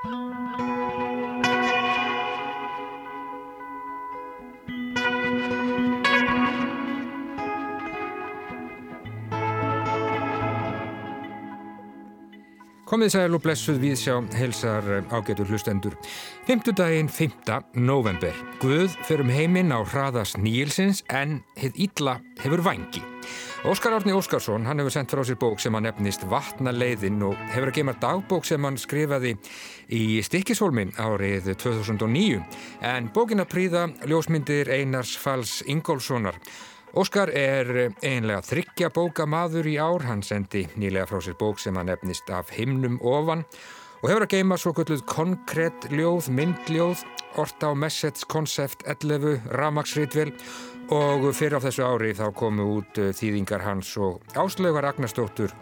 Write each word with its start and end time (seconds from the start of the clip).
Komið 0.00 0.12
sæl 13.12 13.36
og 13.36 13.44
blessuð 13.44 13.76
við 13.84 14.00
sjá 14.00 14.16
helsar 14.40 14.88
eh, 14.88 15.12
ágætur 15.12 15.52
hlustendur. 15.52 15.92
Fymtudaginn 16.48 17.12
5. 17.12 17.60
november. 17.76 18.32
Guð 18.64 18.96
fyrir 19.04 19.28
um 19.28 19.36
heiminn 19.36 19.76
á 19.76 19.84
hraðas 19.84 20.38
nýilsins 20.40 21.04
en 21.12 21.42
hitt 21.60 21.76
ítla 21.76 22.22
hefur 22.40 22.64
vangi. 22.64 23.09
Óskar 23.64 23.92
Árni 23.92 24.12
Óskarsson, 24.16 24.64
hann 24.64 24.78
hefur 24.80 24.92
sendt 24.94 25.12
frá 25.12 25.20
sér 25.20 25.36
bók 25.36 25.60
sem 25.60 25.74
hann 25.76 25.84
nefnist 25.84 26.22
Vatnaleiðin 26.30 27.20
og 27.28 27.36
hefur 27.52 27.68
að 27.68 27.76
geima 27.76 27.92
dagbók 28.00 28.46
sem 28.48 28.64
hann 28.64 28.78
skrifaði 28.80 29.34
í 29.92 30.22
Stikkishólmi 30.24 30.86
árið 30.96 31.50
2009. 31.60 32.40
En 32.80 33.10
bókin 33.12 33.44
að 33.44 33.50
príða 33.52 33.82
ljósmyndir 34.08 34.72
Einars 34.72 35.12
Falls 35.20 35.58
Ingólfssonar 35.68 36.40
Óskar 36.96 37.30
er 37.36 37.92
einlega 38.00 38.40
þryggja 38.48 38.88
bóka 38.96 39.28
maður 39.28 39.68
í 39.68 39.76
ár, 39.76 40.08
hann 40.08 40.24
sendi 40.26 40.64
nýlega 40.80 41.06
frá 41.06 41.20
sér 41.22 41.36
bók 41.38 41.60
sem 41.62 41.76
hann 41.76 41.92
nefnist 41.92 42.32
af 42.32 42.50
himnum 42.56 42.96
ofan 43.04 43.44
og 44.00 44.08
hefur 44.08 44.24
að 44.24 44.32
geima 44.32 44.56
svo 44.58 44.72
kvölduð 44.74 45.04
konkrétt 45.06 45.86
ljóð, 45.92 46.32
myndljóð, 46.34 47.04
orta 47.38 47.70
á 47.70 47.72
message 47.76 48.24
concept 48.32 48.82
11, 48.88 49.38
ramagsritvel 49.52 50.32
og 50.90 51.28
fyrir 51.36 51.58
á 51.58 51.64
þessu 51.64 51.86
ári 51.86 52.10
þá 52.18 52.26
komu 52.34 52.66
út 52.78 52.98
eh, 52.98 53.12
þýðingar 53.14 53.62
hans 53.62 53.92
og 54.00 54.24
áslögar 54.34 54.88
Agnarstóttur 54.90 55.54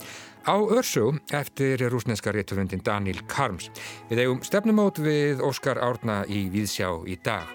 á 0.48 0.56
Örsú 0.56 1.12
eftir 1.37 1.84
rúsneska 1.92 2.32
réttufundin 2.32 2.80
Daniel 2.84 3.20
Karms. 3.28 3.68
Við 4.09 4.24
eigum 4.24 4.40
stefnumót 4.46 5.01
við 5.04 5.43
Óskar 5.45 5.80
Árna 5.84 6.23
í 6.24 6.46
Víðsjá 6.52 6.88
í 7.04 7.18
dag. 7.21 7.51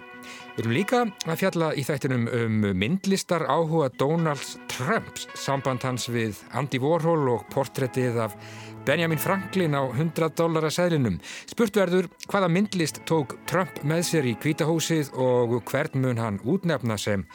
Við 0.53 0.61
erum 0.61 0.75
líka 0.75 0.99
að 1.25 1.39
fjalla 1.41 1.71
í 1.73 1.83
þættinum 1.87 2.27
um 2.29 2.67
myndlistar 2.77 3.47
áhuga 3.49 3.89
Donald 3.97 4.43
Trumps, 4.69 5.25
samband 5.33 5.81
hans 5.83 6.05
við 6.13 6.43
Andy 6.53 6.77
Warhol 6.83 7.25
og 7.33 7.47
portrettið 7.49 8.21
af 8.27 8.37
Benjamin 8.85 9.17
Franklin 9.17 9.73
á 9.73 9.81
100 9.87 10.35
dólar 10.37 10.67
að 10.67 10.75
sælinum. 10.77 11.17
Spurt 11.49 11.77
verður 11.79 12.11
hvaða 12.27 12.51
myndlist 12.51 13.01
tók 13.09 13.37
Trump 13.49 13.81
með 13.87 14.05
sér 14.11 14.29
í 14.29 14.37
kvítahúsið 14.37 15.13
og 15.17 15.57
hvern 15.71 16.03
mun 16.03 16.21
hann 16.21 16.41
útnefna 16.43 16.99
sem 17.01 17.25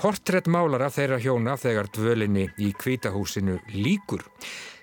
portrettmálar 0.00 0.86
af 0.86 0.94
þeirra 0.96 1.20
hjóna 1.20 1.54
þegar 1.60 1.90
dvölinni 1.92 2.46
í 2.64 2.72
kvítahúsinu 2.72 3.58
líkur. 3.74 4.24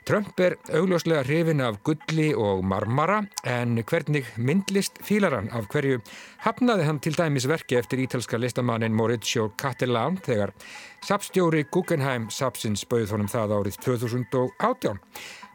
Trump 0.08 0.40
er 0.40 0.54
augljóslega 0.72 1.24
hrifin 1.26 1.60
af 1.66 1.82
gulli 1.84 2.30
og 2.38 2.62
marmara 2.64 3.18
en 3.44 3.74
hvernig 3.82 4.28
myndlist 4.40 5.02
fílar 5.04 5.34
hann 5.36 5.50
af 5.52 5.66
hverju 5.74 5.98
hafnaði 6.46 6.86
hann 6.88 7.02
til 7.04 7.18
dæmis 7.18 7.48
verki 7.50 7.76
eftir 7.76 8.00
ítalska 8.06 8.40
listamannin 8.40 8.96
Maurizio 8.96 9.50
Cattelan 9.60 10.16
þegar 10.24 10.54
sapstjóri 11.04 11.66
Guggenheim 11.74 12.30
sapsins 12.32 12.86
bauð 12.88 13.12
honum 13.18 13.28
það 13.34 13.56
árið 13.58 13.80
2018. 13.84 15.02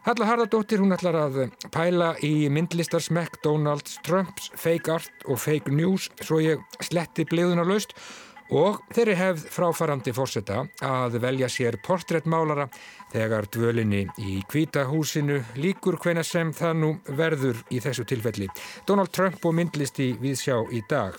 Halla 0.03 0.27
Hardadóttir 0.27 0.83
hún 0.83 0.93
ætlar 0.93 1.17
að 1.17 1.39
pæla 1.73 2.11
í 2.21 2.49
myndlistarsmekk 2.53 3.39
Donald 3.47 3.89
Trumps 4.05 4.51
fake 4.53 4.91
art 4.91 5.25
og 5.25 5.41
fake 5.41 5.71
news 5.73 6.11
svo 6.21 6.43
ég 6.43 6.61
sletti 6.83 7.25
bliðuna 7.25 7.65
laust 7.65 7.95
og 8.53 8.83
þeirri 8.93 9.15
hefð 9.17 9.47
fráfarandi 9.49 10.13
fórseta 10.13 10.59
að 10.85 11.17
velja 11.23 11.49
sér 11.49 11.79
portréttmálara 11.83 12.67
þegar 13.13 13.47
dvölinni 13.53 14.03
í 14.21 14.35
kvítahúsinu 14.49 15.39
líkur 15.57 15.97
hvena 16.01 16.23
sem 16.25 16.53
það 16.53 16.79
nú 16.81 16.91
verður 17.17 17.59
í 17.73 17.81
þessu 17.81 18.05
tilfelli. 18.09 18.47
Donald 18.87 19.13
Trump 19.13 19.45
og 19.45 19.57
myndlisti 19.57 20.11
viðsjá 20.21 20.59
í 20.73 20.83
dag. 20.89 21.17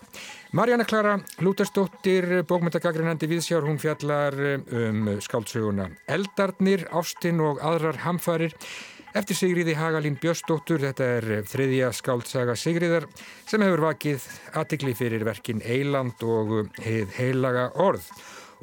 Marjana 0.55 0.87
Klara 0.87 1.17
Lútersdóttir, 1.43 2.45
bókmyndagagrinandi 2.47 3.27
viðsjár, 3.27 3.67
hún 3.67 3.81
fjallar 3.83 4.37
um 4.71 5.09
skáldsöguna 5.19 5.89
Eldarnir, 6.07 6.87
Ástin 6.95 7.43
og 7.43 7.59
aðrar 7.59 7.99
hamfarir 8.05 8.55
Eftir 9.15 9.37
Sigriði 9.39 9.77
Hagalín 9.79 10.17
Björnsdóttur, 10.19 10.83
þetta 10.83 11.07
er 11.21 11.27
þriðja 11.47 11.93
skáldsaga 11.95 12.57
Sigriðar 12.59 13.05
sem 13.47 13.63
hefur 13.63 13.85
vakið 13.85 14.25
aðtikli 14.59 14.95
fyrir 14.99 15.23
verkin 15.23 15.63
Eiland 15.63 16.25
og 16.27 16.73
heilaga 17.15 17.69
orð. 17.79 18.09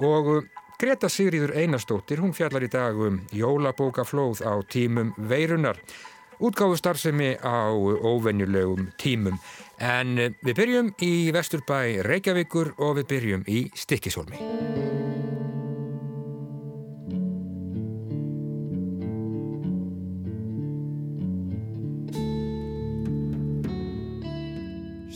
Og 0.04 0.50
Greta 0.82 1.08
Sigriður 1.08 1.54
Einarstóttir, 1.56 2.20
hún 2.20 2.36
fjallar 2.36 2.66
í 2.68 2.72
dag 2.74 3.00
um 3.00 3.22
jólabókaflóð 3.32 4.44
á 4.44 4.60
tímum 4.68 5.14
veirunar. 5.16 5.80
Útgáfu 6.42 6.76
starfsemi 6.76 7.38
á 7.40 7.72
óvenjulegum 7.72 8.90
tímum. 9.00 9.40
En 9.80 10.18
við 10.44 10.58
byrjum 10.58 10.92
í 11.00 11.32
Vesturbæ 11.32 12.02
Reykjavíkur 12.04 12.74
og 12.82 12.98
við 13.00 13.12
byrjum 13.14 13.48
í 13.48 13.70
Stikkishólmi. 13.72 14.42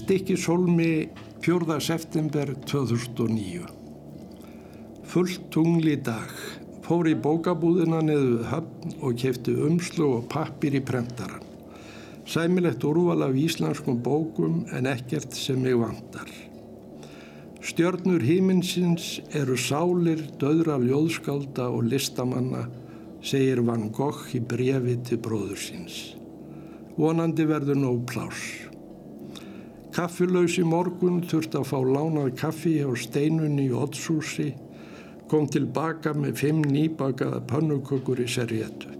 Stikkishólmi 0.05 1.09
4. 1.41 1.79
september 1.81 2.55
2009 2.65 3.65
Fullt 5.03 5.47
tungli 5.49 5.95
dag 5.97 6.29
fór 6.85 7.07
í 7.09 7.15
bókabúðina 7.17 8.03
neðu 8.05 8.43
höfn 8.45 8.91
og 9.01 9.15
kefti 9.17 9.55
umslu 9.65 10.11
og 10.19 10.27
pappir 10.29 10.77
í 10.77 10.81
prentaran. 10.85 11.41
Sæmilegt 12.29 12.85
úrval 12.85 13.25
af 13.25 13.33
íslenskum 13.33 13.97
bókum 14.05 14.59
en 14.77 14.85
ekkert 14.91 15.33
sem 15.33 15.57
mig 15.65 15.73
vantar. 15.81 16.29
Stjörnur 17.65 18.21
híminsins 18.21 19.23
eru 19.33 19.57
sálir, 19.57 20.21
döðra 20.37 20.77
ljóðskálda 20.85 21.71
og 21.73 21.89
listamanna, 21.89 22.67
segir 23.25 23.65
Van 23.65 23.89
Gogh 23.89 24.37
í 24.37 24.45
brefi 24.53 24.99
til 25.09 25.17
bróður 25.17 25.65
síns. 25.65 25.97
Vonandi 26.93 27.49
verður 27.49 27.81
nóg 27.87 28.05
pláss. 28.13 28.69
Kaffilauðs 29.95 30.57
í 30.59 30.63
morgun 30.67 31.21
þurfti 31.23 31.55
að 31.55 31.69
fá 31.69 31.77
lánað 31.87 32.33
kaffi 32.41 32.73
á 32.83 32.91
steinunni 32.99 33.69
í 33.69 33.75
Oddshúsi, 33.79 34.49
kom 35.31 35.45
tilbaka 35.47 36.11
með 36.11 36.41
fimm 36.41 36.59
nýbakaða 36.67 37.39
pannukökur 37.47 38.19
í 38.19 38.25
serjetu. 38.27 38.91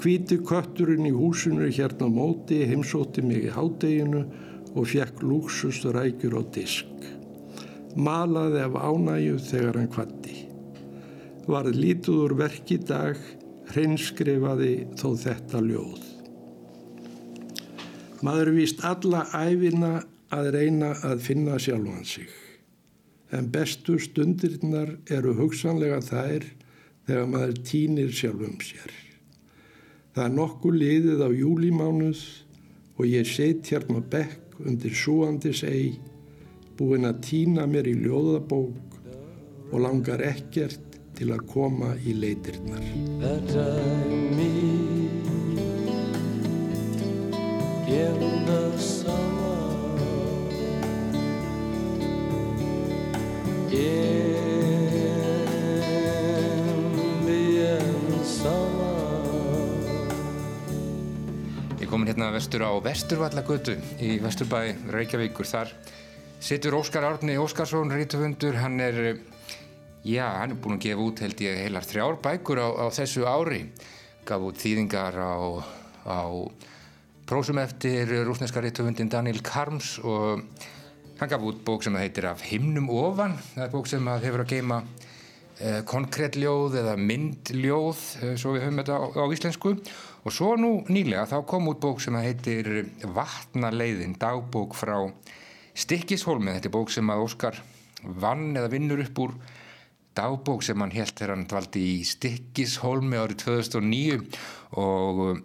Kvíti 0.00 0.38
kötturinn 0.40 1.10
í 1.10 1.12
húsinu 1.12 1.68
hérna 1.68 2.08
móti 2.08 2.62
heimsótti 2.70 3.26
mig 3.28 3.44
í 3.50 3.52
hádeginu 3.52 4.24
og 4.72 4.88
fekk 4.88 5.20
lúksusturækjur 5.20 6.38
á 6.40 6.42
disk. 6.56 7.06
Malaði 7.94 8.64
af 8.64 8.80
ánægju 8.88 9.36
þegar 9.50 9.82
hann 9.82 9.92
kvatti. 9.92 10.40
Varð 11.44 11.76
lítuður 11.76 12.38
verk 12.40 12.72
í 12.72 12.80
dag, 12.88 13.20
hreinskrifaði 13.74 14.74
þó 14.96 15.10
þetta 15.28 15.64
ljóð. 15.68 16.13
Maður 18.24 18.54
víst 18.56 18.80
alla 18.88 19.26
æfina 19.36 19.98
að 20.32 20.46
reyna 20.54 20.94
að 21.04 21.22
finna 21.26 21.58
sjálfan 21.60 22.06
sig. 22.08 22.30
En 23.34 23.50
bestu 23.52 23.98
stundirnar 24.00 24.94
eru 25.12 25.34
hugsanlega 25.36 25.98
þær 26.06 26.46
þegar 27.04 27.28
maður 27.28 27.60
týnir 27.68 28.14
sjálfum 28.16 28.56
sér. 28.64 28.94
Það 30.14 30.24
er 30.24 30.34
nokkuð 30.38 30.80
liðið 30.80 31.26
á 31.26 31.28
júlimánuð 31.34 32.24
og 32.96 33.04
ég 33.10 33.28
set 33.28 33.68
hérna 33.74 34.00
bekk 34.00 34.56
undir 34.64 34.94
súandis 34.96 35.64
eig, 35.66 35.98
búinn 36.78 37.04
að 37.10 37.20
týna 37.28 37.66
mér 37.68 37.90
í 37.90 37.96
ljóðabók 38.06 39.00
og 39.68 39.78
langar 39.84 40.22
ekkert 40.24 41.00
til 41.18 41.32
að 41.34 41.44
koma 41.50 41.92
í 42.06 42.16
leitirnar. 42.16 42.84
In 47.86 48.46
the 48.46 48.78
summer 48.78 49.60
in 53.70 54.86
the 57.26 57.66
end 57.76 58.24
summer. 58.24 58.88
Ég 61.76 61.88
komin 61.90 62.08
hérna 62.08 62.30
vestur 62.32 62.64
á 62.64 62.72
Vesturvallagötu 62.80 63.76
í 64.00 64.16
Vesturbæ 64.22 64.72
Reykjavíkur. 64.88 65.44
Þar 65.44 65.68
situr 66.40 66.80
Óskar 66.80 67.04
Árni 67.04 67.36
Óskarsson 67.36 67.92
rítufundur, 67.92 68.56
hann 68.64 68.80
er 68.80 69.20
já, 70.04 70.40
hann 70.40 70.56
er 70.56 70.56
búin 70.56 70.78
að 70.78 70.88
gefa 70.88 71.04
út 71.04 71.20
held 71.20 71.40
ég 71.44 71.66
heilar 71.66 71.84
þrjár 71.84 72.16
bækur 72.24 72.64
á, 72.64 72.68
á 72.80 72.86
þessu 72.88 73.28
ári. 73.28 73.66
Gaf 74.24 74.40
út 74.40 74.56
þýðingar 74.56 75.20
á, 75.20 75.60
á 76.08 76.20
prósum 77.24 77.58
eftir 77.58 78.10
rúsneska 78.26 78.60
rittöfundin 78.60 79.08
Daniel 79.08 79.40
Karms 79.40 79.96
og 80.04 80.42
hann 81.16 81.30
gaf 81.30 81.44
út 81.46 81.62
bók 81.64 81.84
sem 81.84 81.94
heitir 81.96 82.26
Af 82.28 82.42
himnum 82.44 82.90
ofan 82.92 83.38
það 83.54 83.64
er 83.64 83.70
bók 83.72 83.88
sem 83.88 84.10
hefur 84.12 84.42
að 84.44 84.50
geima 84.50 84.80
eh, 85.58 85.80
konkrétljóð 85.88 86.76
eða 86.82 86.96
myndljóð, 87.00 88.02
eh, 88.20 88.34
svo 88.36 88.52
við 88.56 88.66
höfum 88.66 88.82
þetta 88.82 88.98
á, 89.00 89.04
á 89.08 89.24
íslensku. 89.32 89.72
Og 90.24 90.36
svo 90.36 90.50
nú 90.60 90.72
nýlega 90.92 91.24
þá 91.30 91.38
kom 91.48 91.70
út 91.72 91.80
bók 91.80 92.02
sem 92.04 92.16
heitir 92.20 92.90
Vatnaleiðin, 93.16 94.18
dagbók 94.20 94.76
frá 94.76 94.98
Stikkishólmi. 95.74 96.52
Þetta 96.58 96.70
er 96.70 96.76
bók 96.76 96.92
sem 96.92 97.08
að 97.08 97.24
Óskar 97.24 97.62
vann 98.04 98.52
eða 98.52 98.72
vinnur 98.72 99.00
upp 99.06 99.24
úr 99.24 99.34
dagbók 100.14 100.62
sem 100.62 100.80
hann 100.80 100.92
held 100.94 101.16
þegar 101.16 101.34
hann 101.34 101.48
dvaldi 101.48 101.88
í 101.94 101.96
Stikkishólmi 102.06 103.16
árið 103.16 103.46
2009 103.48 104.20
og 104.80 105.42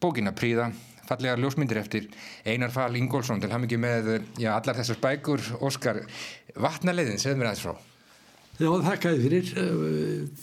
bókina 0.00 0.32
príða 0.36 0.70
fallega 1.10 1.36
ljósmyndir 1.40 1.82
eftir 1.82 2.08
Einar 2.46 2.72
Fall 2.74 2.98
Ingólfsson. 3.00 3.42
Til 3.42 3.52
ham 3.52 3.66
ekki 3.66 3.80
með 3.80 4.16
já, 4.40 4.54
allar 4.54 4.78
þessar 4.78 5.02
bækur 5.02 5.44
Óskar. 5.66 6.02
Vatnaleiðin, 6.60 7.20
segð 7.22 7.40
mér 7.40 7.52
aðeins 7.52 7.66
frá. 7.66 7.76
Já, 8.60 8.70
þakkaði 8.84 9.22
fyrir. 9.24 9.52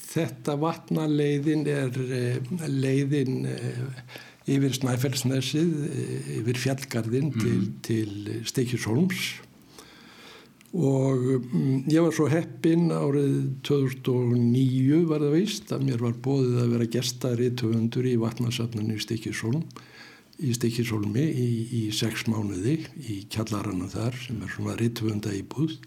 Þetta 0.08 0.56
vatnaleiðin 0.62 1.68
er 1.70 2.00
eh, 2.18 2.54
leiðin 2.66 3.44
eh, 3.52 3.84
yfir 4.50 4.78
Snæfellsnesið 4.78 5.76
eh, 5.90 6.32
yfir 6.40 6.62
fjallgarðin 6.64 7.34
mm. 7.34 7.44
til, 7.44 7.68
til 7.86 8.48
Stekjusholms 8.48 9.28
og 10.78 11.24
ég 11.88 12.04
var 12.04 12.12
svo 12.14 12.28
heppin 12.30 12.90
árið 12.92 13.38
2009 13.66 15.00
var 15.08 15.24
það 15.24 15.36
veist 15.38 15.72
að 15.74 15.86
mér 15.88 16.04
var 16.04 16.18
bóðið 16.26 16.58
að 16.62 16.74
vera 16.76 16.90
gestari 16.98 17.48
töfundur 17.58 18.08
í 18.10 18.18
vatnarsafninu 18.20 18.98
í 18.98 19.02
Stekjusholm 19.02 19.64
í 20.38 20.54
Stekjusholmi 20.54 21.24
í, 21.24 21.50
í 21.80 21.84
sex 21.96 22.28
mánuði 22.30 22.80
í 23.10 23.22
kjallarana 23.34 23.90
þar 23.90 24.18
sem 24.22 24.42
er 24.44 24.52
svona 24.54 24.76
rittvönda 24.80 25.34
í 25.34 25.44
búð 25.48 25.78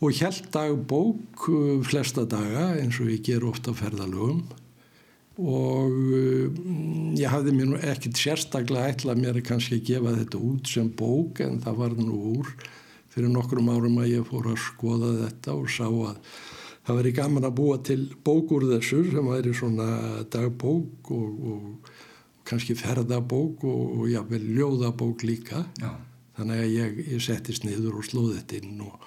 og 0.00 0.12
held 0.12 0.48
dagbók 0.52 1.48
uh, 1.48 1.80
flesta 1.84 2.26
daga 2.28 2.74
eins 2.80 3.00
og 3.00 3.10
ég 3.12 3.22
ger 3.24 3.44
ofta 3.48 3.72
ferðalögum. 3.76 4.42
Og 5.36 5.92
um, 5.92 7.12
ég 7.16 7.28
hafði 7.32 7.52
mér 7.56 7.70
nú 7.70 7.78
ekkert 7.80 8.20
sérstaklega 8.20 8.92
ætlað 8.92 9.20
mér 9.20 9.40
að 9.40 9.48
kannski 9.50 9.80
gefa 9.84 10.14
þetta 10.16 10.40
út 10.40 10.68
sem 10.72 10.88
bók 10.88 11.42
en 11.44 11.60
það 11.64 11.80
var 11.82 11.96
nú 12.00 12.20
úr 12.38 12.52
fyrir 13.12 13.32
nokkrum 13.32 13.68
árum 13.72 14.00
að 14.00 14.12
ég 14.14 14.28
fór 14.28 14.50
að 14.52 14.62
skoða 14.64 15.12
þetta 15.22 15.56
og 15.56 15.68
sá 15.72 15.86
að 15.88 16.16
það 16.86 16.98
veri 17.00 17.12
gaman 17.16 17.48
að 17.48 17.56
búa 17.58 17.76
til 17.84 18.00
bókur 18.24 18.68
þessu 18.68 19.02
sem 19.10 19.28
væri 19.28 19.52
svona 19.56 19.88
dagbók 20.32 21.12
og, 21.16 21.46
og 21.52 21.92
kannski 22.46 22.76
ferðabók 22.78 23.64
og, 23.66 23.84
og 24.00 24.08
jáfnvel 24.10 24.42
ljóðabók 24.56 25.26
líka 25.26 25.66
Já. 25.80 25.92
þannig 26.38 26.64
að 26.64 26.74
ég, 26.74 27.04
ég 27.16 27.22
settist 27.24 27.66
niður 27.66 28.00
og 28.00 28.08
slóði 28.08 28.40
þetta 28.40 28.60
inn 28.62 28.82
og 28.86 29.06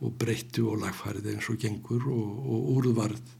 og 0.00 0.16
breyttu 0.20 0.64
og 0.70 0.80
lagfærið 0.80 1.34
eins 1.34 1.48
og 1.52 1.58
gengur 1.60 2.06
og, 2.08 2.28
og 2.40 2.70
úrvarð 2.78 3.34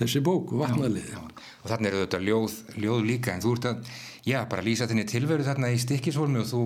þessi 0.00 0.22
bóku, 0.24 0.58
vatnaliði. 0.60 1.14
Og 1.62 1.70
þannig 1.70 1.92
eru 1.92 2.02
þetta 2.04 2.20
ljóð, 2.26 2.56
ljóð 2.82 3.02
líka 3.06 3.32
en 3.32 3.44
þú 3.44 3.54
ert 3.56 3.68
að, 3.70 3.90
já, 4.28 4.38
bara 4.50 4.64
lýsa 4.66 4.88
þenni 4.90 5.06
tilveru 5.08 5.46
þarna 5.46 5.72
í 5.72 5.80
stikkisólmi 5.80 6.42
og 6.42 6.48
þú 6.50 6.62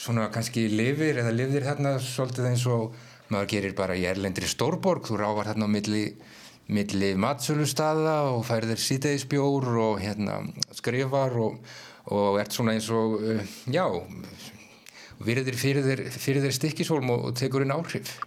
svona 0.00 0.28
kannski 0.32 0.66
lifir 0.72 1.20
eða 1.20 1.34
lifir 1.34 1.66
þarna 1.66 1.96
svolítið 2.04 2.50
eins 2.52 2.66
og 2.70 2.94
maður 3.30 3.50
gerir 3.52 3.74
bara 3.78 3.96
í 3.98 4.06
erlendri 4.08 4.48
stórborg, 4.48 5.04
þú 5.08 5.18
rávar 5.20 5.50
þarna 5.50 5.68
á 5.68 5.74
milli, 5.74 6.04
milli 6.70 7.12
matsölustada 7.18 8.16
og 8.30 8.44
færðir 8.48 8.80
sítegisbjór 8.80 9.68
og 9.82 10.00
hérna 10.02 10.40
skrifar 10.76 11.36
og, 11.42 11.60
og 12.14 12.40
ert 12.40 12.54
svona 12.54 12.76
eins 12.76 12.88
og, 12.94 13.20
uh, 13.20 13.54
já, 13.70 13.86
virðir 15.20 15.58
fyrir 15.58 16.42
þér 16.44 16.56
stikkisólm 16.56 17.12
og, 17.12 17.30
og 17.30 17.38
tekur 17.38 17.66
inn 17.66 17.74
áhrif. 17.74 18.18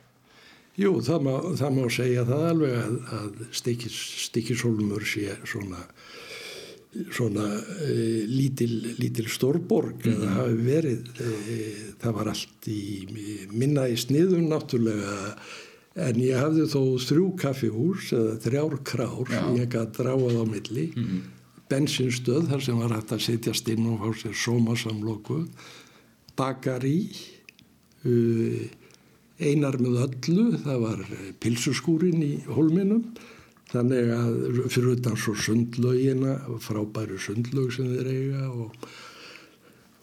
Jú, 0.79 0.95
það 1.05 1.25
má, 1.27 1.33
það 1.59 1.75
má 1.75 1.83
segja 1.93 2.23
það 2.25 2.45
alveg 2.49 2.77
að, 2.79 2.93
að 3.17 3.41
stikkis, 3.53 3.97
stikkishólmur 4.23 5.03
sé 5.05 5.35
svona, 5.45 5.83
svona 7.13 7.45
e, 7.85 7.97
lítil, 8.25 8.71
lítil 8.97 9.27
stórborg 9.29 10.01
mm 10.01 10.07
-hmm. 10.07 10.15
eða 10.15 10.31
hafi 10.39 10.57
verið, 10.65 11.11
e, 11.21 11.59
það 12.01 12.17
var 12.17 12.31
allt 12.33 12.67
í 12.73 12.81
minna 13.53 13.85
í 13.85 13.99
sniðun 14.01 14.49
náttúrulega 14.49 15.37
en 15.93 16.19
ég 16.21 16.39
hafði 16.41 16.65
þó 16.71 16.81
þrjú 17.05 17.27
kaffihús 17.37 18.11
eða 18.17 18.35
þrjár 18.47 18.77
krár 18.87 19.29
sem 19.29 19.57
ég 19.59 19.69
gæti 19.69 20.01
dráað 20.01 20.41
á 20.41 20.45
milli, 20.49 20.87
mm 20.95 21.03
-hmm. 21.03 21.21
bensinstöð 21.69 22.49
þar 22.49 22.61
sem 22.61 22.79
var 22.79 22.95
hægt 22.97 23.11
að 23.11 23.25
setjast 23.27 23.69
inn 23.69 23.85
og 23.87 23.99
fá 24.01 24.09
sér 24.21 24.33
sómasamloku, 24.33 25.45
bakari, 26.35 27.11
uh, 28.05 28.65
einar 29.39 29.77
með 29.81 30.01
öllu, 30.07 30.57
það 30.63 30.79
var 30.79 30.99
eh, 30.99 31.31
pilsuskúrin 31.39 32.21
í 32.23 32.33
holminum 32.47 33.07
þannig 33.73 34.11
að 34.13 34.59
fyrir 34.69 34.91
utan 34.97 35.17
svo 35.17 35.33
sundlaugina, 35.33 36.37
frábæru 36.61 37.17
sundlaug 37.21 37.73
sem 37.73 37.89
þeir 37.95 38.09
eiga 38.11 38.49
og, 38.51 38.75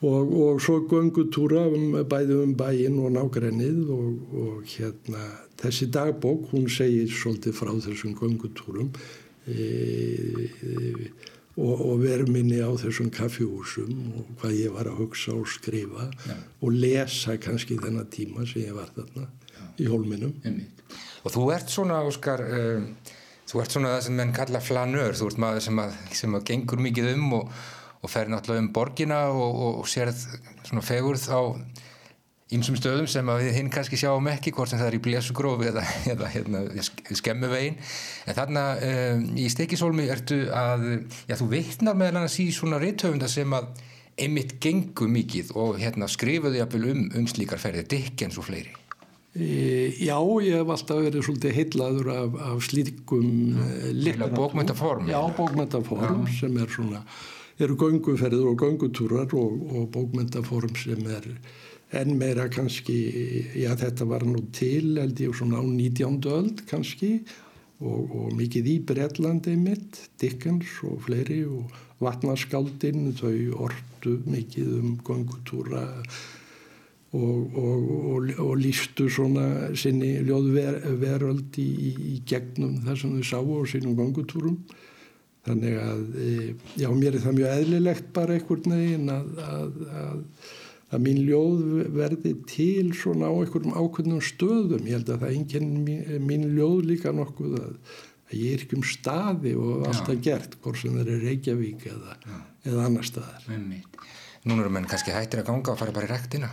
og, 0.03 0.33
og 0.35 0.63
svo 0.65 0.81
göngutúra 0.91 1.69
um, 1.71 2.01
bæði 2.11 2.41
um 2.43 2.57
bæin 2.59 2.99
og 2.99 3.15
nágrennið 3.15 3.93
og, 3.95 4.35
og 4.43 4.75
hérna 4.75 5.29
þessi 5.61 5.91
dagbók 5.93 6.51
hún 6.55 6.69
segir 6.73 7.11
svolítið 7.13 7.57
frá 7.59 7.73
þessum 7.85 8.17
göngutúrum 8.19 8.91
e, 9.47 9.67
e, 10.47 11.11
og, 11.61 11.75
og 11.75 12.03
verminni 12.05 12.61
á 12.63 12.71
þessum 12.81 13.11
kaffihúsum 13.15 13.93
og 14.17 14.35
hvað 14.41 14.57
ég 14.57 14.75
var 14.77 14.91
að 14.91 15.03
hugsa 15.03 15.35
og 15.37 15.49
skrifa 15.51 16.09
ja. 16.29 16.37
og 16.63 16.77
lesa 16.77 17.37
kannski 17.43 17.79
þennan 17.81 18.09
tíma 18.13 18.47
sem 18.49 18.65
ég 18.67 18.77
var 18.77 18.93
þarna 18.97 19.27
ja. 19.27 19.73
í 19.79 19.89
hólminum 19.91 20.37
Og 21.21 21.35
þú 21.35 21.51
ert 21.53 21.69
svona 21.69 21.99
Óskar 22.09 22.41
um, 22.41 22.87
þú 23.51 23.61
ert 23.61 23.75
svona 23.75 23.93
það 23.97 24.07
sem 24.07 24.17
menn 24.17 24.33
kalla 24.37 24.63
flanör 24.65 25.19
þú 25.19 25.29
ert 25.29 25.43
maður 25.43 25.67
sem 25.67 25.83
að, 25.83 26.01
sem 26.23 26.39
að 26.39 26.49
gengur 26.53 26.81
mikið 26.87 27.13
um 27.17 27.37
og, 27.43 27.55
og 28.01 28.13
fer 28.13 28.31
náttúrulega 28.33 28.65
um 28.65 28.73
borgina 28.73 29.21
og, 29.35 29.63
og 29.83 29.91
sérð 29.91 30.25
svona 30.65 30.85
fegurð 30.87 31.29
á 31.29 31.41
ímsum 32.55 32.79
stöðum 32.79 33.07
sem 33.11 33.29
við 33.31 33.53
hinn 33.55 33.71
kannski 33.71 33.99
sjáum 34.01 34.27
ekki 34.33 34.53
hvort 34.55 34.73
sem 34.73 34.81
það 34.81 34.89
er 34.89 34.97
í 34.97 35.03
blésugrófi 35.05 35.69
eða, 35.71 35.85
eða 36.15 36.31
hérna, 36.33 36.65
skemmuvegin 37.15 37.79
en 37.79 38.39
þarna 38.39 38.65
um, 38.87 39.23
í 39.39 39.47
stekisólmi 39.53 40.09
ertu 40.11 40.43
að, 40.55 40.89
já 41.31 41.37
þú 41.39 41.49
veitnar 41.55 41.99
meðal 41.99 42.23
annars 42.23 42.41
í 42.43 42.51
svona 42.55 42.83
reythöfunda 42.83 43.31
sem 43.31 43.55
að 43.55 43.71
einmitt 44.21 44.59
gengur 44.63 45.11
mikið 45.11 45.55
og 45.59 45.81
hérna 45.81 46.11
skrifuðu 46.11 46.61
jafnvel 46.61 46.91
um, 46.91 47.09
um 47.21 47.27
slíkar 47.31 47.63
ferðir 47.63 47.87
Dickens 47.89 48.39
og 48.41 48.49
fleiri. 48.51 48.75
E, 49.31 49.95
Já, 50.03 50.19
ég 50.43 50.59
hef 50.59 50.73
alltaf 50.75 51.05
verið 51.07 51.27
svolítið 51.29 51.55
heitlaður 51.55 52.09
af, 52.17 52.39
af 52.51 52.65
slíkum 52.67 53.61
e, 53.63 54.17
bókmyndaform 54.35 55.07
Já, 55.07 55.21
bókmyndaform 55.37 56.25
já. 56.27 56.41
sem 56.41 56.59
er 56.59 56.75
svona 56.75 57.05
eru 57.61 57.77
gönguferður 57.79 58.51
og 58.51 58.63
göngutúrar 58.65 59.35
og, 59.39 59.57
og 59.71 59.91
bókmyndaform 59.95 60.75
sem 60.81 61.07
er 61.13 61.29
en 61.91 62.17
meira 62.19 62.47
kannski, 62.53 62.97
já 63.59 63.73
þetta 63.79 64.07
var 64.07 64.25
nú 64.27 64.45
til 64.55 64.95
held 65.01 65.21
ég 65.21 65.35
svona 65.35 65.59
á 65.59 65.65
19. 65.67 66.21
öld 66.31 66.65
kannski 66.71 67.17
og, 67.81 68.11
og 68.15 68.35
mikið 68.39 68.69
í 68.71 68.77
Breitlandi 68.87 69.57
mitt, 69.59 69.99
Dickens 70.21 70.77
og 70.87 71.01
fleiri 71.07 71.43
og 71.49 71.73
vatnaskáldinn 72.01 73.11
þau 73.19 73.67
ordu 73.67 74.21
mikið 74.31 74.77
um 74.79 74.93
gangutúra 75.05 75.83
og, 77.11 77.57
og, 77.59 78.31
og 78.39 78.53
lístu 78.61 79.09
svona 79.11 79.73
sinni 79.75 80.15
ljóðveröld 80.29 81.59
í, 81.59 81.69
í 82.15 82.21
gegnum 82.29 82.79
þar 82.87 83.03
sem 83.03 83.19
þau 83.19 83.27
sáu 83.33 83.59
á 83.59 83.61
sínum 83.73 83.99
gangutúrum 83.99 84.61
þannig 85.49 85.77
að, 85.81 86.03
e, 86.21 86.33
já 86.79 86.89
mér 86.95 87.17
er 87.17 87.25
það 87.25 87.39
mjög 87.41 87.55
eðlilegt 87.59 88.11
bara 88.15 88.37
einhvern 88.37 88.77
veginn 88.77 89.11
að, 89.11 89.31
að, 89.43 89.79
að 90.05 90.19
að 90.91 91.03
mín 91.07 91.21
ljóð 91.27 91.65
verði 91.95 92.35
til 92.51 92.93
svona 92.99 93.31
á 93.31 93.35
einhverjum 93.35 93.77
ákveðnum 93.77 94.23
stöðum. 94.25 94.87
Ég 94.89 94.99
held 94.99 95.13
að 95.15 95.25
það 95.25 95.37
enginn 95.39 95.69
mín, 95.87 96.01
mín 96.27 96.49
ljóð 96.57 96.81
líka 96.91 97.15
nokkuð 97.15 97.59
að, 97.61 97.77
að 98.31 98.39
ég 98.41 98.57
er 98.57 98.65
ekki 98.65 98.81
um 98.81 98.89
staði 98.89 99.55
og 99.59 99.87
alltaf 99.91 100.17
Já. 100.17 100.25
gert 100.31 100.59
hvort 100.65 100.83
sem 100.83 100.97
það 100.99 101.13
er 101.15 101.23
Reykjavík 101.29 101.87
eða, 101.93 102.19
eða 102.65 102.89
annar 102.89 103.07
staðar. 103.07 103.47
Núna 104.41 104.65
eru 104.65 104.75
menn 104.75 104.91
kannski 104.91 105.15
hættir 105.15 105.45
að 105.45 105.53
ganga 105.53 105.75
og 105.75 105.81
fara 105.81 105.95
bara 105.95 106.09
í 106.09 106.13
rektina 106.15 106.51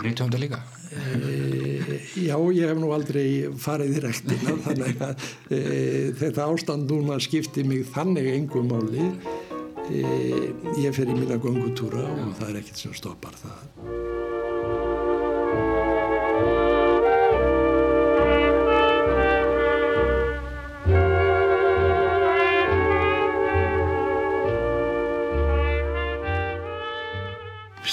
Rítum 0.00 0.30
þetta 0.30 0.38
líka? 0.40 0.58
E, 0.92 1.98
já, 2.24 2.36
ég 2.56 2.70
hef 2.70 2.78
nú 2.80 2.92
aldrei 2.96 3.26
farið 3.60 3.98
í 3.98 4.02
rektina 4.06 4.54
þannig 4.64 5.02
að 5.04 5.26
e, 5.52 5.58
þetta 6.16 6.46
ástand 6.48 6.88
núna 6.88 7.18
skipti 7.20 7.64
mig 7.68 7.84
þannig 7.92 8.30
engum 8.32 8.72
máli 8.72 9.10
ég 9.90 10.94
fer 10.94 11.08
í 11.10 11.16
mína 11.16 11.38
gongutúra 11.42 12.04
og 12.22 12.32
það 12.38 12.48
er 12.48 12.58
ekkert 12.62 12.82
sem 12.84 12.94
stoppar 12.94 13.34
það. 13.40 13.68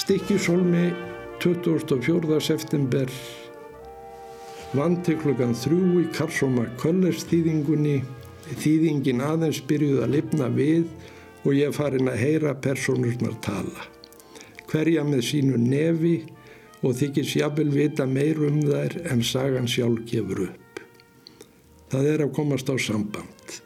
Stikkjusólmi 0.00 0.88
24. 1.40 2.40
september 2.40 3.10
Vann 4.70 5.00
til 5.02 5.16
klukkan 5.18 5.50
þrjú 5.58 6.00
í 6.00 6.08
Karsóma 6.14 6.68
Köllers 6.78 7.24
þýðingunni, 7.26 7.96
þýðingin 8.62 9.22
aðeins 9.26 9.58
byrjuð 9.66 10.04
að 10.04 10.12
lifna 10.14 10.46
við 10.54 10.84
og 11.44 11.54
ég 11.56 11.72
farin 11.74 12.10
að 12.10 12.20
heyra 12.20 12.54
personurnar 12.60 13.38
tala. 13.44 13.88
Hverja 14.70 15.04
með 15.06 15.24
sínu 15.26 15.58
nefi 15.60 16.18
og 16.84 16.96
þykist 16.96 17.36
jáfnvel 17.40 17.70
vita 17.74 18.06
meir 18.06 18.40
um 18.46 18.60
þær 18.64 18.96
en 19.12 19.24
sagan 19.24 19.68
sjálf 19.68 20.04
gefur 20.08 20.46
upp. 20.48 20.84
Það 21.90 22.08
er 22.12 22.24
að 22.24 22.34
komast 22.36 22.70
á 22.70 22.76
samband. 22.78 23.60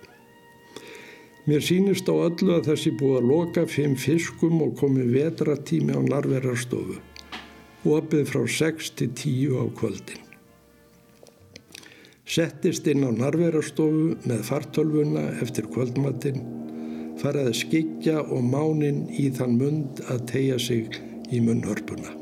Mér 1.44 1.60
sínist 1.60 2.08
á 2.08 2.14
öllu 2.16 2.54
að 2.56 2.70
þessi 2.70 2.94
búið 2.96 3.18
að 3.18 3.26
loka 3.28 3.66
fimm 3.68 3.98
fiskum 4.00 4.62
og 4.64 4.78
komið 4.80 5.10
vetratími 5.12 5.92
á 5.92 6.00
narverarstofu 6.00 6.96
og 7.84 7.90
opið 7.98 8.30
frá 8.30 8.46
6 8.48 8.94
til 8.96 9.10
10 9.12 9.58
á 9.60 9.64
kvöldin. 9.76 10.22
Settist 12.24 12.88
inn 12.88 13.04
á 13.04 13.12
narverarstofu 13.12 14.14
með 14.24 14.40
fartölfuna 14.48 15.26
eftir 15.44 15.68
kvöldmatinn, 15.68 16.40
faraði 17.24 17.54
skikja 17.56 18.20
og 18.20 18.44
mánin 18.44 19.06
í 19.08 19.30
þann 19.32 19.56
mund 19.56 20.02
að 20.12 20.26
tegja 20.28 20.58
sig 20.60 20.98
í 21.32 21.40
munnhörpuna. 21.40 22.12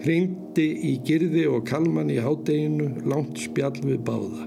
Hringdi 0.00 0.66
í 0.86 0.92
Girði 1.04 1.44
og 1.50 1.66
Kalman 1.68 2.12
í 2.14 2.16
hádeginu 2.22 3.02
langt 3.10 3.40
spjall 3.42 3.76
við 3.82 4.00
báða. 4.06 4.46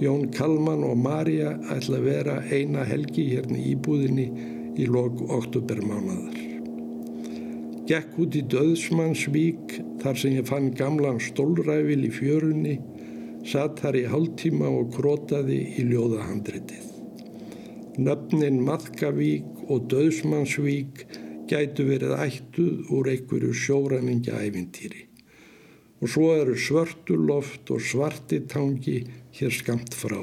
Jón 0.00 0.28
Kalman 0.32 0.84
og 0.88 0.96
Marja 1.00 1.54
ætla 1.72 2.00
að 2.00 2.08
vera 2.08 2.38
eina 2.48 2.84
helgi 2.88 3.26
hérna 3.34 3.60
í 3.60 3.74
íbúðinni 3.74 4.26
í 4.76 4.88
lok 4.88 5.20
oktobermánadar. 5.26 6.42
Gekk 7.86 8.18
út 8.24 8.36
í 8.36 8.44
Döðsmannsvík 8.50 9.78
þar 10.02 10.20
sem 10.20 10.36
ég 10.36 10.48
fann 10.48 10.72
gamlan 10.76 11.20
stólræfil 11.22 12.02
í 12.08 12.12
fjörunni, 12.12 12.76
satt 13.46 13.84
þar 13.84 14.00
í 14.00 14.08
hálftíma 14.10 14.72
og 14.80 14.92
krótaði 14.96 15.62
í 15.76 15.88
ljóðahandritið. 15.92 16.95
Nöfnin 17.96 18.58
Maðkavík 18.60 19.70
og 19.72 19.86
Döðsmannsvík 19.88 21.06
gætu 21.48 21.86
verið 21.88 22.10
ættuð 22.20 22.90
úr 22.92 23.08
einhverju 23.08 23.54
sjóræningja 23.56 24.36
ævintýri. 24.36 25.06
Og 26.04 26.10
svo 26.12 26.34
eru 26.36 26.58
svörtuloft 26.60 27.70
og 27.72 27.80
svartitangi 27.80 28.98
hér 29.38 29.54
skamt 29.56 29.96
frá. 29.96 30.20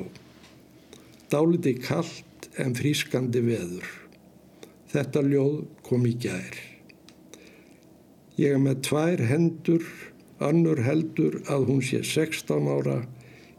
Dáliti 1.33 1.73
kallt 1.81 2.49
en 2.61 2.75
frískandi 2.77 3.41
veður. 3.41 3.87
Þetta 4.93 5.23
ljóð 5.25 5.55
kom 5.81 6.05
í 6.05 6.13
gær. 6.13 6.59
Ég 8.37 8.53
er 8.53 8.61
með 8.61 8.83
tvær 8.85 9.25
hendur, 9.31 9.87
annur 10.37 10.83
heldur 10.85 11.41
að 11.49 11.65
hún 11.71 11.81
sé 11.81 12.03
16 12.05 12.69
ára, 12.69 12.99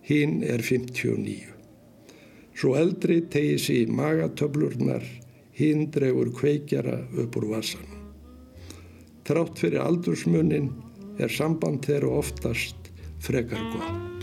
hinn 0.06 0.44
er 0.47 0.62
59. 0.62 1.54
Svo 2.55 2.77
eldri 2.79 3.21
tegi 3.31 3.59
sér 3.59 3.81
í 3.83 3.95
magatöflurnar, 3.99 5.05
hinn 5.59 5.89
dregur 5.95 6.31
kveikjara 6.35 7.01
upp 7.25 7.39
úr 7.41 7.51
vassan. 7.57 7.87
Trátt 9.27 9.59
fyrir 9.59 9.83
aldursmunin 9.83 10.71
er 11.19 11.33
samband 11.33 11.87
þeirra 11.87 12.19
oftast 12.21 12.93
frekar 13.25 13.63
gott. 13.75 14.15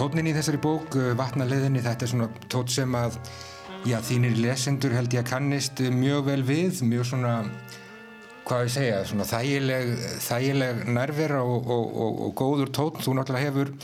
Tótnin 0.00 0.30
í 0.30 0.32
þessari 0.32 0.56
bók, 0.56 0.94
eh, 0.96 1.10
Vatnaleðinni, 1.12 1.82
þetta 1.84 2.06
er 2.06 2.08
svona 2.08 2.28
tótt 2.48 2.70
sem 2.72 2.94
að 2.96 3.18
já, 3.84 3.98
þínir 4.00 4.38
lesendur 4.40 4.94
held 4.96 5.12
ég 5.12 5.20
að 5.20 5.28
kannist 5.28 5.82
mjög 5.92 6.24
vel 6.24 6.42
við, 6.42 6.80
mjög 6.88 7.04
svona, 7.10 7.34
hvað 8.50 8.66
ég 8.66 8.72
segja, 8.74 9.00
svona 9.08 9.26
þægileg, 9.30 9.90
þægileg 10.26 10.84
nærvera 10.90 11.42
og, 11.46 11.66
og, 11.70 11.98
og, 12.04 12.22
og 12.26 12.32
góður 12.40 12.72
tótn. 12.76 13.04
Þú 13.06 13.16
náttúrulega 13.16 13.48
hefur, 13.48 13.74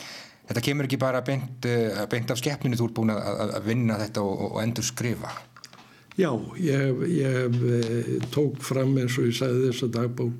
þetta 0.50 0.64
kemur 0.68 0.88
ekki 0.88 1.02
bara 1.02 1.24
beint, 1.26 1.68
eh, 1.70 2.00
beint 2.12 2.32
af 2.34 2.40
skeppninu, 2.42 2.78
þú 2.78 2.90
ert 2.90 2.96
búin 2.98 3.14
að, 3.14 3.44
að 3.46 3.68
vinna 3.70 4.00
þetta 4.02 4.24
og 4.26 4.58
endur 4.64 4.86
skrifa. 4.86 5.30
Já, 6.16 6.30
ég, 6.64 7.06
ég 7.12 7.62
eh, 7.70 8.10
tók 8.34 8.58
fram 8.64 8.96
eins 8.98 9.18
og 9.20 9.28
ég 9.28 9.38
sagði 9.38 9.70
þess 9.70 9.86
að 9.86 10.30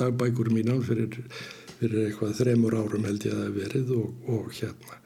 dagbækur 0.00 0.50
mínan 0.54 0.82
fyrir 0.84 1.22
fyrir 1.76 2.06
eitthvað 2.06 2.36
þremur 2.40 2.76
árum 2.78 3.06
held 3.08 3.26
ég 3.26 3.34
að 3.34 3.40
það 3.40 3.48
hef 3.48 3.56
verið 3.60 3.90
og, 3.96 4.28
og 4.32 4.46
hérna 4.56 5.00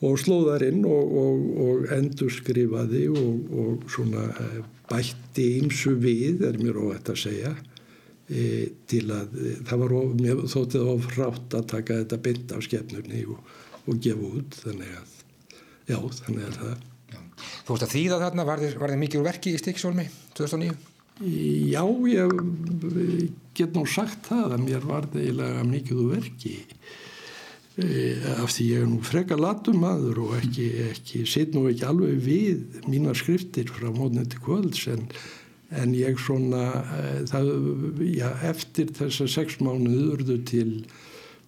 og 0.00 0.20
slóðar 0.20 0.64
inn 0.64 0.84
og, 0.88 1.16
og, 1.22 1.40
og 1.64 1.90
endur 1.96 2.32
skrifaði 2.32 3.02
og 3.12 3.82
svona 3.92 4.28
eh, 4.30 4.60
bætti 4.90 5.46
ymsu 5.60 5.96
við 6.00 6.44
er 6.48 6.58
mér 6.60 6.78
óvægt 6.80 7.12
að 7.12 7.20
segja 7.24 7.52
til 8.30 9.06
að 9.10 9.32
e, 9.34 9.54
það 9.66 9.82
var 9.82 9.96
of, 9.98 10.12
mér 10.18 10.44
þóttið 10.52 10.92
of 10.92 11.08
rátt 11.16 11.56
að 11.58 11.66
taka 11.72 11.98
þetta 12.02 12.20
bind 12.26 12.54
af 12.54 12.62
skefnurni 12.66 13.24
og 13.30 13.98
gefa 14.04 14.30
út 14.30 14.60
þannig 14.60 14.92
að 15.00 15.16
já 15.90 15.98
þannig 16.20 16.44
að 16.46 16.58
það 16.60 16.76
já. 17.10 17.20
Þú 17.66 17.74
veist 17.74 17.86
að 17.86 17.94
þýða 17.96 18.20
þarna 18.22 18.46
var 18.46 18.62
þið 18.62 18.96
mikið 19.02 19.20
úr 19.22 19.28
verki 19.30 19.54
í 19.54 19.60
Stíksólmi 19.62 20.06
2009? 20.38 20.78
Já, 21.20 21.82
ég 22.08 22.36
get 23.58 23.74
nú 23.76 23.82
sagt 23.90 24.30
það 24.30 24.54
að 24.56 24.62
mér 24.68 24.86
var 24.88 25.10
það 25.10 25.24
eiginlega 25.24 25.66
mikið 25.68 25.98
úr 26.04 26.14
verki 26.14 26.54
e, 27.76 27.90
af 28.38 28.54
því 28.54 28.68
ég 28.70 28.84
er 28.84 28.88
nú 28.92 29.02
freka 29.04 29.36
latum 29.40 29.82
maður 29.82 30.22
og 30.28 30.38
ekki, 30.38 30.70
ekki 30.86 31.26
sitt 31.28 31.58
nú 31.58 31.66
ekki 31.68 31.84
alveg 31.90 32.22
við 32.24 32.80
mína 32.86 33.12
skriftir 33.18 33.68
frá 33.74 33.90
mótnið 33.90 34.30
til 34.32 34.42
kvölds 34.46 34.86
en, 34.94 35.04
en 35.70 35.94
ég 35.94 36.18
svona 36.18 36.64
e, 36.82 37.04
það, 37.30 37.50
já, 38.10 38.28
eftir 38.50 38.90
þessa 38.96 39.28
sex 39.30 39.60
mánuð 39.62 40.16
urðu 40.16 40.38
til 40.48 40.72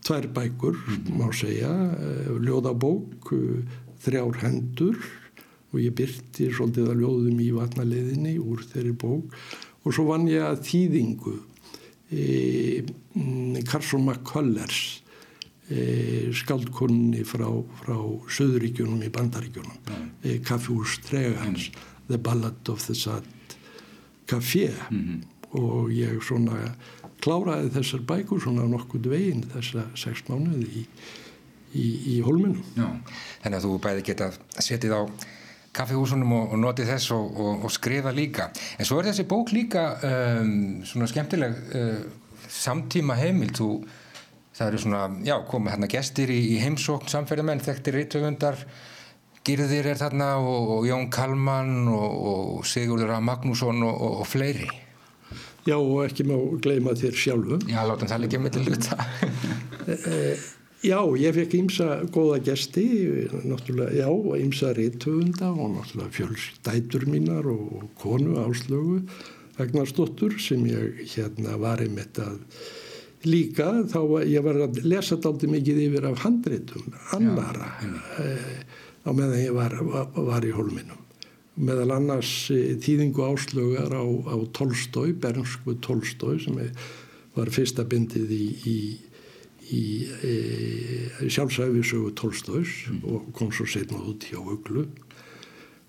tvær 0.06 0.28
bækur, 0.34 0.78
má 1.14 1.28
segja 1.34 1.72
e, 1.72 2.12
ljóðabók 2.42 3.32
þrjár 4.02 4.40
hendur 4.42 4.98
og 5.72 5.80
ég 5.80 5.94
byrti 5.96 6.50
svolítið 6.52 6.90
að 6.92 7.02
ljóðum 7.02 7.42
í 7.42 7.50
vatnaleðinni 7.56 8.34
úr 8.42 8.64
þeirri 8.72 8.94
bók 8.98 9.36
og 9.82 9.94
svo 9.94 10.06
vann 10.10 10.28
ég 10.30 10.44
að 10.46 10.64
þýðingu 10.68 11.36
e, 12.12 12.24
Carson 13.68 14.04
McCullers 14.06 14.82
e, 15.66 16.30
skaldkunni 16.36 17.24
frá, 17.26 17.48
frá 17.82 17.96
Söðuríkjunum 18.36 19.02
í 19.06 19.12
Bandaríkjunum 19.12 19.78
mm. 19.78 20.10
e, 20.22 20.38
Kaffjús 20.44 21.00
Tregans 21.06 21.70
mm. 21.70 21.88
The 22.10 22.18
Ballad 22.18 22.68
of 22.68 22.84
the 22.86 22.94
Sad 22.98 23.26
Café 24.32 24.70
mm 24.90 25.02
-hmm. 25.02 25.20
og 25.60 25.92
ég 25.92 26.22
svona 26.24 26.74
kláraði 27.22 27.70
þessar 27.76 28.06
bækur 28.08 28.40
svona 28.40 28.64
nokkuð 28.68 29.10
veginn 29.12 29.44
þessa 29.54 29.84
sex 29.94 30.24
mánuði 30.28 30.66
í, 30.80 30.86
í, 31.74 31.86
í 32.16 32.20
holminum 32.20 32.64
Já, 32.76 32.88
þannig 33.42 33.58
að 33.58 33.64
þú 33.64 33.78
bæði 33.78 34.02
geta 34.02 34.32
setið 34.58 34.98
á 34.98 35.02
kaffihúsunum 35.72 36.34
og, 36.36 36.52
og 36.52 36.60
notið 36.60 36.90
þess 36.92 37.14
og, 37.16 37.40
og, 37.40 37.64
og 37.66 37.72
skrifa 37.72 38.12
líka. 38.14 38.50
En 38.78 38.88
svo 38.88 39.00
er 39.00 39.08
þessi 39.08 39.24
bók 39.28 39.52
líka 39.56 39.86
um, 40.04 40.82
svona 40.88 41.08
skemmtileg 41.10 41.58
uh, 41.78 42.00
samtíma 42.52 43.16
heimild. 43.16 43.56
Þú, 43.56 43.70
það 44.52 44.68
eru 44.68 44.82
svona, 44.82 45.02
já, 45.24 45.36
komið 45.48 45.74
hérna 45.74 45.90
gestir 45.94 46.32
í, 46.32 46.40
í 46.54 46.58
heimsókn 46.60 47.08
samferðamenn, 47.12 47.64
þekktir 47.64 47.96
rítöfundar, 48.02 48.66
Girðir 49.42 49.88
er 49.90 49.98
þarna 49.98 50.36
og 50.38 50.86
Jón 50.86 51.08
Kalman 51.10 51.88
og 51.90 52.62
Sigurður 52.68 53.16
A. 53.16 53.20
Magnússon 53.24 53.82
og 53.82 54.22
fleiri. 54.30 54.68
Já, 55.66 55.76
og 55.78 56.04
ekki 56.04 56.26
má 56.26 56.36
gleyma 56.62 56.94
þér 56.98 57.18
sjálfum. 57.18 57.62
Já, 57.70 57.82
látum 57.86 58.10
það 58.10 58.24
líka 58.24 58.42
með 58.42 58.56
til 58.56 58.72
eh, 59.94 60.50
Já, 60.82 60.98
ég 61.14 61.36
fekk 61.36 61.52
ímsa 61.54 61.86
góða 62.10 62.40
gesti, 62.42 62.84
náttúrulega, 63.46 63.94
já, 64.02 64.08
ímsa 64.42 64.72
rítöfunda 64.74 65.52
og 65.54 65.76
náttúrulega 65.76 66.14
fjölstætur 66.16 67.06
mínar 67.06 67.46
og 67.46 67.84
konu 68.02 68.40
áslögu 68.42 69.04
Agnarsdóttur 69.62 70.40
sem 70.42 70.64
ég 70.66 71.04
hérna 71.12 71.54
var 71.60 71.82
einmitt 71.84 72.18
að 72.18 72.40
líka, 73.28 73.68
þá 73.86 74.26
ég 74.26 74.42
var 74.42 74.58
að 74.64 74.80
lesa 74.82 75.20
daldi 75.22 75.50
mikið 75.52 75.78
yfir 75.84 76.08
af 76.10 76.24
handritum, 76.24 76.88
annara, 77.14 77.68
eh, 78.18 78.81
á 79.02 79.10
meðan 79.10 79.38
ég 79.42 79.54
var, 79.56 79.78
var, 80.16 80.44
í 80.46 80.52
holminum. 80.54 80.98
Meðal 81.62 81.98
annars 81.98 82.32
eh, 82.54 82.74
þýðingu 82.80 83.24
áslögar 83.26 83.92
á, 83.92 84.04
á 84.04 84.36
Tolstói, 84.56 85.12
Bernsku 85.12 85.76
Tolstói 85.84 86.38
sem 86.42 86.60
var 87.36 87.50
fyrsta 87.52 87.84
bindið 87.88 88.32
í, 88.36 88.44
í 88.68 88.76
í 89.72 89.82
e, 90.26 90.32
sjálfsæfisögu 91.30 92.12
Tolstóðs 92.18 92.74
mm. 92.90 93.00
og 93.08 93.30
kom 93.36 93.52
svo 93.54 93.66
setna 93.68 94.00
út 94.10 94.26
hjá 94.28 94.40
Uglu 94.40 94.84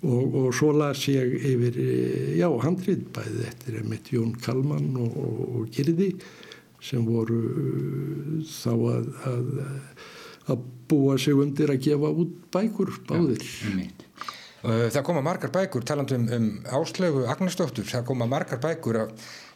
og, 0.03 0.35
og 0.43 0.49
svo 0.55 0.71
las 0.75 1.05
ég 1.11 1.35
yfir, 1.51 1.79
e, 1.79 1.97
já, 2.39 2.47
handrið 2.63 3.05
bæðið 3.15 3.45
eftir 3.49 3.79
emitt 3.81 4.11
Jón 4.13 4.35
Kalman 4.43 4.93
og, 4.99 5.17
og, 5.17 5.43
og 5.57 5.69
Girði 5.73 6.13
sem 6.83 7.05
voru 7.07 7.39
þá 8.47 8.71
að, 8.73 9.09
að, 9.31 9.51
að 10.47 10.63
búa 10.91 11.17
sig 11.21 11.37
undir 11.37 11.71
að 11.71 11.83
gefa 11.87 12.13
út 12.23 12.37
bækur 12.53 12.95
báðir. 13.09 13.43
Já, 13.43 13.91
Uh, 14.63 14.85
það 14.87 15.03
koma 15.03 15.19
margar 15.19 15.51
bækur, 15.51 15.83
talandum 15.83 16.21
um, 16.31 16.35
um 16.37 16.75
áslögu 16.77 17.25
Agnarsdóttur, 17.27 17.83
það 17.83 18.05
koma 18.07 18.29
margar 18.31 18.61
bækur 18.63 18.95
að, 19.01 19.09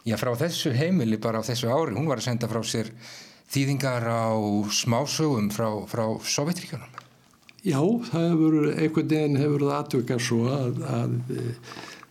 já, 0.03 0.17
frá 0.19 0.33
þessu 0.35 0.73
heimili 0.75 1.15
bara 1.23 1.39
á 1.39 1.47
þessu 1.47 1.69
ári, 1.71 1.95
hún 1.95 2.09
var 2.11 2.19
að 2.19 2.25
senda 2.25 2.49
frá 2.51 2.59
sér 2.67 2.89
þýðingar 3.47 4.03
á 4.03 4.35
smásögum 4.67 5.47
frá, 5.55 5.69
frá 5.87 6.03
Sovjetríkjunum. 6.27 6.99
Já, 7.63 7.79
það 8.09 8.27
hefur, 8.33 8.57
einhvern 8.73 9.13
veginn 9.13 9.39
hefur 9.39 9.63
það 9.69 9.77
atvökað 9.77 10.25
svo 10.27 10.41
að, 10.51 10.83
að, 10.97 11.15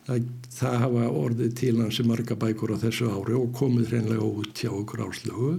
að 0.08 0.32
það 0.56 0.80
hafa 0.86 1.06
orðið 1.20 1.54
til 1.60 1.76
hansi 1.82 2.08
marga 2.08 2.40
bækur 2.46 2.74
á 2.74 2.82
þessu 2.86 3.12
ári 3.12 3.36
og 3.36 3.52
komið 3.60 3.92
hreinlega 3.92 4.24
út 4.40 4.64
hjá 4.64 4.72
okkur 4.72 5.04
áslögu. 5.10 5.52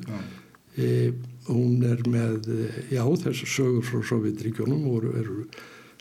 E, 0.73 0.89
hún 1.47 1.81
er 1.87 2.03
með, 2.09 2.47
já, 2.91 3.03
þessu 3.23 3.47
sögur 3.49 3.85
frá 3.87 4.03
Sovjetríkjunum 4.11 4.87
og 4.91 5.09
eru 5.11 5.41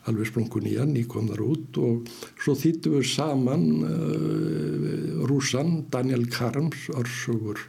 alveg 0.07 0.31
sprungun 0.31 0.69
í 0.71 0.76
hann, 0.79 0.95
nýkomnar 0.95 1.41
út 1.43 1.79
og 1.83 2.07
svo 2.38 2.55
þýttum 2.59 2.97
við 2.99 3.09
saman 3.11 3.65
uh, 3.87 5.25
rúsan 5.26 5.87
Daniel 5.91 6.26
Karms, 6.31 6.87
örsögur, 6.95 7.61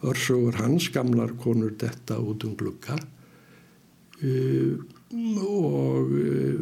örsögur 0.00 0.56
hans, 0.60 0.88
gamlar 0.94 1.34
konur 1.40 1.74
detta 1.80 2.20
út 2.20 2.46
um 2.48 2.56
glugga. 2.56 2.96
Uh, 4.20 4.80
og 5.44 6.12
uh, 6.12 6.56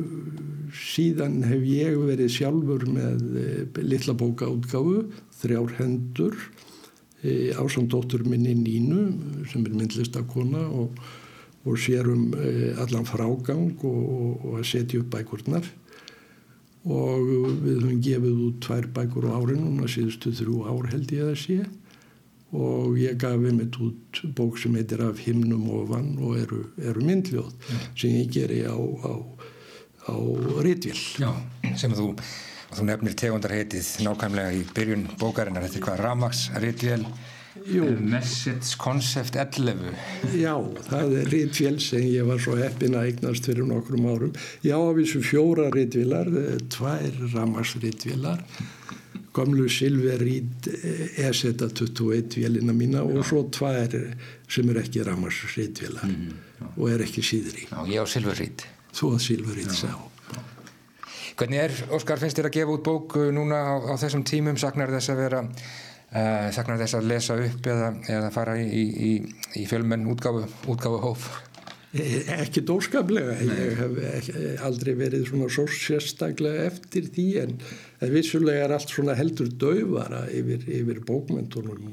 síðan 0.75 1.42
hef 1.47 1.62
ég 1.68 1.99
verið 2.02 2.35
sjálfur 2.35 2.87
með 2.90 3.78
litla 3.83 4.16
bókaútgáfu, 4.18 5.07
þrjár 5.38 5.78
hendur 5.78 6.35
ásandóttur 7.58 8.22
minni 8.28 8.54
Nínu 8.54 9.46
sem 9.50 9.64
er 9.66 9.75
myndlistakona 9.75 10.66
og 10.68 11.00
og 11.68 11.76
sérum 11.78 12.32
eh, 12.38 12.78
allan 12.80 13.06
frágang 13.06 13.75
og, 13.84 13.98
og, 13.98 14.46
og 14.46 14.58
að 14.60 14.66
setja 14.70 15.02
upp 15.02 15.10
bækurnar. 15.12 15.66
Og 16.88 17.26
við 17.64 17.82
höfum 17.82 18.00
gefið 18.04 18.40
út 18.46 18.62
tvær 18.64 18.88
bækur 18.96 19.28
á 19.28 19.37
árinu 19.37 19.66
núna 19.66 19.90
síðustu 19.90 20.32
þrjú 20.38 20.62
ár 20.70 20.88
held 20.92 21.12
ég 21.12 21.32
að 21.32 21.38
sé. 21.42 21.58
Og 22.56 22.96
ég 22.96 23.18
gaf 23.20 23.37
við 23.42 23.58
mitt 23.58 23.76
út 23.84 24.22
bók 24.37 24.56
sem 24.60 24.76
heitir 24.78 25.02
af 25.04 25.20
himnum 25.20 25.66
og 25.75 25.90
vann 25.90 26.14
og 26.22 26.38
eru, 26.40 26.62
eru 26.80 27.04
myndljóð 27.04 27.50
mm. 27.52 27.82
sem 27.92 28.14
ég 28.22 28.30
geri 28.32 28.62
á, 28.64 28.78
á, 28.78 29.12
á 30.08 30.16
rítvél 30.64 30.96
Já, 31.20 31.34
sem 31.76 31.92
þú, 31.92 32.14
þú 32.75 32.87
nefnir 32.88 33.16
tegundarheitið 33.18 33.90
nákvæmlega 34.04 34.54
í 34.58 34.62
byrjun 34.76 35.08
bókarinnar, 35.20 35.66
þetta 35.66 35.80
er 35.80 35.87
hvað 35.88 36.00
Ramax 36.04 36.46
rítvél 36.62 37.04
Message 38.00 38.76
Concept 38.80 39.37
11 39.37 39.76
Já, 40.38 40.54
það 40.88 41.14
er 41.20 41.30
rítvél 41.32 41.78
sem 41.82 42.04
ég 42.06 42.26
var 42.28 42.40
svo 42.40 42.56
heppin 42.58 42.96
að 42.96 43.10
eignast 43.10 43.48
fyrir 43.48 43.66
nokkrum 43.68 44.06
árum. 44.08 44.34
Já, 44.64 44.76
af 44.78 44.96
þessu 44.96 45.22
fjóra 45.26 45.68
rítvélar 45.75 46.30
tvær 46.72 47.22
Ramax 47.34 47.76
rítvélar 47.82 48.44
gamlu 49.37 49.68
Silverít 49.70 50.68
EZ21 51.20 52.38
vélina 52.40 52.75
mína 52.75 53.04
og 53.04 53.25
svo 53.26 53.44
tvær 53.52 53.96
sem 54.48 54.70
er 54.72 54.82
ekki 54.84 55.04
Ramax 55.06 55.44
rítvélar 55.56 56.08
mm, 56.08 56.76
og 56.76 56.84
er 56.92 57.04
ekki 57.04 57.25
síðri. 57.26 57.68
Já, 57.68 57.80
ég 57.90 58.00
á 58.00 58.06
Silverít 58.08 58.68
Þú 58.96 59.12
á 59.14 59.16
Silverít, 59.20 59.75
sá 59.76 60.07
Hvernig 61.38 61.61
er, 61.62 61.75
Óskar, 61.95 62.18
finnst 62.18 62.38
þér 62.38 62.49
að 62.49 62.57
gefa 62.57 62.75
út 62.75 62.87
bók 62.87 63.18
núna 63.35 63.61
á, 63.62 63.75
á 63.90 63.95
þessum 64.00 64.25
tímum? 64.26 64.59
Saknar 64.59 64.90
þess 64.90 65.14
að 65.14 65.23
vera 65.23 65.45
Uh, 66.09 66.47
saknar 66.57 66.78
þess 66.80 66.97
að 66.97 67.09
lesa 67.11 67.35
upp 67.37 67.66
eða, 67.68 67.88
eða 68.09 68.28
fara 68.33 68.54
í, 68.57 68.78
í, 68.80 69.09
í 69.61 69.64
fjölmenn 69.68 70.07
útgáfu, 70.09 70.47
útgáfu 70.73 71.00
hóf 71.02 71.26
e, 71.92 72.23
ekki 72.33 72.62
dóskaplega 72.64 73.35
ég 73.45 73.83
hef 73.83 74.30
aldrei 74.64 74.95
verið 74.97 75.26
svona 75.28 75.50
svo 75.52 75.66
sérstaklega 75.68 76.64
eftir 76.71 77.11
því 77.12 77.26
en 77.42 77.54
vissulega 78.14 78.64
er 78.64 78.75
allt 78.78 78.92
svona 78.92 79.18
heldur 79.18 79.52
döfara 79.61 80.25
yfir, 80.33 80.64
yfir 80.80 81.02
bókmentunum 81.04 81.90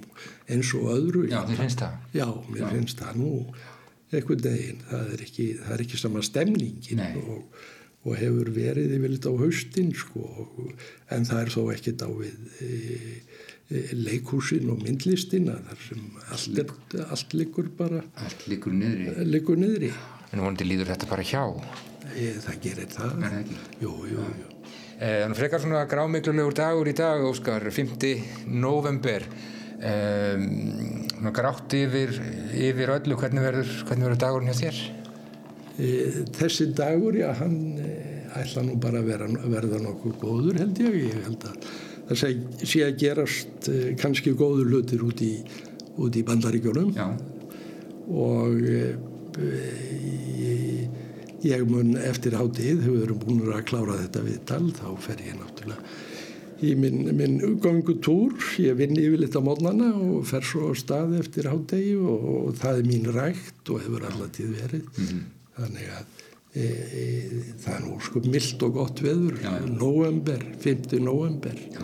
eins 0.48 0.72
og 0.80 0.90
öðru. 0.96 1.28
Já, 1.32 1.42
þér 1.50 1.64
finnst 1.66 1.84
það? 1.84 2.02
Já, 2.16 2.28
mér 2.48 2.64
Já. 2.64 2.70
finnst 2.72 3.04
það 3.04 3.22
nú 3.22 3.32
eitthvað 4.16 4.44
deginn, 4.46 4.84
það 4.88 5.14
er 5.18 5.25
ekki, 5.28 5.50
ekki 5.75 6.00
sama 6.00 6.24
stemningin 6.24 7.03
og, 7.20 7.66
og 8.05 8.18
hefur 8.20 8.51
verið 8.53 8.96
yfir 9.00 9.13
litt 9.15 9.25
á 9.25 9.33
haustin 9.33 9.91
sko, 9.98 10.25
en 11.13 11.25
það 11.27 11.41
er 11.41 11.53
þó 11.55 11.61
ekkit 11.74 12.05
á 12.05 12.09
við 12.13 12.59
e, 12.61 12.72
leikhúsin 13.98 14.70
og 14.70 14.83
myndlistina 14.85 15.57
þar 15.70 15.85
sem 15.87 16.03
allt, 16.29 16.59
er, 16.61 17.05
allt 17.09 17.33
liggur 17.33 17.72
bara 17.77 18.03
allt 18.22 18.46
liggur 18.51 18.75
niðri, 18.77 19.15
liggur 19.25 19.57
niðri. 19.57 19.89
en 20.31 20.44
vonandi 20.44 20.70
líður 20.70 20.94
þetta 20.94 21.09
bara 21.09 21.25
hjá 21.25 21.41
e, 22.13 22.35
það 22.46 22.59
gerir 22.68 22.91
það, 22.94 23.25
jú, 23.81 23.96
jú, 24.11 24.27
jú. 24.44 24.51
Eh, 24.96 25.25
þannig 25.25 25.39
frekar 25.41 25.59
svona 25.59 25.81
grámiklulegur 25.91 26.55
dagur 26.55 26.87
í 26.87 26.94
dag 26.96 27.24
Óskar, 27.27 27.65
5. 27.68 28.05
november 28.48 29.25
eh, 29.83 30.46
grátt 31.35 31.75
yfir, 31.75 32.13
yfir 32.55 32.94
öllu 32.94 33.18
hvernig 33.20 33.44
verður, 33.44 33.74
hvernig 33.89 34.07
verður 34.07 34.22
dagurinn 34.24 34.53
hjá 34.53 34.61
þér? 34.61 34.79
E, 35.75 35.88
þessi 36.38 36.70
dagur, 36.75 37.18
já, 37.20 37.29
hann 37.40 37.57
ætla 38.35 38.64
nú 38.64 38.77
bara 38.79 39.01
að 39.01 39.09
vera, 39.11 39.27
verða 39.51 39.81
nokkuð 39.83 40.18
góður 40.22 40.59
held 40.61 40.81
ég, 40.83 40.98
ég 41.09 41.27
held 41.27 41.48
að 41.50 41.70
það 42.09 42.20
sé, 42.22 42.31
sé 42.64 42.83
að 42.85 42.98
gerast 43.01 43.70
uh, 43.72 43.88
kannski 44.00 44.35
góður 44.38 44.72
hlutir 44.72 45.03
út 45.05 45.24
í, 45.25 45.33
í 46.05 46.25
bandaríkjónum 46.27 46.92
og 48.05 48.59
ég, 48.61 49.00
ég 51.46 51.64
mun 51.68 51.96
eftir 51.98 52.35
hátið, 52.38 52.83
hefur 52.85 53.00
verið 53.01 53.24
búin 53.24 53.48
að 53.50 53.64
klára 53.72 54.01
þetta 54.03 54.25
viðtal, 54.27 54.66
þá 54.77 54.90
fer 55.07 55.24
ég 55.25 55.40
náttúrulega 55.40 55.96
í 56.64 56.74
minn, 56.79 57.09
minn 57.18 57.40
gangutúr, 57.64 58.35
ég 58.64 58.77
vinn 58.79 58.96
yfirleitt 58.96 59.35
á 59.35 59.42
mótnana 59.44 59.92
og 60.00 60.25
fer 60.29 60.46
svo 60.46 60.72
á 60.72 60.74
stað 60.77 61.18
eftir 61.20 61.50
hátegi 61.51 61.96
og, 62.00 62.27
og 62.31 62.59
það 62.61 62.79
er 62.79 62.90
mín 62.90 63.09
rægt 63.16 63.72
og 63.72 63.81
hefur 63.83 64.05
allatið 64.07 64.53
verið. 64.61 64.85
Mm 64.85 65.07
-hmm. 65.09 65.24
Þannig 65.57 65.91
að 65.96 66.24
E, 66.55 66.63
e, 66.63 67.01
það 67.59 67.74
er 67.74 67.81
nú 67.83 67.96
sko 68.00 68.22
mildt 68.24 68.61
og 68.63 68.77
gott 68.77 69.01
veður 69.03 69.41
já, 69.44 69.50
já. 69.59 69.65
november, 69.75 70.39
5. 70.63 70.94
november 71.03 71.51
já. 71.51 71.81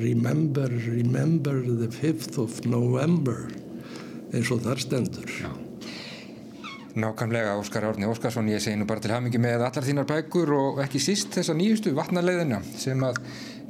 remember, 0.00 0.72
remember 0.88 1.60
the 1.62 1.86
5th 1.86 2.40
of 2.42 2.56
november 2.66 3.44
eins 4.34 4.50
og 4.50 4.64
þar 4.66 4.82
stendur 4.82 5.36
Nákvæmlega 6.98 7.54
Óskar 7.60 7.86
Árni 7.86 8.10
Óskarsson 8.10 8.50
ég 8.50 8.58
segi 8.64 8.80
nú 8.80 8.88
bara 8.90 9.04
til 9.04 9.14
hamingi 9.14 9.38
með 9.38 9.68
allar 9.68 9.86
þínar 9.86 10.10
bækur 10.10 10.50
og 10.56 10.82
ekki 10.82 10.98
síst 10.98 11.30
þessa 11.38 11.54
nýjustu 11.54 11.94
vatnarleiðina 11.94 12.58
sem 12.74 13.06
að 13.06 13.22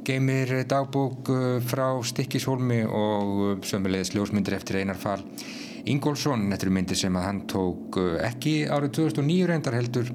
geymir 0.09 0.63
dagbók 0.65 1.29
uh, 1.29 1.47
frá 1.61 1.91
Stikkishólmi 2.01 2.81
og 2.89 3.37
uh, 3.37 3.57
sömulegis 3.69 4.15
ljósmyndir 4.17 4.57
eftir 4.57 4.81
einar 4.81 4.97
fall 4.97 5.21
Ingólfsson, 5.87 6.49
þetta 6.51 6.65
eru 6.67 6.73
myndir 6.75 6.99
sem 6.99 7.15
að 7.15 7.25
hann 7.25 7.41
tók 7.49 7.99
uh, 8.01 8.15
ekki 8.25 8.53
árið 8.67 8.95
2009 8.99 9.47
reyndar 9.49 9.77
heldur, 9.77 10.09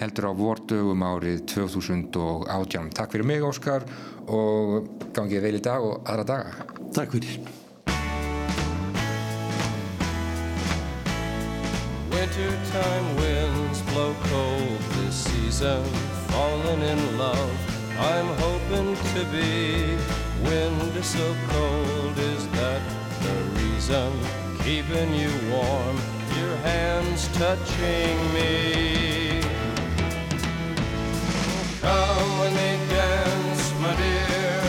heldur 0.00 0.28
á 0.28 0.32
vordögum 0.36 1.04
árið 1.06 1.44
2018. 1.54 2.90
Takk 2.96 3.14
fyrir 3.14 3.28
mig 3.28 3.46
Óskar 3.46 3.86
og 4.28 4.90
gangið 5.16 5.46
vel 5.46 5.54
í 5.56 5.62
dag 5.64 5.86
og 5.86 6.02
aðra 6.04 6.26
daga. 6.28 6.66
Takk 6.92 7.16
fyrir. 7.16 7.38
Wintertime 12.12 13.08
winds 13.16 13.80
blow 13.92 14.12
cold 14.28 14.80
this 14.98 15.14
season 15.14 15.84
Falling 16.28 16.82
in 16.82 17.18
love 17.18 17.50
I'm 17.98 18.26
hoping 18.42 18.96
to 19.14 19.24
be 19.32 19.96
Wind 20.44 21.04
so 21.04 21.34
cold 21.48 22.18
is 22.18 22.46
that 22.48 22.82
the 23.22 23.34
reason 23.60 24.45
keeping 24.66 25.14
you 25.14 25.30
warm, 25.48 25.96
your 26.36 26.56
hands 26.66 27.28
touching 27.38 28.18
me. 28.34 29.40
Come 31.80 32.38
when 32.40 32.52
they 32.52 32.76
dance, 32.88 33.72
my 33.80 33.94
dear. 33.94 34.62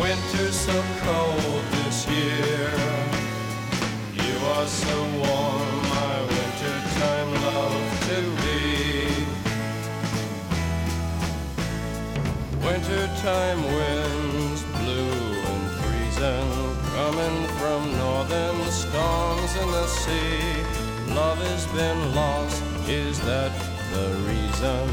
Winter's 0.00 0.58
so 0.58 0.82
cold 1.04 1.64
this 1.72 2.08
year. 2.08 2.70
You 4.24 4.34
are 4.54 4.66
so 4.66 4.96
warm, 5.24 5.70
my 5.98 6.14
wintertime 6.32 7.30
love 7.44 7.86
to 8.08 8.18
be. 8.40 8.56
Wintertime 12.64 13.62
winds 13.62 14.23
from 18.28 18.58
the 18.58 18.70
storms 18.70 19.56
in 19.56 19.70
the 19.70 19.86
sea. 19.86 21.14
Love 21.14 21.38
has 21.38 21.66
been 21.68 22.14
lost, 22.14 22.62
is 22.88 23.20
that 23.20 23.52
the 23.92 24.08
reason? 24.28 24.84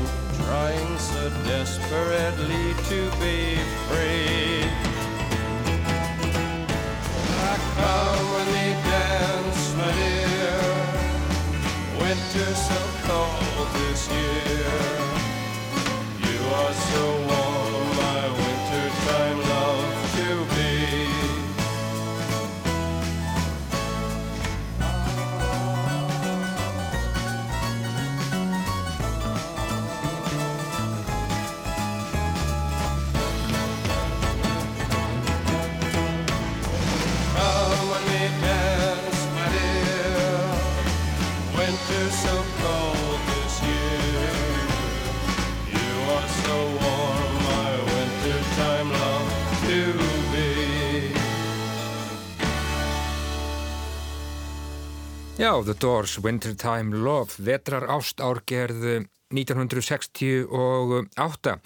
Trying 0.45 0.97
so 0.99 1.29
desperately 1.45 2.73
to 2.89 2.99
be 3.21 3.57
free. 3.87 4.63
I 7.43 8.35
they 8.51 8.71
dance, 8.91 9.63
my 9.77 9.91
dear. 9.99 10.59
Winter 12.01 12.51
so 12.67 12.81
cold 13.07 13.67
this 13.79 14.01
year. 14.09 14.75
You 16.27 16.39
are 16.59 16.73
Já, 55.41 55.63
The 55.63 55.73
Doors, 55.79 56.19
Wintertime 56.23 56.97
Love, 56.97 57.31
vetrar 57.37 57.89
ást 57.89 58.21
árgerð 58.21 59.07
1968. 59.33 61.57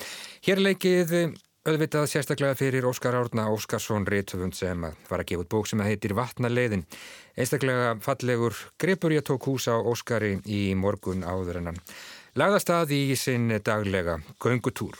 Hér 0.47 0.57
leikið 0.63 1.35
auðvitað 1.67 2.07
sérstaklega 2.07 2.55
fyrir 2.55 2.87
Óskar 2.87 3.19
Árna 3.19 3.51
Óskarsson 3.51 4.07
Ríðtöfund 4.07 4.55
sem 4.55 4.79
var 4.79 5.19
að 5.19 5.27
gefa 5.27 5.43
út 5.43 5.51
bók 5.51 5.67
sem 5.67 5.83
heitir 5.83 6.15
Vatnaleiðin. 6.15 6.87
Einstaklega 7.35 7.99
fallegur 7.99 8.55
grepur 8.79 9.11
ég 9.11 9.27
tók 9.27 9.43
hús 9.51 9.67
á 9.67 9.75
Óskari 9.75 10.39
í 10.47 10.71
morgun 10.79 11.27
áður 11.27 11.59
en 11.59 11.67
hann 11.73 11.83
lagðast 12.39 12.71
að 12.71 12.95
í 12.95 13.11
sinn 13.19 13.51
daglega 13.59 14.23
göngutúr 14.39 14.95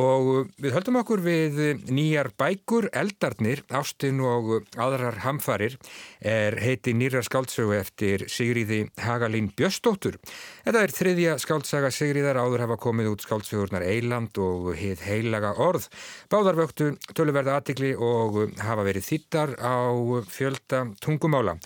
og 0.00 0.50
við 0.60 0.74
höldum 0.74 0.98
okkur 1.00 1.22
við 1.24 1.60
nýjar 1.88 2.30
bækur, 2.38 2.88
eldarnir, 2.94 3.62
ástinn 3.74 4.20
og 4.24 4.66
aðrar 4.80 5.20
hamfarir 5.24 5.76
er 6.20 6.58
heiti 6.62 6.94
nýra 6.96 7.22
skáldsögu 7.24 7.76
eftir 7.78 8.26
Sigriði 8.30 8.84
Hagalín 9.02 9.50
Bjöstóttur. 9.56 10.18
Þetta 10.66 10.84
er 10.84 10.94
þriðja 10.98 11.36
skáltsaga 11.42 11.90
Sigriðar 11.94 12.40
áður 12.42 12.66
hafa 12.66 12.78
komið 12.84 13.12
út 13.14 13.26
skáldsögurnar 13.26 13.86
Eiland 13.86 14.38
og 14.42 14.72
hið 14.78 15.02
heilaga 15.06 15.54
orð. 15.62 15.88
Báðarvöktu 16.32 16.94
töluverða 17.14 17.58
aðtikli 17.60 17.94
og 17.94 18.56
hafa 18.62 18.86
verið 18.86 19.10
þittar 19.10 19.56
á 19.62 19.94
fjölda 20.30 20.86
tungumála. 21.04 21.58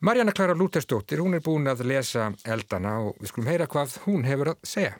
Marjana 0.00 0.32
Klara 0.32 0.54
Lútersdóttir, 0.54 1.22
hún 1.24 1.38
er 1.38 1.40
búin 1.40 1.66
að 1.70 1.86
lesa 1.88 2.28
eldana 2.44 2.98
og 3.08 3.16
við 3.16 3.30
skulum 3.32 3.48
heyra 3.48 3.66
hvað 3.66 3.96
hún 4.04 4.26
hefur 4.28 4.52
að 4.52 4.66
segja. 4.68 4.96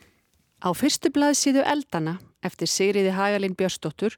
Á 0.67 0.75
fyrstu 0.75 1.13
blaðsíðu 1.15 1.63
eldana 1.63 2.17
eftir 2.43 2.67
Sigriði 2.67 3.13
Hagalín 3.15 3.53
Björstóttur 3.55 4.17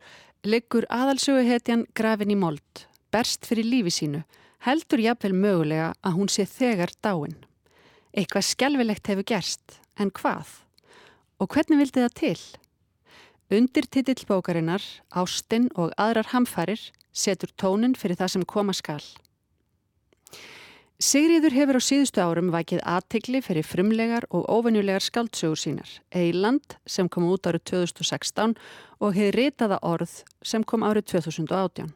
liggur 0.48 0.87
aðalsöguhetjan 0.88 1.82
grafin 1.98 2.32
í 2.32 2.38
mold, 2.40 2.87
berst 3.12 3.44
fyrir 3.44 3.68
lífi 3.68 3.92
sínu, 3.92 4.22
heldur 4.64 5.02
jafnvel 5.04 5.34
mögulega 5.37 5.90
að 6.00 6.16
hún 6.16 6.32
sé 6.32 6.46
þegar 6.48 6.94
dáin. 7.04 7.37
Eitthvað 8.16 8.48
skjálfilegt 8.48 9.11
hefur 9.12 9.28
gerst, 9.28 9.76
en 10.00 10.08
hvað? 10.08 10.54
Og 11.37 11.52
hvernig 11.52 11.82
vildi 11.82 12.06
það 12.06 12.16
til? 12.22 12.40
Undir 13.58 13.90
titillbókarinnar, 13.92 14.80
ástinn 15.12 15.68
og 15.76 15.92
aðrar 16.00 16.32
hamfarir 16.32 16.80
setur 17.12 17.52
tónin 17.61 17.98
fyrir 17.98 18.16
það 18.16 18.38
sem 18.38 18.48
koma 18.48 18.72
skal. 18.72 19.04
Sigriður 20.98 21.54
hefur 21.54 21.76
á 21.78 21.82
síðustu 21.87 22.18
árum 22.18 22.48
vakið 22.50 22.80
aðtegli 22.82 23.38
fyrir 23.38 23.62
frumlegar 23.62 24.24
og 24.34 24.48
ofinjulegar 24.50 25.04
skaldsögur 25.06 25.61
sínar, 25.62 25.90
Eiland 26.11 26.74
sem 26.90 27.06
kom 27.06 27.28
út 27.30 27.46
árið 27.46 27.62
2016 27.70 28.56
og 28.98 29.14
hefði 29.14 29.28
ritaða 29.37 29.78
orð 29.87 30.16
sem 30.42 30.64
kom 30.66 30.82
árið 30.82 31.06
2018. 31.12 31.92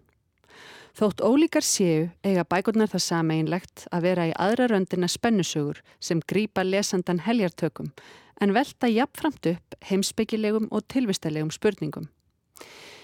Þótt 0.94 1.24
ólíkar 1.26 1.66
séu 1.66 2.12
eiga 2.22 2.46
bækurnar 2.46 2.92
það 2.94 3.04
sameinlegt 3.08 3.88
að 3.90 4.06
vera 4.06 4.28
í 4.30 4.36
aðra 4.38 4.70
röndina 4.70 5.10
spennusögur 5.10 5.82
sem 5.98 6.22
grýpa 6.22 6.62
lesandan 6.62 7.24
heljartökum 7.26 7.90
en 8.38 8.54
velta 8.54 8.86
jafnframt 8.86 9.50
upp 9.50 9.82
heimsbyggilegum 9.82 10.70
og 10.70 10.86
tilvistalegum 10.86 11.50
spurningum. 11.50 12.06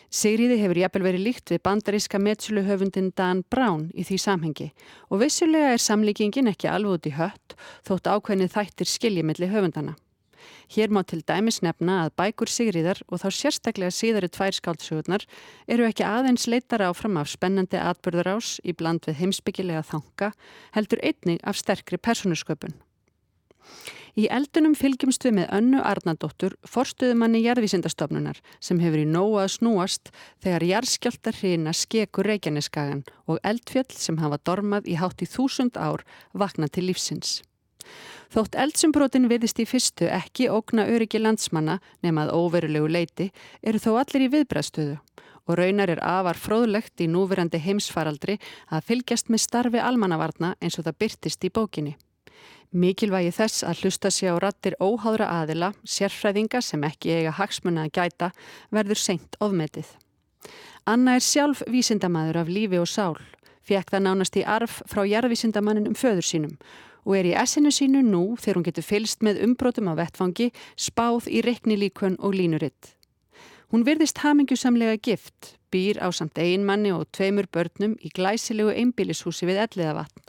Sigriði 0.08 0.56
hefur 0.62 0.78
jafnvel 0.80 1.04
verið 1.04 1.20
líkt 1.26 1.50
við 1.52 1.58
bandaríska 1.68 2.16
metsuluhöfundin 2.22 3.10
Dan 3.12 3.42
Brown 3.52 3.90
í 3.92 4.06
því 4.08 4.16
samhengi 4.22 4.68
og 5.12 5.20
vissulega 5.20 5.74
er 5.74 5.82
samlíkingin 5.84 6.48
ekki 6.48 6.70
alveg 6.72 6.94
út 6.96 7.08
í 7.10 7.12
hött 7.18 7.56
þótt 7.84 8.08
ákveðnið 8.08 8.54
þættir 8.54 8.88
skiljimilli 8.88 9.50
höfundana. 9.52 9.98
Hér 10.72 10.88
má 10.88 11.02
til 11.04 11.20
dæmis 11.28 11.60
nefna 11.60 12.06
að 12.06 12.14
bækur 12.22 12.48
Sigriðar 12.48 13.02
og 13.12 13.20
þá 13.20 13.28
sérstaklega 13.36 13.92
síðari 13.92 14.32
tvær 14.32 14.56
skáldsugurnar 14.56 15.28
eru 15.68 15.84
ekki 15.84 16.08
aðeins 16.08 16.48
leitar 16.48 16.86
áfram 16.88 17.20
af 17.20 17.28
spennandi 17.28 17.76
atbyrðarás 17.76 18.56
í 18.64 18.72
bland 18.72 19.04
við 19.04 19.20
heimsbyggilega 19.20 19.84
þanga 19.92 20.32
heldur 20.72 21.04
einnig 21.04 21.44
af 21.44 21.60
sterkri 21.60 22.00
personusköpun. 22.00 22.72
Í 24.18 24.26
eldunum 24.34 24.74
fylgjumst 24.74 25.22
við 25.22 25.34
með 25.36 25.50
önnu 25.54 25.80
Arnaldóttur, 25.86 26.56
forstuðumanni 26.66 27.44
jarðvísindastofnunar 27.44 28.40
sem 28.58 28.80
hefur 28.82 29.04
í 29.04 29.06
nógu 29.06 29.36
að 29.38 29.52
snúast 29.54 30.10
þegar 30.42 30.66
jarðskjálta 30.72 31.34
hrina 31.36 31.74
skekur 31.76 32.26
Reykjaneskagan 32.26 33.04
og 33.30 33.38
eldfjöll 33.46 33.92
sem 33.94 34.18
hafa 34.18 34.40
dormað 34.42 34.88
í 34.90 34.96
hátt 34.98 35.22
í 35.22 35.28
þúsund 35.30 35.78
ár 35.78 36.02
vakna 36.34 36.66
til 36.66 36.88
lífsins. 36.88 37.42
Þótt 38.34 38.58
eldsumbrotin 38.60 39.28
viðist 39.30 39.62
í 39.62 39.68
fyrstu 39.68 40.08
ekki 40.12 40.50
ógna 40.52 40.88
öryggi 40.90 41.22
landsmanna 41.22 41.78
nefnað 42.02 42.34
óverulegu 42.34 42.90
leiti 42.90 43.30
eru 43.62 43.80
þó 43.80 43.92
allir 44.02 44.26
í 44.26 44.32
viðbræðstöðu 44.34 44.98
og 45.48 45.56
raunar 45.56 45.94
er 45.94 46.02
afar 46.04 46.36
fróðlegt 46.36 47.00
í 47.00 47.08
núverandi 47.08 47.62
heimsfaraldri 47.62 48.36
að 48.68 48.84
fylgjast 48.90 49.32
með 49.32 49.44
starfi 49.46 49.80
almannavarna 49.80 50.52
eins 50.60 50.76
og 50.76 50.84
það 50.90 51.00
byrtist 51.04 51.48
í 51.48 51.54
bókinni. 51.54 51.96
Mikilvægi 52.68 53.30
þess 53.32 53.62
að 53.64 53.78
hlusta 53.82 54.10
sér 54.12 54.36
á 54.36 54.44
rattir 54.44 54.74
óháðra 54.76 55.30
aðila, 55.40 55.70
sérfræðinga 55.88 56.60
sem 56.60 56.82
ekki 56.84 57.14
eiga 57.16 57.32
hagsmunna 57.38 57.86
að 57.86 57.94
gæta, 57.96 58.28
verður 58.68 59.00
seint 59.00 59.38
ofmetið. 59.40 59.88
Anna 60.84 61.14
er 61.16 61.24
sjálf 61.24 61.62
vísindamæður 61.64 62.42
af 62.42 62.52
lífi 62.52 62.80
og 62.80 62.90
sál, 62.92 63.16
fekk 63.64 63.94
það 63.94 64.04
nánast 64.04 64.36
í 64.36 64.44
arf 64.44 64.82
frá 64.84 65.00
jarðvísindamannin 65.08 65.88
um 65.88 65.96
föður 65.96 66.28
sínum 66.28 66.54
og 67.08 67.16
er 67.16 67.30
í 67.30 67.34
essinu 67.40 67.70
sínu 67.72 68.02
nú 68.04 68.22
þegar 68.36 68.58
hún 68.58 68.66
getur 68.66 68.84
fylst 68.84 69.22
með 69.24 69.40
umbrótum 69.46 69.88
á 69.88 69.96
vettfangi, 69.96 70.50
spáð 70.76 71.30
í 71.32 71.40
reknilíkun 71.40 72.18
og 72.20 72.36
línuritt. 72.36 72.92
Hún 73.72 73.86
virðist 73.88 74.20
hamingjusamlega 74.20 74.98
gift, 75.00 75.54
býr 75.72 76.02
á 76.04 76.12
samt 76.12 76.36
einmanni 76.36 76.92
og 76.92 77.08
tveimur 77.16 77.48
börnum 77.48 77.96
í 78.04 78.12
glæsilegu 78.12 78.74
einbílishúsi 78.76 79.48
við 79.48 79.62
Elliðavatn 79.64 80.20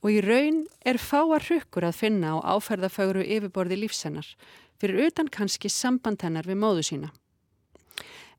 og 0.00 0.10
í 0.12 0.20
raun 0.24 0.64
er 0.86 0.98
fáar 1.00 1.44
hrukkur 1.44 1.86
að 1.88 1.98
finna 2.00 2.36
á 2.36 2.56
áferðafögru 2.56 3.24
yfirborði 3.24 3.82
lífsennar, 3.82 4.26
fyrir 4.80 5.10
utan 5.10 5.28
kannski 5.28 5.68
samband 5.68 6.22
hennar 6.24 6.48
við 6.48 6.60
móðu 6.62 6.86
sína. 6.88 7.10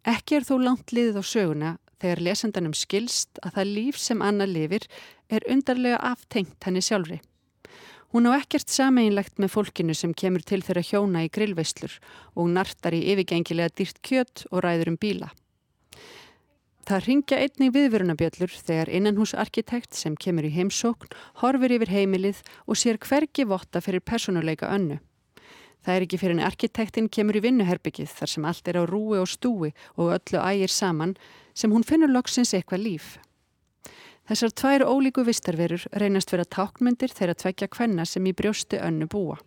Ekki 0.02 0.39
er 0.39 0.47
þó 0.47 0.56
langt 0.58 0.93
liðið 0.95 1.21
á 1.21 1.24
söguna 1.24 1.71
þegar 2.02 2.24
lesendanum 2.26 2.74
skilst 2.74 3.38
að 3.45 3.60
það 3.60 3.74
líf 3.76 4.00
sem 4.02 4.24
Anna 4.26 4.47
lifir 4.50 4.88
er 5.30 5.45
undarlega 5.45 6.00
aftengt 6.02 6.58
henni 6.65 6.82
sjálfri. 6.82 7.19
Hún 8.12 8.28
á 8.28 8.36
ekkert 8.36 8.67
sameinlegt 8.67 9.38
með 9.39 9.54
fólkinu 9.54 9.93
sem 9.95 10.12
kemur 10.17 10.43
til 10.43 10.60
þeirra 10.65 10.84
hjóna 10.84 11.21
í 11.24 11.30
grillveislur 11.32 11.93
og 12.36 12.50
nartar 12.52 12.97
í 12.97 13.06
yfirgengilega 13.13 13.71
dýrt 13.78 14.02
kjött 14.04 14.43
og 14.50 14.65
ræður 14.65 14.91
um 14.91 14.97
bíla. 15.00 15.30
Það 16.82 17.06
ringja 17.06 17.38
einnig 17.38 17.74
viðvörunabjöllur 17.76 18.54
þegar 18.58 18.89
innanhúsarkitekt 18.89 19.94
sem 19.94 20.15
kemur 20.17 20.48
í 20.48 20.54
heimsókn 20.56 21.12
horfur 21.44 21.76
yfir 21.76 21.91
heimilið 21.94 22.41
og 22.65 22.80
sér 22.82 22.98
hvergi 22.98 23.46
votta 23.46 23.82
fyrir 23.86 24.02
personuleika 24.02 24.72
önnu. 24.74 24.98
Það 25.86 25.96
er 25.96 26.06
ekki 26.06 26.20
fyrir 26.22 26.38
en 26.38 26.46
arkitektin 26.46 27.10
kemur 27.10 27.38
í 27.38 27.44
vinnuherbyggið 27.46 28.10
þar 28.17 28.32
sem 28.34 28.48
allt 28.50 28.67
er 28.70 28.82
á 28.82 28.84
rúi 28.89 29.22
og 29.22 29.30
stúi 29.30 29.72
og 29.98 30.13
öllu 30.17 30.41
ægir 30.41 30.74
saman 30.74 31.15
sem 31.54 31.74
hún 31.74 31.86
finnur 31.86 32.10
loksins 32.10 32.54
eitthvað 32.54 32.86
líf. 32.86 33.08
Þessar 34.30 34.54
tvær 34.58 34.86
ólíku 34.86 35.26
vistarverur 35.26 35.86
reynast 35.98 36.34
vera 36.34 36.46
tákmyndir 36.46 37.13
þegar 37.13 37.38
tvekja 37.41 37.72
hvenna 37.78 38.06
sem 38.06 38.26
í 38.26 38.34
brjósti 38.34 38.82
önnu 38.82 39.10
búa. 39.10 39.38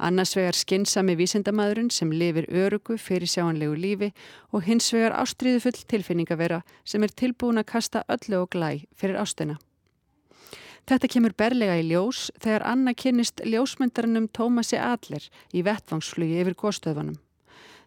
Annars 0.00 0.32
vegar 0.32 0.56
skinnsami 0.56 1.12
vísindamæðurinn 1.18 1.90
sem 1.92 2.12
lifir 2.12 2.46
örugu 2.48 2.96
fyrir 2.96 3.28
sjáanlegu 3.28 3.74
lífi 3.76 4.08
og 4.50 4.64
hins 4.64 4.86
vegar 4.94 5.12
ástriðu 5.20 5.60
full 5.66 5.80
tilfinningavera 5.92 6.62
sem 6.88 7.04
er 7.04 7.12
tilbúin 7.12 7.60
að 7.60 7.68
kasta 7.74 8.04
öllu 8.08 8.38
og 8.40 8.48
glæ 8.54 8.70
fyrir 8.96 9.20
ástina. 9.20 9.58
Þetta 10.88 11.10
kemur 11.12 11.34
berlega 11.36 11.76
í 11.76 11.84
ljós 11.90 12.30
þegar 12.40 12.64
Anna 12.66 12.94
kynist 12.96 13.42
ljósmyndarannum 13.44 14.30
Tómasi 14.32 14.80
Adler 14.80 15.26
í 15.52 15.62
vettvangsflugi 15.66 16.40
yfir 16.40 16.56
góðstöðunum. 16.62 17.18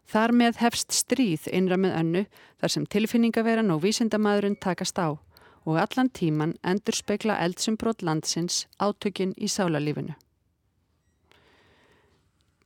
Þar 0.05 0.35
með 0.37 0.59
hefst 0.61 0.93
stríð 0.93 1.47
innra 1.49 1.79
með 1.81 1.97
önnu 1.97 2.25
þar 2.61 2.75
sem 2.75 2.85
tilfinningaveran 2.85 3.73
og 3.73 3.81
vísindamæðurinn 3.87 4.59
takast 4.61 5.01
á 5.01 5.17
og 5.65 5.79
allan 5.79 6.11
tíman 6.13 6.53
endur 6.61 6.95
spekla 6.95 7.39
eldsumbrot 7.41 8.03
landsins 8.03 8.67
átökin 8.77 9.33
í 9.39 9.49
sálarlífinu. 9.49 10.13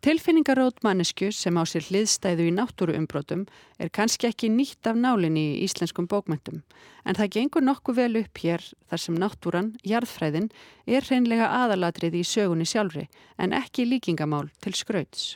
Tilfinningarót 0.07 0.77
mannesku 0.87 1.27
sem 1.35 1.57
á 1.59 1.67
sér 1.67 1.83
hliðstæðu 1.83 2.45
í 2.47 2.51
náttúruumbrotum 2.55 3.41
er 3.75 3.89
kannski 3.91 4.29
ekki 4.29 4.47
nýtt 4.47 4.87
af 4.87 4.95
nálinni 4.95 5.41
í 5.49 5.65
íslenskum 5.65 6.05
bókmyndum 6.07 6.61
en 7.03 7.17
það 7.17 7.31
gengur 7.33 7.65
nokkuð 7.67 7.97
vel 7.97 8.21
upp 8.21 8.39
hér 8.39 8.61
þar 8.87 9.01
sem 9.03 9.17
náttúran, 9.19 9.73
jarðfræðin, 9.83 10.47
er 10.87 11.03
hreinlega 11.03 11.49
aðalatrið 11.57 12.15
í 12.15 12.23
sögunni 12.23 12.63
sjálfri 12.63 13.03
en 13.35 13.51
ekki 13.57 13.83
líkingamál 13.83 14.47
til 14.63 14.71
skrauts. 14.79 15.35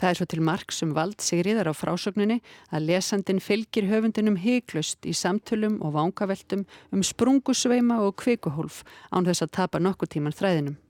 Það 0.00 0.08
er 0.08 0.20
svo 0.22 0.26
til 0.32 0.40
marg 0.40 0.72
sem 0.72 0.94
vald 0.96 1.20
sigriðar 1.20 1.68
á 1.68 1.76
frásögninni 1.76 2.38
að 2.72 2.86
lesandin 2.88 3.42
fylgir 3.44 3.90
höfundinum 3.90 4.38
heiklust 4.40 5.04
í 5.04 5.12
samtölum 5.12 5.76
og 5.84 5.92
vangaveltum 5.98 6.64
um 6.96 7.04
sprungusveima 7.04 8.00
og 8.06 8.16
kvikuhólf 8.24 8.86
án 9.12 9.28
þess 9.28 9.44
að 9.44 9.54
tapa 9.60 9.84
nokkuð 9.84 10.14
tíman 10.16 10.38
þræðinum. 10.40 10.80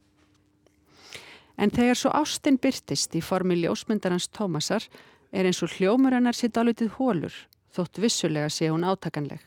En 1.56 1.70
þegar 1.70 1.98
svo 1.98 2.12
ástinn 2.16 2.58
byrtist 2.60 3.14
í 3.16 3.22
formi 3.22 3.58
ljósmyndarans 3.60 4.28
Tómasar 4.32 4.86
er 5.32 5.48
eins 5.48 5.62
og 5.64 5.72
hljómur 5.76 6.14
hennar 6.16 6.36
sitt 6.36 6.56
álutið 6.56 6.94
hólur, 6.98 7.32
þótt 7.72 8.00
vissulega 8.02 8.50
sé 8.52 8.68
hún 8.72 8.84
átakanleg. 8.84 9.40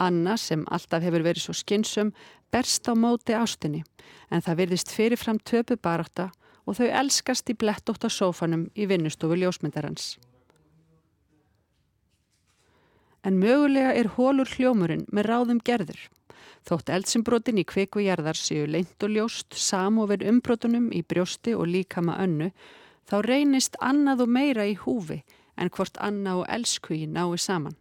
Anna, 0.00 0.36
sem 0.36 0.64
alltaf 0.74 1.04
hefur 1.04 1.22
verið 1.24 1.46
svo 1.46 1.54
skynsum, 1.54 2.12
berst 2.52 2.88
á 2.90 2.92
móti 2.98 3.36
ástinni, 3.36 3.84
en 4.30 4.42
það 4.42 4.60
virðist 4.62 4.92
fyrirfram 4.92 5.38
töpu 5.38 5.76
barátta 5.76 6.30
og 6.66 6.78
þau 6.78 6.88
elskast 6.88 7.50
í 7.52 7.56
blettótt 7.58 8.04
á 8.04 8.10
sófanum 8.10 8.68
í 8.74 8.88
vinnustofu 8.90 9.36
ljósmyndarans. 9.38 10.16
En 13.24 13.38
mögulega 13.40 13.94
er 13.96 14.10
hólur 14.18 14.50
hljómurinn 14.56 15.06
með 15.12 15.28
ráðum 15.30 15.60
gerður. 15.64 16.00
Þótt 16.64 16.90
eldsimbrotin 16.92 17.60
í 17.60 17.64
kviku 17.68 18.00
jarðar 18.04 18.38
séu 18.40 18.66
leint 18.68 19.04
og 19.04 19.12
ljóst 19.12 19.56
samofir 19.56 20.24
umbrotunum 20.28 20.90
í 20.92 21.02
brjósti 21.04 21.54
og 21.56 21.68
líkama 21.68 22.18
önnu, 22.24 22.50
þá 23.08 23.16
reynist 23.24 23.76
annað 23.84 24.24
og 24.24 24.36
meira 24.36 24.64
í 24.68 24.76
húfi 24.80 25.22
en 25.60 25.70
hvort 25.70 25.98
anna 26.00 26.38
og 26.40 26.46
elskugi 26.48 27.06
nái 27.06 27.38
saman. 27.38 27.76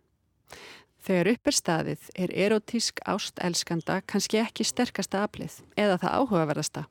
Þegar 1.03 1.29
upp 1.33 1.49
er 1.49 1.55
staðið 1.57 2.03
er 2.15 2.33
erotísk 2.45 3.01
ást 3.11 3.39
elskanda 3.43 3.99
kannski 4.07 4.39
ekki 4.39 4.63
sterkasta 4.63 5.25
aflið 5.27 5.57
eða 5.75 5.97
það 5.99 6.15
áhugaverðasta, 6.19 6.83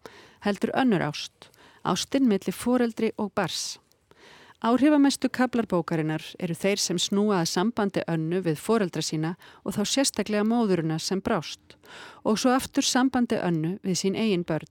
heldur 0.44 0.72
önnur 0.76 1.06
ást, 1.06 1.48
ástinn 1.88 2.28
millir 2.28 2.56
foreldri 2.56 3.12
og 3.16 3.32
bars. 3.32 3.78
Áhrifamestu 4.62 5.26
kablarbókarinnar 5.26 6.22
eru 6.38 6.54
þeir 6.54 6.78
sem 6.78 6.98
snúaða 7.02 7.48
sambandi 7.50 8.04
önnu 8.06 8.38
við 8.44 8.60
foreldra 8.62 9.02
sína 9.02 9.32
og 9.66 9.74
þá 9.74 9.82
sérstaklega 9.90 10.44
móðuruna 10.46 11.00
sem 11.02 11.18
brást 11.18 11.74
og 12.22 12.38
svo 12.38 12.52
aftur 12.54 12.86
sambandi 12.86 13.40
önnu 13.42 13.72
við 13.82 13.98
sín 13.98 14.14
eigin 14.14 14.44
börn. 14.46 14.70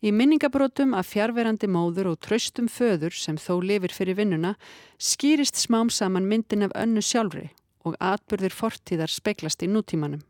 Í 0.00 0.14
minningabrótum 0.16 0.96
af 0.96 1.10
fjárverandi 1.12 1.68
móður 1.68 2.14
og 2.14 2.22
tröstum 2.24 2.72
föður 2.72 3.12
sem 3.12 3.36
þó 3.36 3.58
lifir 3.60 3.92
fyrir 3.92 4.16
vinnuna 4.16 4.54
skýrist 4.96 5.60
smám 5.60 5.92
saman 5.92 6.24
myndin 6.30 6.64
af 6.64 6.72
önnu 6.72 7.04
sjálfri 7.04 7.50
og 7.84 8.00
atbyrðir 8.00 8.56
fortíðar 8.56 9.12
speiklast 9.12 9.60
í 9.60 9.68
nútímanum. 9.68 10.24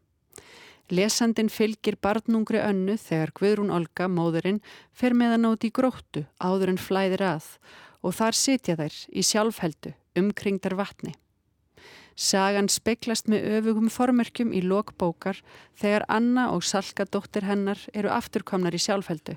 Lesandin 0.90 1.48
fylgir 1.50 2.00
barnungri 2.02 2.58
önnu 2.62 2.94
þegar 2.98 3.30
Guðrún 3.34 3.72
Olga, 3.74 4.06
móðurinn, 4.06 4.60
fer 4.94 5.14
með 5.14 5.34
að 5.34 5.42
nóti 5.42 5.70
í 5.70 5.74
gróttu 5.74 6.26
áður 6.38 6.74
en 6.74 6.78
flæðir 6.82 7.24
að 7.26 7.48
og 8.02 8.16
þar 8.16 8.36
sitja 8.36 8.76
þær 8.78 8.98
í 9.12 9.24
sjálfheldu 9.26 9.94
umkringdar 10.16 10.76
vatni. 10.78 11.14
Sagan 12.16 12.70
speklast 12.72 13.28
með 13.28 13.44
öfugum 13.58 13.90
formerkjum 13.92 14.54
í 14.56 14.62
lokbókar 14.64 15.42
þegar 15.76 16.06
Anna 16.08 16.48
og 16.54 16.64
Salka 16.64 17.04
dóttir 17.04 17.44
hennar 17.44 17.82
eru 17.92 18.08
afturkomnar 18.08 18.74
í 18.74 18.80
sjálfheldu 18.80 19.36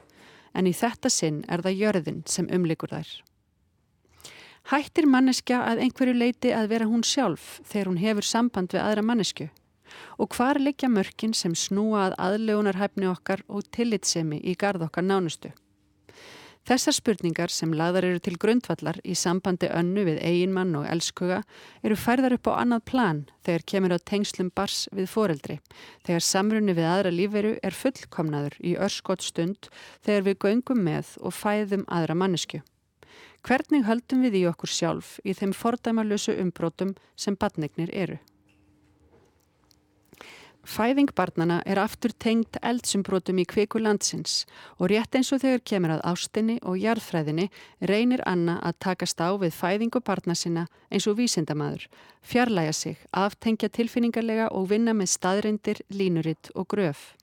en 0.56 0.70
í 0.70 0.74
þetta 0.74 1.12
sinn 1.12 1.44
er 1.52 1.62
það 1.66 1.82
jörðin 1.84 2.22
sem 2.26 2.48
umlikur 2.56 2.96
þær. 2.96 3.10
Hættir 4.70 5.08
manneskja 5.10 5.60
að 5.66 5.84
einhverju 5.84 6.16
leiti 6.16 6.54
að 6.56 6.70
vera 6.72 6.88
hún 6.88 7.04
sjálf 7.04 7.60
þegar 7.68 7.90
hún 7.92 8.02
hefur 8.04 8.28
samband 8.28 8.74
við 8.76 8.84
aðra 8.86 9.06
mannesku 9.06 9.50
og 10.22 10.36
hvar 10.36 10.60
leikja 10.62 10.90
mörkin 10.94 11.34
sem 11.34 11.56
snúa 11.58 12.10
að 12.10 12.18
aðlegunarhæfni 12.26 13.10
okkar 13.10 13.44
og 13.48 13.66
tillitsemi 13.76 14.40
í 14.40 14.56
gard 14.60 14.84
okkar 14.86 15.04
nánustu. 15.04 15.52
Þessar 16.68 16.94
spurningar 16.94 17.50
sem 17.50 17.72
lagðar 17.74 18.06
eru 18.10 18.20
til 18.22 18.36
grundvallar 18.38 19.00
í 19.04 19.16
sambandi 19.18 19.70
önnu 19.74 20.04
við 20.06 20.20
eiginmann 20.22 20.76
og 20.78 20.88
elskuga 20.92 21.40
eru 21.82 21.98
færðar 21.98 22.36
upp 22.36 22.50
á 22.52 22.60
annað 22.62 22.84
plan 22.92 23.22
þegar 23.48 23.66
kemur 23.72 23.96
á 23.96 24.00
tengslum 24.12 24.52
bars 24.54 24.88
við 24.94 25.08
foreldri, 25.10 25.60
þegar 26.06 26.26
samrunni 26.28 26.76
við 26.78 26.90
aðra 26.92 27.14
lífveru 27.16 27.56
er 27.64 27.78
fullkomnaður 27.78 28.60
í 28.60 28.76
örskot 28.78 29.26
stund 29.26 29.72
þegar 30.06 30.28
við 30.28 30.40
göngum 30.46 30.84
með 30.86 31.16
og 31.24 31.34
fæðum 31.34 31.88
aðra 31.88 32.18
mannesku. 32.22 32.62
Hvernig 33.40 33.86
höldum 33.88 34.26
við 34.28 34.42
í 34.42 34.48
okkur 34.52 34.70
sjálf 34.70 35.14
í 35.24 35.34
þeim 35.34 35.56
fordæmalösu 35.56 36.36
umbrótum 36.44 36.92
sem 37.16 37.40
badnegnir 37.40 37.90
eru? 37.96 38.20
Fæðing 40.68 41.08
barnana 41.16 41.62
er 41.66 41.80
aftur 41.80 42.12
tengt 42.20 42.58
eldsumbrotum 42.62 43.38
í 43.40 43.46
kviku 43.48 43.80
landsins 43.80 44.44
og 44.78 44.90
rétt 44.92 45.16
eins 45.16 45.32
og 45.32 45.40
þegar 45.40 45.62
kemur 45.72 45.94
að 45.94 46.04
ástinni 46.12 46.58
og 46.68 46.76
jarðfræðinni 46.78 47.46
reynir 47.88 48.22
Anna 48.28 48.58
að 48.68 48.76
takast 48.84 49.24
á 49.24 49.32
við 49.40 49.56
fæðingu 49.56 50.02
barna 50.04 50.36
sinna 50.36 50.66
eins 50.92 51.08
og 51.08 51.16
vísindamadur, 51.22 51.88
fjarlæga 52.22 52.74
sig, 52.76 53.00
aftengja 53.12 53.72
tilfinningarlega 53.72 54.50
og 54.52 54.70
vinna 54.74 54.94
með 54.94 55.14
staðrindir, 55.16 55.82
línuritt 55.90 56.52
og 56.56 56.68
gröf. 56.76 57.16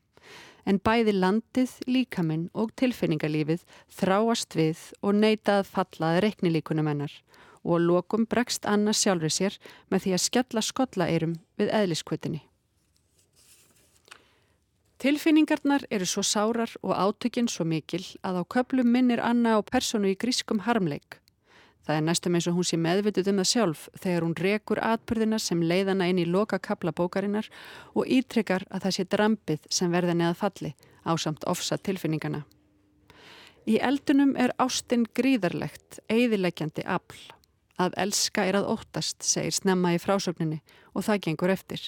En 0.65 0.81
bæði 0.81 1.13
landið, 1.15 1.77
líkaminn 1.87 2.49
og 2.55 2.73
tilfinningarlífið 2.81 3.69
þráast 4.01 4.57
við 4.57 4.81
og 5.03 5.15
neitað 5.21 5.69
fallaði 5.69 6.25
reknilíkunum 6.25 6.89
hennar 6.89 7.21
og 7.67 7.85
lokum 7.85 8.27
bregst 8.27 8.67
Anna 8.67 8.97
sjálfur 8.97 9.31
sér 9.31 9.61
með 9.93 10.07
því 10.07 10.17
að 10.17 10.27
skella 10.27 10.63
skollaeirum 10.65 11.41
við 11.61 11.75
eðliskvötinni. 11.75 12.47
Tilfinningarnar 14.97 15.83
eru 15.93 16.07
svo 16.09 16.23
sárar 16.25 16.71
og 16.81 16.97
átökinn 16.97 17.51
svo 17.53 17.67
mikil 17.69 18.01
að 18.25 18.41
á 18.41 18.43
köplum 18.49 18.89
minnir 18.89 19.21
Anna 19.21 19.59
á 19.59 19.61
personu 19.61 20.09
í 20.09 20.17
grískum 20.17 20.63
harmleik. 20.65 21.19
Það 21.85 21.99
er 21.99 22.07
næstum 22.07 22.35
eins 22.35 22.49
og 22.49 22.57
hún 22.57 22.67
sé 22.67 22.79
meðvituð 22.81 23.29
um 23.31 23.43
það 23.43 23.51
sjálf 23.51 23.83
þegar 24.01 24.25
hún 24.25 24.35
rekur 24.41 24.81
atbyrðina 24.81 25.39
sem 25.39 25.61
leiðana 25.61 26.09
inn 26.09 26.23
í 26.23 26.25
loka 26.25 26.59
kapla 26.59 26.95
bókarinnar 26.97 27.51
og 27.93 28.09
ítrykkar 28.09 28.65
að 28.71 28.87
það 28.89 28.97
sé 28.97 29.07
drambið 29.13 29.69
sem 29.69 29.93
verða 29.93 30.17
neða 30.17 30.41
falli 30.41 30.73
á 31.05 31.13
samt 31.21 31.45
ofsa 31.45 31.77
tilfinningana. 31.77 32.47
Í 33.69 33.77
eldunum 33.77 34.33
er 34.41 34.57
ástinn 34.63 35.05
gríðarlegt, 35.13 36.01
eigðilegjandi 36.09 36.89
afl. 36.89 37.21
Að 37.77 37.93
elska 38.01 38.49
er 38.49 38.63
að 38.63 38.73
óttast, 38.73 39.21
segir 39.21 39.53
snemma 39.53 39.93
í 39.93 40.01
frásögninni 40.01 40.63
og 40.95 41.05
það 41.05 41.25
gengur 41.29 41.53
eftir. 41.53 41.83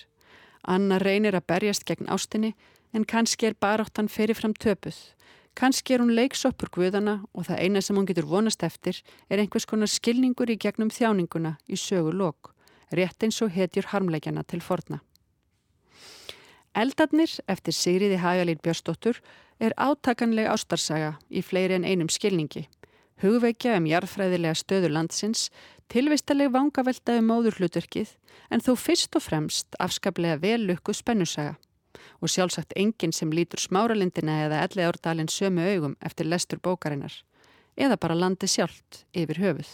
Anna 0.62 0.99
reynir 1.01 1.38
að 1.38 1.47
berjast 1.49 1.87
gegn 1.88 2.11
ástinni 2.12 2.53
en 2.92 3.05
kannski 3.05 3.46
er 3.46 3.57
baráttan 3.61 4.09
fyrirfram 4.09 4.55
töpuð. 4.55 4.96
Kannski 5.59 5.94
er 5.96 6.03
hún 6.05 6.14
leiksoppur 6.14 6.70
guðana 6.70 7.16
og 7.35 7.48
það 7.48 7.62
eina 7.64 7.81
sem 7.83 7.96
hún 7.98 8.07
getur 8.07 8.29
vonast 8.31 8.62
eftir 8.62 9.01
er 9.29 9.40
einhvers 9.42 9.66
konar 9.66 9.90
skilningur 9.90 10.51
í 10.53 10.59
gegnum 10.61 10.92
þjáninguna 10.94 11.57
í 11.66 11.74
sögu 11.74 12.12
lok, 12.14 12.53
rétt 12.94 13.27
eins 13.27 13.40
og 13.42 13.51
hetjur 13.57 13.90
harmleikjana 13.90 14.46
til 14.46 14.62
forna. 14.62 15.01
Eldarnir 16.79 17.33
eftir 17.51 17.74
Sigriði 17.74 18.20
Hagalín 18.22 18.62
Björnsdóttur 18.62 19.18
er 19.59 19.74
átakanleg 19.74 20.46
ástarsaga 20.46 21.16
í 21.29 21.42
fleiri 21.42 21.74
en 21.74 21.88
einum 21.88 22.11
skilningi. 22.12 22.68
Hugveikja 23.18 23.74
um 23.81 23.88
jarðfræðilega 23.90 24.55
stöður 24.55 24.94
landsins, 24.94 25.48
tilvistaleg 25.90 26.53
vangavelta 26.55 27.18
um 27.18 27.33
móðurhlutverkið 27.33 28.14
en 28.55 28.62
þó 28.62 28.77
fyrst 28.79 29.18
og 29.18 29.27
fremst 29.27 29.74
afskaplega 29.83 30.38
vel 30.44 30.68
lukku 30.68 30.94
spennusaga 30.94 31.57
og 32.20 32.33
sjálfsagt 32.33 32.77
enginn 32.77 33.14
sem 33.14 33.33
lítur 33.33 33.62
smáralindina 33.62 34.44
eða 34.46 34.62
elli 34.66 34.87
árdalinn 34.87 35.33
sömu 35.33 35.66
augum 35.74 35.96
eftir 36.05 36.29
lestur 36.29 36.62
bókarinnar 36.62 37.14
eða 37.79 37.98
bara 38.01 38.18
landi 38.18 38.48
sjálft 38.51 39.05
yfir 39.14 39.38
höfuð. 39.42 39.68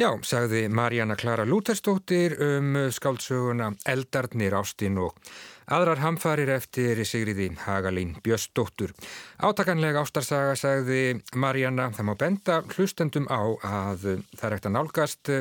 Já, 0.00 0.08
sagði 0.24 0.70
Marjana 0.72 1.18
Klara 1.20 1.44
Lúterstóttir 1.44 2.32
um 2.40 2.76
skáldsöguna 2.90 3.74
Eldarnir 3.84 4.54
Ástin 4.56 4.96
og 4.98 5.18
aðrar 5.68 6.00
hamfarir 6.00 6.48
eftir 6.54 7.02
Sigriði 7.04 7.50
Hagalín 7.66 8.14
Bjössdóttur. 8.24 8.94
Átakanlega 9.36 10.00
ástarsaga 10.00 10.56
sagði 10.56 11.20
Marjana, 11.36 11.90
það 11.92 12.08
má 12.08 12.14
benda 12.24 12.58
hlustendum 12.72 13.28
á 13.28 13.42
að 13.68 14.08
það 14.32 14.46
er 14.48 14.56
ekkert 14.56 14.70
að 14.70 14.76
nálgast 14.78 15.32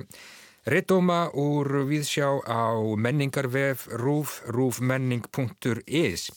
Rittdóma 0.61 1.31
úr 1.33 1.87
viðsjá 1.89 2.27
á 2.45 2.77
menningarvef 2.77 3.87
rúf, 3.97 4.43
rúfmenning.is 4.45 6.27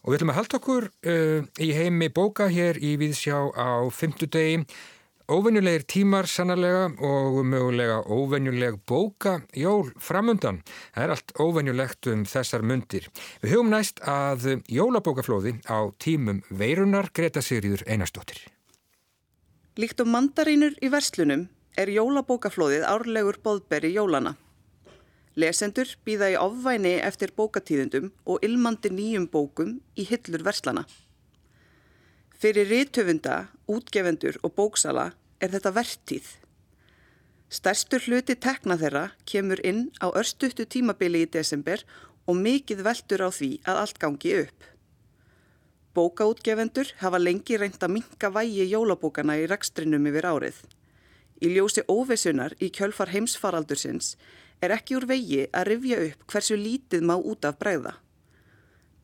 og 0.00 0.08
við 0.08 0.16
ætlum 0.16 0.30
að 0.32 0.38
halda 0.38 0.56
okkur 0.56 0.86
uh, 0.88 1.42
í 1.60 1.68
heimi 1.76 2.08
bóka 2.08 2.46
hér 2.48 2.78
í 2.80 2.94
viðsjá 2.96 3.36
á 3.52 3.84
fymtudegi. 3.92 4.62
Óvenjulegir 5.28 5.84
tímar 5.84 6.24
sannarlega 6.32 6.86
og 7.04 7.42
mögulega 7.44 7.98
óvenjuleg 8.08 8.78
bóka 8.88 9.42
jól 9.52 9.92
framundan. 10.00 10.62
Það 10.94 11.04
er 11.04 11.12
allt 11.12 11.36
óvenjulegt 11.36 12.08
um 12.08 12.24
þessar 12.24 12.64
mundir. 12.64 13.10
Við 13.44 13.52
höfum 13.52 13.68
næst 13.74 14.00
að 14.00 14.62
jólabókaflóði 14.64 15.58
á 15.68 15.92
tímum 16.00 16.40
veirunar 16.48 17.12
Greta 17.12 17.44
Sigriður 17.44 17.84
Einarstóttir. 17.84 18.40
Líkt 19.76 20.00
um 20.00 20.16
mandarínur 20.16 20.80
í 20.80 20.88
verslunum 20.88 21.50
er 21.78 21.90
jólabókaflóðið 21.94 22.84
árlegur 22.90 23.38
boðberi 23.44 23.92
jólana. 23.94 24.34
Lesendur 25.38 25.92
býða 26.02 26.32
í 26.32 26.38
ofvæni 26.40 26.96
eftir 27.06 27.30
bókatíðundum 27.38 28.10
og 28.26 28.42
ilmandi 28.42 28.90
nýjum 28.90 29.28
bókum 29.30 29.76
í 29.94 30.06
hyllur 30.08 30.42
verslana. 30.42 30.82
Fyrir 32.38 32.66
rítöfunda, 32.70 33.48
útgefendur 33.70 34.40
og 34.42 34.54
bóksala 34.58 35.12
er 35.38 35.52
þetta 35.54 35.72
vertíð. 35.74 36.26
Stærstur 37.48 38.02
hluti 38.04 38.34
tekna 38.34 38.76
þeirra 38.80 39.04
kemur 39.30 39.62
inn 39.66 39.86
á 40.02 40.10
örstuttu 40.10 40.66
tímabili 40.66 41.22
í 41.24 41.30
desember 41.38 41.84
og 42.28 42.36
mikið 42.42 42.82
veldur 42.84 43.24
á 43.24 43.30
því 43.32 43.50
að 43.64 43.80
allt 43.82 44.02
gangi 44.02 44.34
upp. 44.42 44.66
Bókaútgefendur 45.94 46.90
hafa 47.00 47.22
lengi 47.22 47.56
reynd 47.58 47.78
að 47.82 47.94
minka 47.94 48.30
vægi 48.34 48.68
jólabókana 48.70 49.38
í 49.40 49.46
rekstrinum 49.50 50.10
yfir 50.10 50.28
árið. 50.28 50.58
Í 51.38 51.52
ljósi 51.54 51.84
óvesunar 51.86 52.56
í 52.58 52.70
kjölfar 52.74 53.12
heimsfaraldursins 53.14 54.16
er 54.62 54.74
ekki 54.74 54.96
úr 54.98 55.06
vegi 55.06 55.44
að 55.54 55.68
rifja 55.70 55.98
upp 56.08 56.24
hversu 56.32 56.58
lítið 56.58 57.04
má 57.06 57.14
út 57.16 57.46
af 57.46 57.58
bregða. 57.60 57.94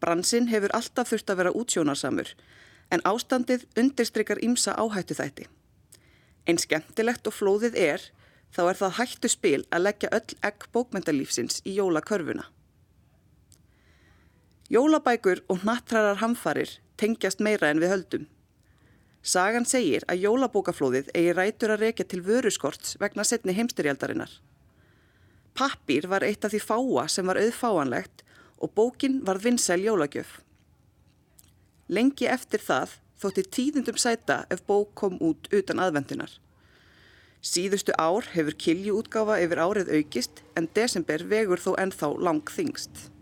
Bransinn 0.03 0.51
hefur 0.51 0.75
alltaf 0.77 1.13
þurft 1.13 1.31
að 1.31 1.41
vera 1.41 1.55
útsjónarsamur 1.61 2.35
en 2.93 3.05
ástandið 3.09 3.65
undirstrykar 3.79 4.43
ímsa 4.45 4.75
áhættu 4.75 5.17
þætti. 5.17 5.47
Einn 6.45 6.61
skemmtilegt 6.61 7.31
og 7.31 7.37
flóðið 7.39 7.79
er 7.81 8.11
þá 8.55 8.61
er 8.67 8.81
það 8.83 8.99
hættu 8.99 9.31
spil 9.31 9.63
að 9.71 9.87
leggja 9.87 10.13
öll 10.19 10.37
egg 10.51 10.67
bókmyndalífsins 10.75 11.63
í 11.65 11.79
jólakörfuna. 11.79 12.45
Jólabækur 14.75 15.45
og 15.49 15.65
nattrærar 15.65 16.21
hamfarir 16.23 16.79
tengjast 17.01 17.41
meira 17.41 17.71
en 17.71 17.83
við 17.83 17.93
höldum. 17.95 18.27
Sagan 19.25 19.65
segir 19.65 20.05
að 20.05 20.21
jólabókaflóðið 20.27 21.07
eigi 21.17 21.33
rætur 21.33 21.73
að 21.73 21.87
rekja 21.87 22.05
til 22.05 22.21
vöruskorts 22.27 22.99
vegna 23.01 23.25
setni 23.25 23.55
heimstyrjaldarinnar. 23.57 24.29
Pappir 25.57 26.05
var 26.13 26.27
eitt 26.27 26.45
af 26.45 26.53
því 26.53 26.61
fáa 26.61 27.07
sem 27.09 27.25
var 27.25 27.41
auðfáanlegt 27.41 28.21
og 28.61 28.75
bókin 28.77 29.23
var 29.25 29.41
vinsæl 29.41 29.81
jólagjöf. 29.81 30.43
Lengi 31.89 32.29
eftir 32.29 32.61
það 32.61 32.99
þótti 33.23 33.47
tíðundum 33.57 33.97
sæta 33.97 34.43
ef 34.53 34.61
bók 34.69 34.93
kom 35.01 35.17
út 35.25 35.49
utan 35.57 35.81
aðvendunar. 35.81 36.29
Síðustu 37.45 37.97
ár 37.97 38.29
hefur 38.35 38.57
kiljuútgáfa 38.61 39.41
yfir 39.45 39.65
árið 39.65 39.97
aukist 39.99 40.45
en 40.57 40.69
desember 40.77 41.25
vegur 41.33 41.61
þó 41.65 41.75
ennþá 41.81 42.13
lang 42.21 42.45
þingst. 42.45 43.14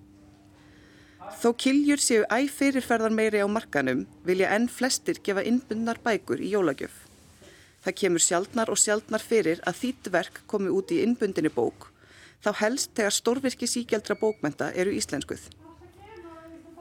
Þó 1.40 1.49
kiljur 1.59 2.03
séu 2.03 2.27
æg 2.29 2.51
fyrirferðar 2.53 3.14
meiri 3.14 3.40
á 3.40 3.49
markanum 3.49 4.05
vilja 4.27 4.51
enn 4.57 4.68
flestir 4.68 5.23
gefa 5.25 5.45
innbundnar 5.47 6.03
bækur 6.05 6.42
í 6.42 6.53
jólagjöf. 6.53 6.92
Það 7.83 7.99
kemur 8.01 8.23
sjaldnar 8.23 8.71
og 8.71 8.79
sjaldnar 8.79 9.25
fyrir 9.25 9.62
að 9.66 9.81
þýttverk 9.81 10.45
komi 10.47 10.71
út 10.71 10.92
í 10.95 11.01
innbundinni 11.03 11.51
bók 11.51 11.92
þá 12.42 12.51
helst 12.59 12.90
þegar 12.99 13.14
stórvirki 13.14 13.68
síkjaldra 13.71 14.16
bókmenta 14.18 14.73
eru 14.75 14.92
íslenskuð. 14.99 15.45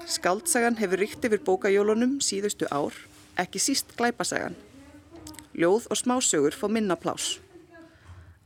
Skaldsagan 0.10 0.80
hefur 0.82 1.02
ríkt 1.04 1.26
yfir 1.28 1.44
bókajólunum 1.46 2.18
síðustu 2.26 2.66
ár, 2.74 2.96
ekki 3.38 3.62
síst 3.62 3.94
glæpasagan. 3.98 4.58
Ljóð 5.54 5.86
og 5.94 6.00
smásögur 6.00 6.58
fá 6.58 6.66
minna 6.68 6.98
plás. 6.98 7.38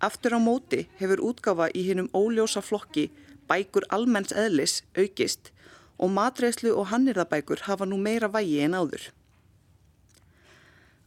Aftur 0.04 0.36
á 0.36 0.39
móti 0.44 0.86
hefur 1.00 1.24
útgafa 1.24 1.70
í 1.72 1.86
hinnum 1.88 2.12
óljósa 2.12 2.62
flokki 2.62 3.08
bækur 3.48 3.88
almenns 3.96 4.36
eðlis 4.36 4.82
aukist 4.98 5.54
og 5.97 6.12
matreyslu 6.12 6.73
og 6.75 6.89
hannirðabækur 6.91 7.65
hafa 7.67 7.88
nú 7.88 7.97
meira 8.01 8.29
vægi 8.31 8.60
en 8.65 8.75
áður. 8.75 9.10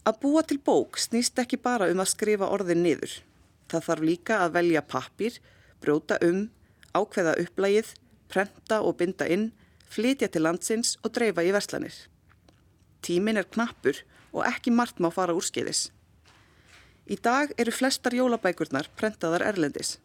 Að 0.07 0.19
búa 0.23 0.41
til 0.47 0.57
bók 0.65 0.97
snýst 0.97 1.37
ekki 1.41 1.59
bara 1.61 1.89
um 1.91 2.01
að 2.01 2.13
skrifa 2.13 2.49
orðin 2.49 2.81
niður. 2.83 3.19
Það 3.69 3.85
þarf 3.87 4.05
líka 4.09 4.39
að 4.43 4.55
velja 4.55 4.81
pappir, 4.81 5.35
bróta 5.83 6.17
um, 6.25 6.47
ákveða 6.97 7.35
upplægið, 7.43 7.93
prenta 8.31 8.79
og 8.81 8.97
binda 8.97 9.27
inn, 9.29 9.51
flytja 9.89 10.29
til 10.31 10.45
landsins 10.47 10.97
og 11.03 11.13
dreifa 11.13 11.45
í 11.45 11.53
verslanir. 11.53 11.93
Tímin 13.05 13.37
er 13.37 13.47
knappur 13.47 14.01
og 14.33 14.45
ekki 14.47 14.73
margt 14.73 14.99
má 15.01 15.11
fara 15.13 15.35
úrskeiðis. 15.37 15.89
Í 17.09 17.17
dag 17.17 17.53
eru 17.57 17.73
flestar 17.73 18.13
jólabækurnar 18.13 18.89
prentaðar 18.97 19.45
erlendis. 19.45 19.97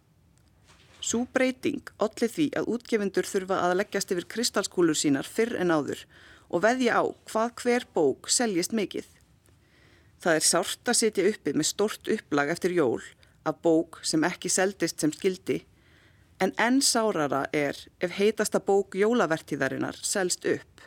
Sú 1.05 1.27
breyting 1.37 1.83
allir 2.05 2.31
því 2.33 2.47
að 2.59 2.69
útgefundur 2.75 3.27
þurfa 3.29 3.59
að 3.67 3.75
leggjast 3.83 4.13
yfir 4.15 4.27
kristalskúlur 4.35 4.97
sínar 4.97 5.29
fyrr 5.29 5.59
en 5.61 5.75
áður 5.75 6.07
og 6.49 6.63
veðja 6.65 6.97
á 6.97 7.05
hvað 7.29 7.51
hver 7.61 7.85
bók 7.97 8.31
seljist 8.33 8.73
mikið. 8.73 9.05
Það 10.23 10.39
er 10.39 10.47
sárt 10.49 10.89
að 10.89 10.99
setja 11.03 11.27
uppið 11.29 11.59
með 11.61 11.69
stort 11.69 12.09
upplag 12.15 12.53
eftir 12.55 12.73
jól 12.79 13.03
af 13.45 13.61
bók 13.67 14.01
sem 14.01 14.25
ekki 14.25 14.49
seldist 14.49 15.05
sem 15.05 15.13
skildi 15.13 15.59
en 16.41 16.55
enn 16.57 16.81
sárara 16.81 17.43
er 17.53 17.77
ef 18.01 18.17
heitasta 18.17 18.63
bók 18.65 18.97
jólavertíðarinnar 18.97 20.01
selst 20.01 20.49
upp. 20.49 20.81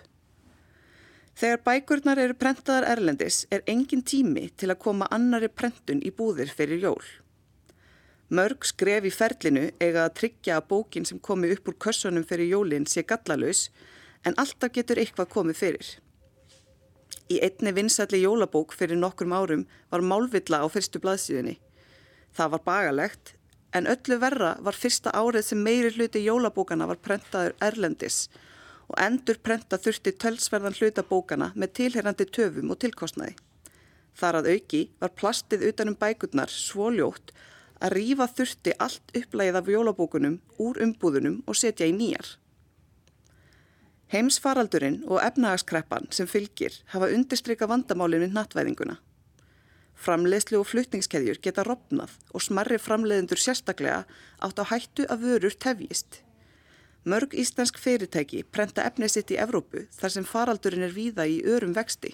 Þegar 1.38 1.62
bækurnar 1.70 2.18
eru 2.18 2.34
prentaðar 2.34 2.90
erlendis 2.96 3.44
er 3.54 3.62
engin 3.70 4.02
tími 4.02 4.48
til 4.58 4.72
að 4.74 4.82
koma 4.82 5.12
annari 5.14 5.54
prentun 5.54 6.02
í 6.02 6.10
búðir 6.10 6.50
fyrir 6.50 6.82
jól. 6.90 7.06
Mörg 8.28 8.66
skref 8.68 9.06
í 9.08 9.12
ferlinu 9.14 9.70
eiga 9.80 10.02
að 10.04 10.16
tryggja 10.20 10.58
að 10.58 10.66
bókin 10.74 11.06
sem 11.08 11.20
komi 11.24 11.48
upp 11.54 11.70
úr 11.72 11.78
kössunum 11.86 12.26
fyrir 12.28 12.50
jólinn 12.52 12.88
sé 12.90 13.06
gallalus 13.08 13.70
en 14.28 14.36
alltaf 14.36 14.74
getur 14.76 15.00
eitthvað 15.00 15.32
komið 15.32 15.60
fyrir. 15.62 15.94
Í 17.32 17.40
einni 17.44 17.72
vinsalli 17.76 18.20
jólabók 18.26 18.76
fyrir 18.76 19.00
nokkrum 19.00 19.32
árum 19.32 19.64
var 19.92 20.04
málvilla 20.04 20.60
á 20.60 20.68
fyrstu 20.68 21.00
blaðsíðunni. 21.04 21.56
Það 22.36 22.54
var 22.58 22.66
bagalegt 22.68 23.34
en 23.72 23.88
öllu 23.88 24.20
verra 24.20 24.54
var 24.60 24.76
fyrsta 24.76 25.16
árið 25.16 25.48
sem 25.48 25.64
meiri 25.64 25.96
hluti 25.96 26.24
jólabókana 26.28 26.88
var 26.88 27.00
prentaður 27.00 27.56
erlendis 27.64 28.26
og 28.92 28.96
endur 29.04 29.40
prenta 29.44 29.80
þurfti 29.80 30.18
tölsverðan 30.20 30.76
hluta 30.80 31.04
bókana 31.08 31.54
með 31.56 31.78
tilherrandi 31.80 32.28
töfum 32.28 32.72
og 32.76 32.84
tilkostnaði. 32.84 33.36
Þar 34.20 34.42
að 34.42 34.56
auki 34.56 34.88
var 35.00 35.16
plastið 35.16 35.70
utanum 35.72 35.96
bækurnar 35.96 36.52
svo 36.52 36.90
ljótt 36.92 37.32
að 37.82 37.94
rýfa 37.98 38.28
þurfti 38.32 38.74
allt 38.84 39.16
upplægið 39.16 39.60
af 39.60 39.72
jólabókunum 39.72 40.38
úr 40.62 40.82
umbúðunum 40.84 41.42
og 41.46 41.58
setja 41.60 41.88
í 41.90 41.96
nýjar. 41.96 42.36
Heimsfaraldurinn 44.14 45.02
og 45.08 45.20
efnagaskreppan 45.20 46.08
sem 46.16 46.30
fylgir 46.32 46.78
hafa 46.94 47.10
undirstryka 47.12 47.68
vandamálinn 47.68 48.24
við 48.24 48.38
nattvæðinguna. 48.38 48.96
Framleiðslu 49.98 50.62
og 50.62 50.70
flutningskeðjur 50.70 51.42
geta 51.44 51.66
rofnað 51.66 52.14
og 52.32 52.44
smarri 52.46 52.78
framleiðendur 52.80 53.42
sérstaklega 53.42 54.06
átt 54.46 54.62
á 54.62 54.66
hættu 54.70 55.08
að 55.10 55.26
vörur 55.26 55.58
tefjist. 55.58 56.22
Mörg 57.08 57.34
íslensk 57.34 57.80
fyrirtæki 57.82 58.44
prenta 58.52 58.86
efnið 58.88 59.12
sitt 59.12 59.34
í 59.34 59.40
Evrópu 59.42 59.86
þar 59.98 60.14
sem 60.14 60.28
faraldurinn 60.28 60.86
er 60.88 60.96
víða 60.96 61.28
í 61.28 61.42
örum 61.44 61.76
vexti. 61.76 62.14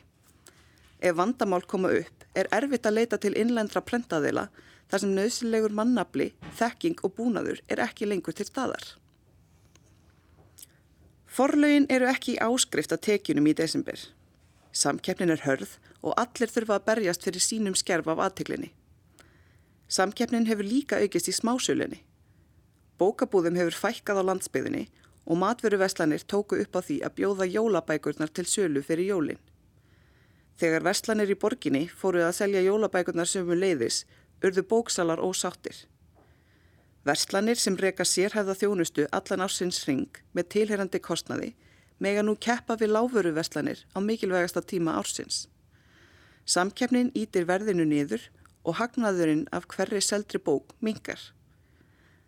Ef 1.03 1.17
vandamál 1.19 1.65
koma 1.67 1.91
upp 1.93 2.25
er 2.33 2.49
erfitt 2.55 2.87
að 2.87 2.99
leita 2.99 3.19
til 3.21 3.35
innlendra 3.37 3.83
prentaðila 3.85 4.47
þar 4.93 5.01
sem 5.01 5.13
nöðsilegur 5.17 5.73
mannabli, 5.73 6.27
þekking 6.53 6.99
og 7.01 7.15
búnaður 7.17 7.63
er 7.65 7.79
ekki 7.81 8.05
lengur 8.05 8.35
til 8.37 8.45
staðar. 8.45 8.83
Forlaugin 11.25 11.87
eru 11.89 12.05
ekki 12.05 12.35
í 12.35 12.41
áskrift 12.45 12.93
að 12.93 13.01
tekjunum 13.07 13.47
í 13.49 13.55
desember. 13.57 13.97
Samkeppnin 14.69 15.33
er 15.33 15.41
hörð 15.47 15.79
og 16.05 16.13
allir 16.21 16.53
þurfa 16.53 16.77
að 16.77 16.85
berjast 16.91 17.25
fyrir 17.25 17.41
sínum 17.41 17.73
skerf 17.73 18.11
af 18.13 18.21
aðtiklinni. 18.21 18.69
Samkeppnin 19.89 20.45
hefur 20.45 20.69
líka 20.69 21.01
aukist 21.01 21.31
í 21.31 21.33
smásölinni. 21.33 22.03
Bókabúðum 23.01 23.57
hefur 23.57 23.79
fækkað 23.87 24.21
á 24.21 24.23
landsbyðinni 24.29 24.85
og 25.25 25.41
matveruverslanir 25.41 26.21
tóku 26.29 26.61
upp 26.61 26.77
á 26.77 26.81
því 26.85 26.99
að 27.01 27.17
bjóða 27.17 27.49
jólabækurnar 27.49 28.29
til 28.29 28.45
sölu 28.45 28.85
fyrir 28.85 29.09
jólinn. 29.09 29.41
Þegar 30.61 30.85
verslanir 30.85 31.33
í 31.33 31.39
borginni 31.39 31.87
fóruð 31.89 32.27
að 32.27 32.37
selja 32.43 32.61
jólabækurnar 32.61 33.25
sömu 33.25 33.57
leiðis, 33.57 34.03
urðu 34.43 34.63
bóksalar 34.67 35.21
ósáttir. 35.23 35.75
Verslanir 37.03 37.59
sem 37.59 37.75
reyka 37.75 38.05
sérhæfða 38.07 38.55
þjónustu 38.59 39.07
allan 39.11 39.43
ársins 39.43 39.81
ring 39.87 40.21
með 40.31 40.49
tilherandi 40.55 41.01
kostnaði 41.03 41.53
mega 42.03 42.23
nú 42.23 42.35
keppa 42.39 42.77
við 42.79 42.93
láföruverslanir 42.95 43.83
á 43.95 43.99
mikilvægasta 43.99 44.63
tíma 44.63 44.95
ársins. 44.99 45.47
Samkeppnin 46.45 47.11
ítir 47.15 47.47
verðinu 47.47 47.85
niður 47.87 48.27
og 48.63 48.79
hagnaðurinn 48.79 49.45
af 49.51 49.67
hverri 49.71 50.01
seldri 50.01 50.39
bók 50.39 50.75
mingar. 50.79 51.19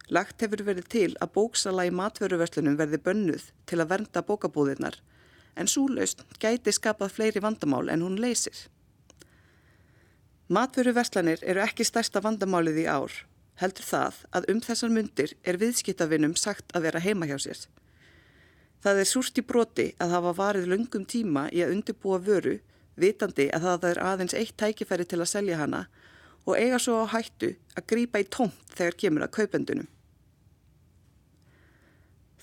Lagt 0.09 0.43
hefur 0.43 0.61
verið 0.67 0.87
til 0.91 1.11
að 1.23 1.33
bóksala 1.35 1.87
í 1.87 1.91
matveruverslunum 1.95 2.77
verði 2.79 2.99
bönnuð 3.01 3.49
til 3.65 3.79
að 3.81 3.91
vernda 3.93 4.23
bókabúðirnar 4.27 4.99
en 5.55 5.71
súlaust 5.71 6.23
gæti 6.39 6.73
skapað 6.75 7.15
fleiri 7.15 7.41
vandamál 7.41 7.89
en 7.89 8.03
hún 8.03 8.19
leysir. 8.21 8.67
Matveruverslanir 10.45 11.41
eru 11.41 11.61
ekki 11.63 11.81
stærsta 11.87 12.21
vandamálið 12.21 12.83
í 12.83 12.85
ár, 12.85 13.13
heldur 13.57 13.85
það 13.87 14.17
að 14.37 14.43
um 14.53 14.59
þessar 14.61 14.91
myndir 14.93 15.31
er 15.41 15.57
viðskiptavinnum 15.57 16.35
sagt 16.37 16.75
að 16.77 16.83
vera 16.85 16.99
heima 17.01 17.25
hjá 17.25 17.39
sér. 17.41 17.61
Það 18.85 18.99
er 19.01 19.07
súrt 19.09 19.39
í 19.41 19.43
broti 19.49 19.85
að 19.97 20.11
hafa 20.13 20.33
varið 20.37 20.67
lungum 20.69 21.07
tíma 21.09 21.47
í 21.49 21.63
að 21.65 21.73
undirbúa 21.73 22.19
vöru 22.21 22.59
vitandi 23.01 23.47
að 23.57 23.65
það 23.65 23.87
er 23.89 24.01
aðeins 24.05 24.35
eitt 24.37 24.53
tækifæri 24.61 25.07
til 25.09 25.17
að 25.23 25.31
selja 25.31 25.57
hana 25.57 25.79
og 26.45 26.59
eiga 26.59 26.77
svo 26.77 26.99
á 27.01 27.09
hættu 27.15 27.55
að 27.73 27.87
grýpa 27.89 28.21
í 28.21 28.27
tómt 28.29 28.75
þegar 28.77 28.97
kemur 29.01 29.25
að 29.25 29.33
kaupendunum. 29.39 29.87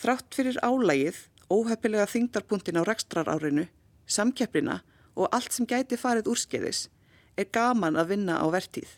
Þrátt 0.03 0.35
fyrir 0.35 0.59
álægið, 0.59 1.21
óheppilega 1.47 2.09
þingdarpuntin 2.11 2.83
á 2.83 2.87
rekstrarárinu, 2.91 3.69
samkeppina 4.11 4.81
og 5.15 5.31
allt 5.31 5.55
sem 5.55 5.71
gæti 5.71 5.95
farið 5.95 6.33
úrskeiðis 6.35 6.89
er 7.37 7.49
gaman 7.53 7.97
að 7.97 8.15
vinna 8.15 8.39
á 8.41 8.47
vertíð. 8.53 8.91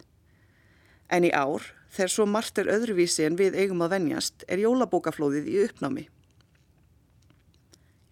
En 1.09 1.26
í 1.26 1.30
ár, 1.30 1.62
þegar 1.95 2.12
svo 2.12 2.26
margt 2.26 2.59
er 2.59 2.70
öðruvísi 2.72 3.26
en 3.26 3.39
við 3.39 3.57
eigum 3.61 3.85
að 3.85 3.97
venjast, 3.99 4.45
er 4.49 4.62
jólabókaflóðið 4.64 5.51
í 5.53 5.57
uppnámi. 5.68 6.07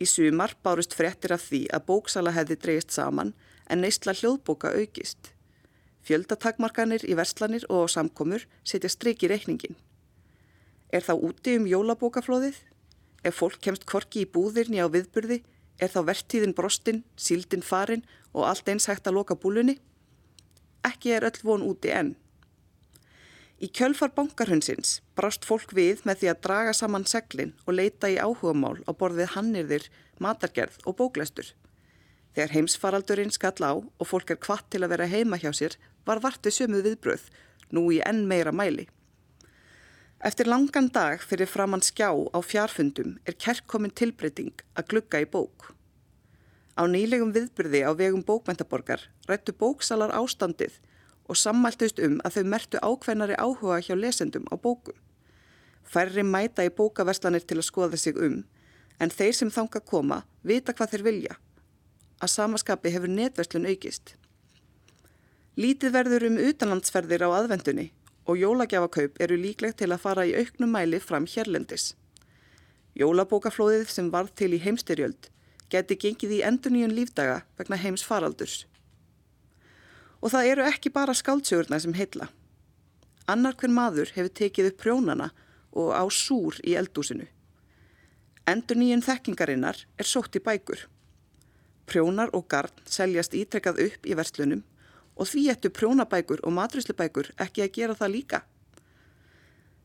Í 0.03 0.07
sumar 0.07 0.57
bárust 0.63 0.95
frettir 0.99 1.35
af 1.35 1.47
því 1.49 1.67
að 1.75 1.87
bóksala 1.87 2.35
hefði 2.35 2.59
dreyist 2.63 2.95
saman 2.95 3.33
en 3.71 3.83
neistla 3.85 4.15
hljóðbóka 4.19 4.73
aukist. 4.75 5.31
Fjöldatakmarkanir 6.03 7.05
í 7.07 7.15
verslanir 7.15 7.65
og 7.71 7.91
samkomur 7.91 8.47
setja 8.67 8.91
streik 8.91 9.23
í 9.23 9.31
reikningin. 9.31 9.77
Er 10.91 11.07
þá 11.07 11.15
úti 11.15 11.55
um 11.59 11.69
jólabókaflóðið? 11.71 12.59
Ef 13.23 13.39
fólk 13.39 13.61
kemst 13.63 13.87
korki 13.87 14.25
í 14.25 14.29
búðirni 14.29 14.83
á 14.83 14.91
viðburði, 14.91 15.39
er 15.79 15.91
þá 15.95 16.03
vertíðin 16.11 16.57
brostinn, 16.59 17.05
síldin 17.17 17.63
farin 17.63 18.03
og 18.35 18.49
allt 18.49 18.69
eins 18.69 18.89
hægt 18.91 19.07
að 19.07 19.21
loka 19.21 19.39
búlunni? 19.39 19.79
Ekki 20.87 21.15
er 21.17 21.27
öll 21.29 21.41
von 21.47 21.65
úti 21.67 21.93
enn. 21.95 22.15
Í 23.63 23.69
kjölfar 23.71 24.11
bankarhundsins 24.17 24.97
brást 25.15 25.45
fólk 25.47 25.71
við 25.79 26.01
með 26.09 26.23
því 26.23 26.31
að 26.33 26.41
draga 26.47 26.73
saman 26.75 27.05
seglinn 27.07 27.53
og 27.63 27.77
leita 27.79 28.11
í 28.11 28.19
áhugamál 28.19 28.81
á 28.87 28.91
borðið 28.91 29.37
hannirðir, 29.37 29.85
matargerð 30.19 30.81
og 30.83 30.97
bóklæstur. 30.99 31.53
Þegar 32.35 32.55
heimsfaraldurinn 32.57 33.31
skall 33.31 33.63
á 33.63 33.79
og 33.79 34.09
fólk 34.09 34.33
er 34.35 34.41
kvart 34.43 34.67
til 34.73 34.83
að 34.83 34.97
vera 34.97 35.07
heima 35.07 35.39
hjá 35.39 35.53
sér 35.55 35.77
var 36.09 36.23
vartið 36.25 36.57
sömuð 36.57 36.89
viðbröð, 36.89 37.29
nú 37.71 37.87
í 37.95 38.01
enn 38.03 38.25
meira 38.27 38.51
mæli. 38.51 38.89
Eftir 40.23 40.51
langan 40.51 40.89
dag 40.95 41.23
fyrir 41.23 41.51
framann 41.51 41.83
skjá 41.83 42.11
á 42.11 42.39
fjárfundum 42.43 43.17
er 43.27 43.39
kerkomin 43.39 43.95
tilbreyting 43.95 44.55
að 44.75 44.89
glugga 44.91 45.23
í 45.23 45.27
bók. 45.27 45.71
Á 46.73 46.89
nýlegum 46.89 47.35
viðbyrði 47.35 47.83
á 47.85 47.93
vegum 47.93 48.23
bókmentaborgar 48.25 49.05
rættu 49.29 49.53
bóksalar 49.53 50.15
ástandið 50.17 50.79
og 51.29 51.37
sammæltust 51.37 52.01
um 52.01 52.19
að 52.25 52.39
þau 52.39 52.45
mertu 52.55 52.81
ákveðnari 52.81 53.37
áhuga 53.37 53.79
hjá 53.85 53.95
lesendum 53.97 54.49
á 54.49 54.57
bókum. 54.57 54.97
Færri 55.85 56.25
mæta 56.25 56.65
í 56.65 56.73
bókaverslanir 56.73 57.45
til 57.45 57.59
að 57.61 57.69
skoða 57.69 58.01
sig 58.01 58.17
um, 58.17 58.43
en 58.99 59.13
þeir 59.13 59.37
sem 59.37 59.51
þanga 59.53 59.83
koma 59.85 60.23
vita 60.43 60.73
hvað 60.73 60.95
þeir 60.95 61.05
vilja. 61.09 61.37
Að 62.23 62.33
samaskapi 62.37 62.93
hefur 62.95 63.13
netverslun 63.13 63.69
aukist. 63.69 64.15
Lítið 65.61 65.93
verður 65.93 66.29
um 66.31 66.39
utanlandsferðir 66.41 67.27
á 67.29 67.37
aðvendunni 67.37 67.91
og 68.25 68.39
jólagjafakaup 68.41 69.21
eru 69.21 69.37
líklegt 69.37 69.83
til 69.83 69.91
að 69.93 70.05
fara 70.07 70.25
í 70.25 70.33
auknum 70.39 70.73
mæli 70.73 71.03
fram 71.03 71.27
hérlendis. 71.29 71.93
Jólabókaflóðið 72.97 73.91
sem 73.93 74.09
varð 74.13 74.33
til 74.39 74.53
í 74.57 74.63
heimstyrjöld 74.63 75.32
geti 75.73 75.97
gengið 75.97 76.37
í 76.37 76.43
enduníun 76.47 76.95
lífdaga 76.97 77.43
vegna 77.59 77.79
heims 77.81 78.05
faraldurs. 78.05 78.67
Og 80.23 80.33
það 80.35 80.49
eru 80.53 80.67
ekki 80.69 80.93
bara 80.95 81.17
skáldsögurna 81.17 81.81
sem 81.83 81.95
heilla. 81.97 82.29
Annar 83.27 83.57
hver 83.59 83.73
maður 83.73 84.13
hefur 84.17 84.35
tekið 84.41 84.73
upp 84.73 84.83
prjónana 84.83 85.31
og 85.73 85.95
á 85.97 86.05
súr 86.13 86.59
í 86.67 86.77
eldúsinu. 86.79 87.27
Endur 88.47 88.79
nýjum 88.79 89.03
þekkingarinnar 89.07 89.85
er 89.99 90.09
sótt 90.09 90.37
í 90.37 90.43
bækur. 90.43 90.85
Prjónar 91.87 92.31
og 92.37 92.47
garn 92.51 92.85
seljast 92.87 93.35
ítrekkað 93.39 93.81
upp 93.87 94.07
í 94.07 94.17
verslunum 94.19 94.63
og 95.17 95.29
því 95.29 95.49
ettu 95.53 95.71
prjónabækur 95.75 96.43
og 96.47 96.55
matruslubækur 96.57 97.33
ekki 97.43 97.65
að 97.65 97.75
gera 97.79 97.99
það 97.99 98.15
líka. 98.17 98.41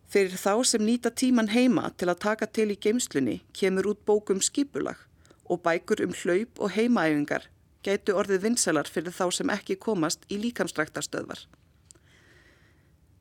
Fyrir 0.07 0.39
þá 0.39 0.53
sem 0.63 0.85
nýta 0.88 1.11
tíman 1.11 1.51
heima 1.51 1.89
til 1.99 2.07
að 2.07 2.21
taka 2.23 2.47
til 2.47 2.69
í 2.71 2.79
geimslunni 2.79 3.41
kemur 3.53 3.91
út 3.91 4.05
bókum 4.07 4.39
skipulag 4.43 5.06
og 5.49 5.61
bækur 5.65 6.03
um 6.05 6.15
hlaup 6.21 6.59
og 6.59 6.73
heimaæfingar 6.75 7.47
gætu 7.85 8.15
orðið 8.19 8.43
vinselar 8.43 8.89
fyrir 8.91 9.15
þá 9.15 9.27
sem 9.31 9.51
ekki 9.53 9.77
komast 9.79 10.25
í 10.31 10.39
líkamstræktarstöðvar. 10.41 11.45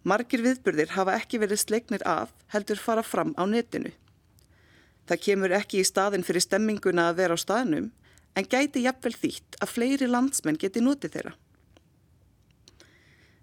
Margir 0.07 0.43
viðburðir 0.43 0.95
hafa 0.95 1.17
ekki 1.19 1.41
verið 1.43 1.63
sleiknir 1.63 2.03
af 2.07 2.35
heldur 2.55 2.79
fara 2.79 3.03
fram 3.03 3.35
á 3.35 3.43
netinu. 3.47 3.91
Það 5.07 5.23
kemur 5.23 5.55
ekki 5.55 5.81
í 5.83 5.87
staðin 5.87 6.27
fyrir 6.27 6.45
stemminguna 6.45 7.09
að 7.11 7.19
vera 7.23 7.35
á 7.35 7.39
staðnum 7.39 7.91
en 8.37 8.49
gæti 8.53 8.85
jafnvel 8.85 9.15
þýtt 9.17 9.59
að 9.63 9.73
fleiri 9.73 10.09
landsmenn 10.11 10.59
geti 10.63 10.83
notið 10.83 11.17
þeirra. 11.17 11.35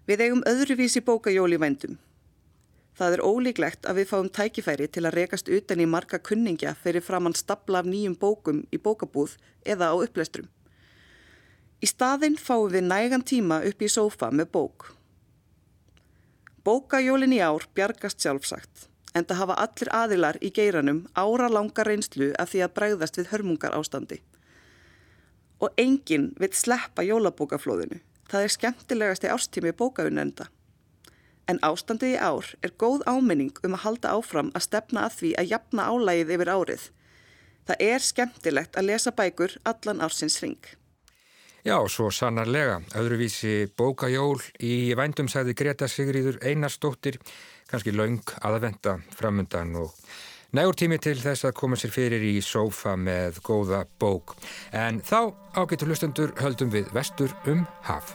Við 0.08 0.24
eigum 0.26 0.44
öðruvísi 0.48 1.00
bókajóli 1.04 1.60
vændum. 1.60 1.96
Það 2.94 3.16
er 3.16 3.22
ólíklegt 3.26 3.86
að 3.90 3.98
við 3.98 4.10
fáum 4.10 4.28
tækifæri 4.30 4.86
til 4.86 5.02
að 5.02 5.16
rekast 5.18 5.48
utan 5.50 5.82
í 5.82 5.86
marga 5.90 6.20
kunningja 6.22 6.76
fyrir 6.78 7.02
framann 7.02 7.34
stapla 7.34 7.82
af 7.82 7.88
nýjum 7.90 8.14
bókum 8.14 8.60
í 8.70 8.78
bókabúð 8.78 9.34
eða 9.66 9.90
á 9.90 9.94
uppleistrum. 9.98 10.46
Í 11.82 11.90
staðinn 11.90 12.38
fáum 12.38 12.70
við 12.70 12.86
nægan 12.86 13.26
tíma 13.26 13.58
upp 13.66 13.82
í 13.82 13.90
sófa 13.90 14.30
með 14.30 14.52
bók. 14.54 14.92
Bókajólin 16.64 17.34
í 17.34 17.42
ár 17.44 17.66
bjargast 17.76 18.22
sjálfsagt, 18.22 18.86
en 19.12 19.26
það 19.26 19.40
hafa 19.42 19.56
allir 19.66 19.90
aðilar 19.92 20.38
í 20.40 20.52
geiranum 20.54 21.02
ára 21.12 21.50
langa 21.50 21.84
reynslu 21.84 22.30
af 22.38 22.54
því 22.54 22.62
að 22.64 22.74
bræðast 22.78 23.18
við 23.18 23.30
hörmungar 23.34 23.76
ástandi. 23.76 24.22
Og 25.60 25.74
enginn 25.76 26.30
vil 26.40 26.54
sleppa 26.56 27.04
jólabókaflóðinu. 27.04 27.98
Það 28.30 28.46
er 28.46 28.54
skemmtilegast 28.54 29.26
í 29.26 29.34
ástími 29.34 29.74
bókaunenda. 29.76 30.48
En 31.50 31.60
ástandið 31.60 32.14
í 32.14 32.20
ár 32.20 32.52
er 32.64 32.72
góð 32.80 33.04
áminning 33.04 33.58
um 33.66 33.76
að 33.76 33.84
halda 33.84 34.14
áfram 34.16 34.52
að 34.56 34.66
stefna 34.68 35.08
að 35.08 35.18
því 35.18 35.32
að 35.40 35.50
jafna 35.52 35.88
álægið 35.92 36.32
yfir 36.36 36.52
árið. 36.54 36.86
Það 37.64 37.84
er 37.88 38.04
skemmtilegt 38.04 38.78
að 38.78 38.88
lesa 38.90 39.12
bækur 39.12 39.58
allan 39.68 40.02
ársins 40.04 40.40
ring. 40.42 40.60
Já, 41.64 41.78
svo 41.88 42.10
sannarlega. 42.12 42.82
Öðruvísi 42.92 43.70
bókajól 43.72 44.36
í 44.60 44.92
vændum 44.96 45.30
sæði 45.32 45.54
Greta 45.56 45.88
Sigriður 45.88 46.36
Einarstóttir, 46.44 47.16
kannski 47.70 47.94
laung 47.96 48.20
aðvenda 48.44 48.98
framundan 49.16 49.72
og 49.80 49.96
nægur 50.52 50.76
tími 50.76 51.00
til 51.00 51.16
þess 51.22 51.48
að 51.48 51.56
koma 51.62 51.80
sér 51.80 51.94
fyrir 51.96 52.28
í 52.28 52.36
sófa 52.44 52.98
með 53.00 53.40
góða 53.48 53.86
bók. 53.96 54.36
En 54.76 55.00
þá 55.00 55.32
ágættu 55.56 55.88
hlustendur 55.88 56.36
höldum 56.44 56.72
við 56.72 56.92
vestur 56.92 57.32
um 57.48 57.64
haf. 57.88 58.12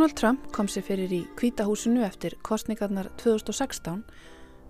Donald 0.00 0.16
Trump 0.16 0.46
kom 0.56 0.64
sér 0.64 0.80
fyrir 0.80 1.10
í 1.12 1.18
kvítahúsinu 1.36 2.00
eftir 2.06 2.32
kostningarnar 2.40 3.10
2016 3.20 3.98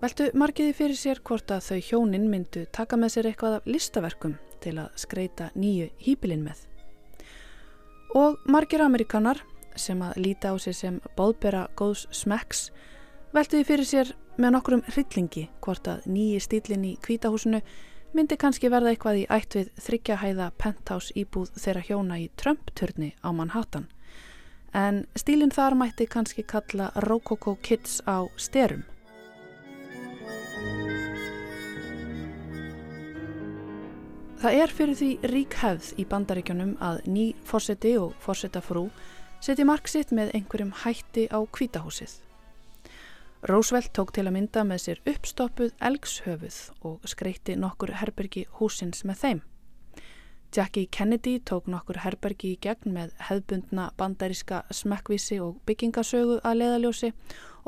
veltu 0.01 0.25
margiði 0.35 0.73
fyrir 0.75 0.97
sér 0.99 1.21
hvort 1.23 1.53
að 1.55 1.61
þau 1.69 1.77
hjónin 1.87 2.25
myndu 2.27 2.65
taka 2.75 2.97
með 2.99 3.13
sér 3.13 3.29
eitthvað 3.29 3.55
af 3.61 3.69
listaverkum 3.71 4.33
til 4.59 4.73
að 4.83 4.89
skreita 4.99 5.47
nýju 5.55 5.85
hýpilinn 6.03 6.43
með. 6.43 6.65
Og 8.11 8.43
margir 8.43 8.83
amerikanar 8.83 9.39
sem 9.79 10.03
að 10.03 10.19
líta 10.25 10.51
á 10.51 10.59
sig 10.59 10.75
sem 10.75 10.99
bóðbera 11.15 11.63
góðs 11.79 12.09
smekks 12.11 12.65
veltuði 13.31 13.69
fyrir 13.71 13.87
sér 13.87 14.13
með 14.35 14.57
nokkrum 14.57 14.83
hryllingi 14.89 15.45
hvort 15.63 15.87
að 15.87 16.11
nýji 16.11 16.43
stílinn 16.43 16.89
í 16.91 16.93
kvítahúsinu 17.07 17.63
myndi 18.11 18.35
kannski 18.35 18.67
verða 18.67 18.91
eitthvað 18.91 19.23
í 19.23 19.25
ætt 19.31 19.55
við 19.61 19.71
þryggjahæða 19.87 20.51
penthouse 20.59 21.15
íbúð 21.15 21.55
þeirra 21.55 21.87
hjóna 21.87 22.19
í 22.19 22.27
Trump-turni 22.35 23.13
á 23.23 23.31
Manhattan 23.31 23.87
en 24.73 25.03
stílinn 25.19 25.51
þar 25.51 25.75
mætti 25.79 26.07
kannski 26.07 26.43
kalla 26.47 26.91
Rococo 27.07 27.57
Kids 27.61 28.01
á 28.07 28.27
styrum. 28.37 28.83
Það 34.41 34.55
er 34.57 34.71
fyrir 34.73 34.97
því 34.97 35.09
rík 35.29 35.55
hefð 35.61 35.91
í 36.01 36.05
bandaríkjunum 36.09 36.73
að 36.81 37.03
ný 37.05 37.25
fórseti 37.45 37.91
og 38.01 38.15
fórsetafrú 38.23 38.87
seti 39.37 39.65
marksitt 39.69 40.09
með 40.17 40.31
einhverjum 40.39 40.71
hætti 40.81 41.27
á 41.29 41.37
kvítahúsið. 41.45 42.15
Roosevelt 43.49 43.93
tók 43.93 44.13
til 44.13 44.25
að 44.25 44.35
mynda 44.35 44.63
með 44.65 44.81
sér 44.83 45.03
uppstoppuð 45.09 45.71
elgshöfuð 45.81 46.57
og 46.89 47.05
skreitti 47.09 47.55
nokkur 47.57 47.93
herbergi 48.01 48.47
húsins 48.57 49.05
með 49.05 49.21
þeim. 49.21 49.45
Jackie 50.55 50.87
Kennedy 50.91 51.39
tók 51.39 51.65
nokkur 51.65 52.01
herbergi 52.03 52.49
í 52.51 52.57
gegn 52.59 52.91
með 52.91 53.13
hefðbundna 53.23 53.85
bandaríska 53.95 54.57
smekkvísi 54.75 55.37
og 55.39 55.61
byggingasögu 55.69 56.41
að 56.43 56.57
leðaljósi 56.59 57.11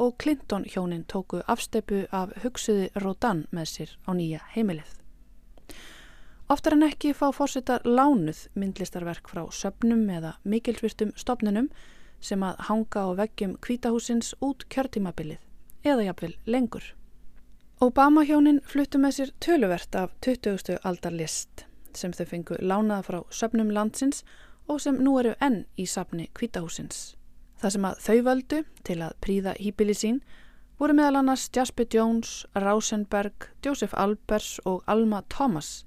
og 0.04 0.18
Clinton 0.20 0.68
hjónin 0.68 1.06
tóku 1.08 1.40
afsteipu 1.48 2.02
af 2.12 2.36
hugsuði 2.44 2.90
Rodan 3.00 3.46
með 3.56 3.72
sér 3.72 3.96
á 4.04 4.12
nýja 4.20 4.44
heimilið. 4.58 4.92
Oftar 6.52 6.76
en 6.76 6.90
ekki 6.92 7.16
fá 7.16 7.30
fórsetar 7.32 7.88
lánuð 7.88 8.50
myndlistarverk 8.60 9.32
frá 9.32 9.46
söpnum 9.48 10.04
eða 10.12 10.36
mikilsvistum 10.44 11.16
stopnunum 11.16 11.72
sem 12.20 12.44
að 12.44 12.68
hanga 12.68 13.08
á 13.08 13.10
veggjum 13.24 13.58
kvítahúsins 13.64 14.36
út 14.44 14.68
kjörtímabilið 14.68 15.40
eða 15.88 16.12
jafnvel 16.12 16.36
lengur. 16.46 16.84
Obama-hjónin 17.80 18.60
fluttu 18.68 19.00
með 19.00 19.22
sér 19.22 19.38
töluvert 19.40 19.96
af 19.96 20.12
20. 20.20 20.82
aldar 20.84 21.16
list 21.16 21.72
sem 21.98 22.14
þau 22.14 22.26
fengu 22.26 22.58
lánaða 22.60 23.04
frá 23.08 23.20
söpnum 23.30 23.72
landsins 23.72 24.24
og 24.68 24.82
sem 24.82 25.00
nú 25.04 25.18
eru 25.20 25.36
enn 25.42 25.66
í 25.78 25.86
sapni 25.86 26.30
kvítahúsins. 26.34 27.16
Það 27.60 27.76
sem 27.76 27.86
að 27.86 28.00
þau 28.06 28.18
völdu 28.28 28.64
til 28.84 29.00
að 29.02 29.18
príða 29.24 29.54
hýpili 29.60 29.96
sín 29.96 30.22
voru 30.80 30.96
meðal 30.98 31.22
annars 31.22 31.50
Jasper 31.56 31.88
Jones, 31.94 32.46
Rausenberg, 32.56 33.50
Joseph 33.66 33.94
Albers 33.96 34.60
og 34.66 34.84
Alma 34.88 35.24
Thomas 35.30 35.84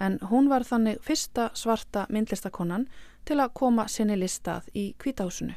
en 0.00 0.18
hún 0.30 0.48
var 0.48 0.64
þannig 0.64 1.00
fyrsta 1.04 1.50
svarta 1.54 2.06
myndlistakonan 2.10 2.88
til 3.28 3.38
að 3.40 3.54
koma 3.54 3.86
sinni 3.88 4.16
listað 4.18 4.68
í 4.74 4.92
kvítahúsinu. 4.98 5.54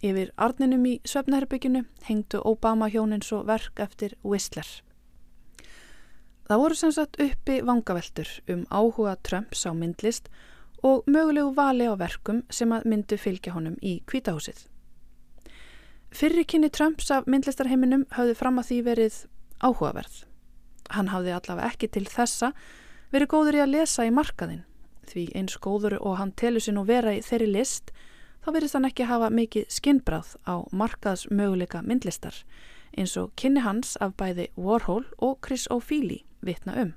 Yfir 0.00 0.30
arninum 0.40 0.86
í 0.88 0.94
svefnherbygginu 1.04 1.84
hengdu 2.08 2.40
Obama 2.48 2.88
hjónin 2.88 3.22
svo 3.22 3.42
verk 3.44 3.82
eftir 3.84 4.16
Whistler. 4.24 4.66
Það 6.50 6.58
voru 6.58 6.74
sem 6.74 6.90
sagt 6.90 7.20
uppi 7.22 7.60
vangaveltur 7.62 8.26
um 8.50 8.64
áhuga 8.74 9.12
Trumps 9.22 9.60
á 9.62 9.70
myndlist 9.70 10.24
og 10.82 11.04
mögulegu 11.06 11.52
vali 11.54 11.84
á 11.86 11.94
verkum 11.94 12.40
sem 12.50 12.72
að 12.74 12.88
myndu 12.90 13.18
fylgja 13.22 13.52
honum 13.54 13.76
í 13.78 14.00
kvítahúsið. 14.10 14.64
Fyrri 16.10 16.42
kynni 16.42 16.72
Trumps 16.74 17.12
af 17.14 17.28
myndlistarheiminum 17.30 18.02
hafði 18.16 18.34
fram 18.34 18.58
að 18.58 18.66
því 18.66 18.78
verið 18.88 19.18
áhugaverð. 19.62 20.16
Hann 20.90 21.12
hafði 21.12 21.36
allavega 21.36 21.68
ekki 21.70 21.88
til 21.94 22.02
þessa 22.10 22.48
verið 23.14 23.30
góður 23.30 23.58
í 23.60 23.62
að 23.62 23.70
lesa 23.76 24.06
í 24.08 24.10
markaðin 24.10 24.64
því 25.06 25.28
eins 25.38 25.54
góður 25.62 26.00
og 26.00 26.16
hann 26.18 26.32
telur 26.34 26.64
sér 26.64 26.74
nú 26.74 26.82
vera 26.88 27.12
í 27.14 27.20
þeirri 27.22 27.46
list 27.52 27.92
þá 28.42 28.50
verist 28.56 28.74
hann 28.74 28.88
ekki 28.90 29.06
hafa 29.06 29.30
mikið 29.30 29.70
skinnbráð 29.70 30.34
á 30.50 30.66
markaðs 30.74 31.28
möguleika 31.30 31.84
myndlistar 31.86 32.42
eins 32.98 33.14
og 33.14 33.30
kynni 33.38 33.62
hans 33.62 33.94
af 34.02 34.16
bæði 34.18 34.48
Warhol 34.58 35.04
og 35.22 35.38
Chris 35.46 35.68
O'Feely 35.70 36.24
vitna 36.42 36.76
um. 36.82 36.92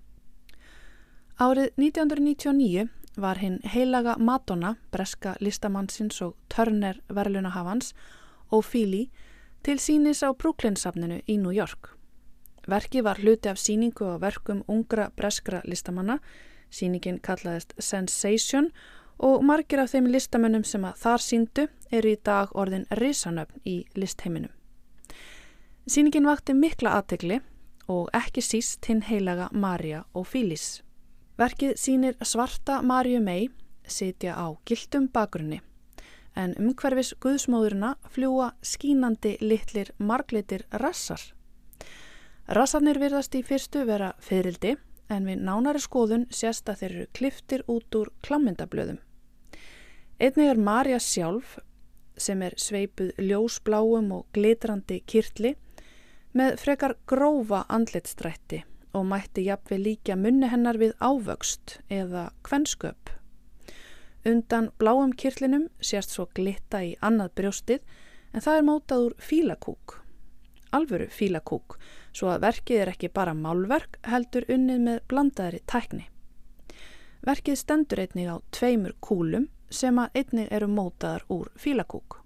Árið 1.39 1.72
1999 1.78 2.89
var 3.18 3.39
hinn 3.41 3.60
heilaga 3.64 4.16
Madonna, 4.18 4.76
breska 4.91 5.36
listamannsins 5.39 6.22
og 6.22 6.36
törner 6.50 7.00
verðlunahafans 7.10 7.94
O'Feely 8.52 9.08
til 9.64 9.80
sínis 9.80 10.24
á 10.26 10.30
Brooklyn-safninu 10.34 11.22
í 11.28 11.38
New 11.38 11.54
York. 11.54 11.94
Verki 12.68 13.04
var 13.04 13.20
hluti 13.20 13.50
af 13.50 13.60
síningu 13.60 14.08
á 14.08 14.22
verkum 14.22 14.64
ungra 14.68 15.10
breskra 15.16 15.62
listamanna, 15.66 16.20
síningin 16.70 17.20
kallaðist 17.20 17.74
Sensation 17.80 18.70
og 19.20 19.44
margir 19.44 19.82
af 19.84 19.91
þeim 19.91 20.08
listamönnum 20.12 20.64
sem 20.64 20.86
að 20.86 21.00
þar 21.04 21.24
síndu 21.24 21.68
eru 21.91 22.14
í 22.14 22.20
dag 22.24 22.54
orðin 22.56 22.86
risanöfn 23.00 23.62
í 23.66 23.84
listheiminum. 23.96 24.52
Sýningin 25.88 26.26
vakti 26.26 26.56
mikla 26.56 26.96
aðtegli 26.98 27.41
og 27.88 28.10
ekki 28.14 28.42
síst 28.42 28.86
hinn 28.90 29.04
heilaga 29.08 29.50
Marja 29.52 30.04
og 30.14 30.28
Fílis. 30.28 30.82
Verkið 31.38 31.76
sínir 31.80 32.18
svarta 32.22 32.82
Marju 32.82 33.20
mei 33.22 33.50
sitja 33.88 34.36
á 34.38 34.48
gildum 34.66 35.10
bakgrunni 35.12 35.62
en 36.36 36.56
umhverfis 36.58 37.14
guðsmóðurina 37.22 37.94
fljúa 38.14 38.54
skínandi 38.66 39.36
litlir 39.42 39.92
marglitir 39.98 40.66
rassar. 40.82 41.22
Rassarnir 42.50 43.00
virðast 43.00 43.36
í 43.38 43.44
fyrstu 43.46 43.86
vera 43.88 44.14
fyririldi 44.20 44.76
en 45.14 45.28
við 45.30 45.44
nánari 45.46 45.82
skoðun 45.84 46.26
sést 46.34 46.70
að 46.70 46.82
þeir 46.82 46.96
eru 46.96 47.10
kliftir 47.20 47.64
út 47.70 47.98
úr 48.00 48.10
klammyndablöðum. 48.26 49.00
Einnig 50.20 50.50
er 50.50 50.60
Marja 50.60 51.00
sjálf, 51.00 51.58
sem 52.18 52.42
er 52.46 52.56
sveipuð 52.58 53.14
ljósbláum 53.18 54.12
og 54.14 54.26
glitrandi 54.34 55.02
kirtli, 55.10 55.56
með 56.34 56.56
frekar 56.62 56.96
grófa 57.10 57.64
andletstrætti 57.70 58.64
og 58.98 59.06
mætti 59.10 59.46
jafnveg 59.46 59.82
líka 59.82 60.16
munni 60.18 60.50
hennar 60.50 60.80
við 60.82 60.96
ávöxt 61.02 61.78
eða 61.94 62.30
kvensköp. 62.46 63.12
Undan 64.26 64.72
bláum 64.80 65.14
kirtlinum 65.14 65.68
sést 65.82 66.14
svo 66.14 66.26
glitta 66.34 66.82
í 66.86 66.96
annað 67.02 67.36
brjóstið 67.40 67.84
en 68.34 68.46
það 68.46 68.58
er 68.58 68.66
mótað 68.70 69.06
úr 69.08 69.16
fílakúk. 69.20 69.98
Alvöru 70.74 71.10
fílakúk 71.14 71.78
svo 72.14 72.32
að 72.34 72.48
verkið 72.48 72.82
er 72.82 72.94
ekki 72.96 73.12
bara 73.14 73.36
málverk 73.38 74.00
heldur 74.10 74.50
unnið 74.50 74.82
með 74.88 75.00
blandaðri 75.12 75.62
tækni. 75.70 76.08
Verkið 77.24 77.60
stendur 77.62 78.02
einnig 78.04 78.34
á 78.34 78.38
tveimur 78.52 78.98
kúlum 79.00 79.48
sem 79.70 80.02
að 80.02 80.18
einnig 80.22 80.52
eru 80.52 80.68
mótaðar 80.68 81.26
úr 81.30 81.54
fílakúk. 81.56 82.23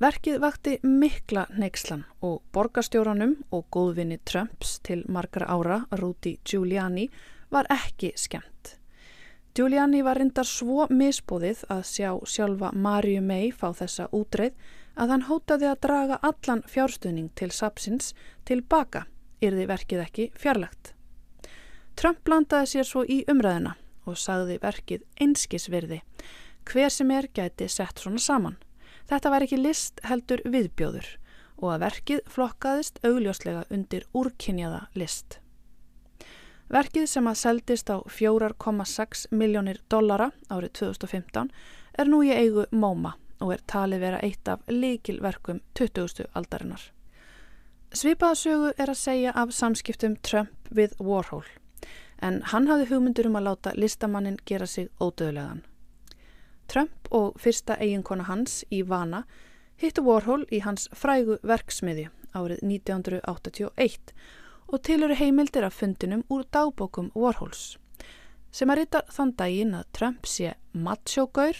Verkið 0.00 0.38
vakti 0.40 0.78
mikla 0.80 1.42
neykslan 1.60 2.06
og 2.24 2.38
borgastjóranum 2.56 3.34
og 3.52 3.66
góðvinni 3.74 4.16
Trumps 4.24 4.78
til 4.80 5.02
margra 5.12 5.44
ára, 5.52 5.82
Rudy 6.00 6.38
Giuliani, 6.40 7.10
var 7.52 7.66
ekki 7.68 8.14
skemmt. 8.16 8.78
Giuliani 9.52 10.00
var 10.00 10.16
reyndar 10.16 10.48
svo 10.48 10.86
misbóðið 10.88 11.66
að 11.74 11.82
sjá 11.90 12.14
sjálfa 12.24 12.70
Marju 12.72 13.20
May 13.20 13.50
fá 13.52 13.74
þessa 13.76 14.06
útreið 14.16 14.56
að 14.96 15.12
hann 15.12 15.26
hótaði 15.28 15.68
að 15.68 15.82
draga 15.84 16.18
allan 16.30 16.64
fjárstuðning 16.64 17.28
til 17.36 17.50
sapsins 17.52 18.14
tilbaka, 18.48 19.04
yrði 19.44 19.68
verkið 19.68 20.02
ekki 20.06 20.28
fjarlagt. 20.32 20.94
Trump 21.92 22.24
blandaði 22.24 22.72
sér 22.72 22.88
svo 22.88 23.04
í 23.04 23.20
umræðina 23.28 23.76
og 24.08 24.16
sagði 24.16 24.56
verkið 24.64 25.04
einskisvirði, 25.20 26.00
hver 26.64 26.88
sem 26.88 27.12
er 27.12 27.28
gæti 27.36 27.68
sett 27.68 28.00
svona 28.00 28.24
saman. 28.30 28.56
Þetta 29.10 29.30
var 29.32 29.42
ekki 29.42 29.56
list 29.58 29.98
heldur 30.06 30.40
viðbjóður 30.46 31.06
og 31.60 31.72
að 31.74 31.80
verkið 31.82 32.20
flokkaðist 32.30 33.00
augljóslega 33.02 33.64
undir 33.74 34.04
úrkynjaða 34.14 34.84
list. 34.94 35.40
Verkið 36.70 37.08
sem 37.10 37.26
að 37.26 37.40
seldist 37.40 37.90
á 37.90 37.98
4,6 38.06 39.24
miljónir 39.34 39.80
dollara 39.90 40.30
árið 40.46 40.76
2015 40.78 41.50
er 41.98 42.10
nú 42.12 42.20
í 42.22 42.30
eigu 42.30 42.68
MoMA 42.70 43.16
og 43.42 43.50
er 43.56 43.64
talið 43.66 44.04
vera 44.04 44.20
eitt 44.22 44.48
af 44.48 44.62
líkilverkum 44.70 45.58
20. 45.74 46.28
aldarinnar. 46.38 46.84
Svipaðasögu 47.90 48.70
er 48.78 48.92
að 48.92 49.00
segja 49.00 49.32
af 49.34 49.50
samskiptum 49.56 50.14
Trump 50.22 50.70
við 50.70 50.94
Warhol, 51.02 51.42
en 52.22 52.38
hann 52.52 52.70
hafði 52.70 52.92
hugmyndur 52.92 53.26
um 53.26 53.40
að 53.40 53.48
láta 53.48 53.74
listamannin 53.74 54.38
gera 54.46 54.70
sig 54.70 54.86
ódöðlegan. 55.00 55.64
Trump 56.70 57.08
og 57.10 57.34
fyrsta 57.42 57.74
eiginkona 57.82 58.28
hans, 58.28 58.60
Ivana, 58.70 59.24
hittu 59.80 60.04
Warhol 60.06 60.44
í 60.54 60.60
hans 60.62 60.86
frægu 60.94 61.40
verksmiði 61.42 62.06
árið 62.36 62.62
1981 62.62 64.14
og 64.70 64.82
tiluru 64.86 65.16
heimildir 65.18 65.66
af 65.66 65.74
fundinum 65.80 66.22
úr 66.30 66.44
dagbókum 66.54 67.10
Warhols, 67.18 67.74
sem 68.54 68.70
að 68.70 68.84
rita 68.84 69.02
þann 69.10 69.34
daginn 69.38 69.74
að 69.74 69.90
Trump 69.98 70.30
sé 70.30 70.54
macho-gaur, 70.70 71.58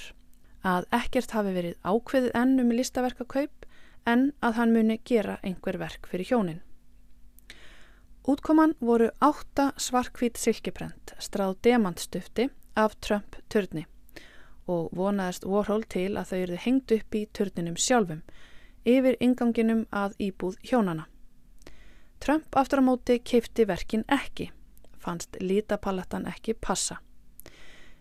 að 0.62 0.86
ekkert 0.94 1.34
hafi 1.34 1.54
verið 1.56 1.78
ákveðið 1.82 2.34
enn 2.36 2.58
um 2.62 2.74
listaverkakaup 2.76 3.68
en 4.10 4.26
að 4.44 4.58
hann 4.60 4.74
muni 4.76 5.00
gera 5.04 5.38
einhver 5.42 5.80
verk 5.80 6.06
fyrir 6.10 6.30
hjónin. 6.30 6.60
Útkoman 8.30 8.76
voru 8.78 9.08
átta 9.24 9.72
svarkvít 9.80 10.38
silkiprent 10.38 11.16
stráð 11.18 11.56
demantstufti 11.64 12.50
af 12.78 13.00
Trump 13.00 13.40
törni 13.48 13.89
og 14.70 14.94
vonaðist 14.96 15.46
Warhol 15.48 15.84
til 15.90 16.14
að 16.14 16.30
þau 16.30 16.38
eruðu 16.38 16.62
hengt 16.64 16.94
upp 16.96 17.18
í 17.18 17.26
törninum 17.36 17.76
sjálfum 17.76 18.22
yfir 18.88 19.18
inganginum 19.20 19.84
að 19.92 20.16
íbúð 20.30 20.56
hjónana. 20.70 21.06
Trump 22.20 22.56
aftur 22.56 22.80
á 22.80 22.84
móti 22.84 23.18
keipti 23.24 23.66
verkin 23.68 24.04
ekki, 24.08 24.50
fannst 25.00 25.38
lítapalettan 25.40 26.26
ekki 26.28 26.54
passa. 26.54 26.98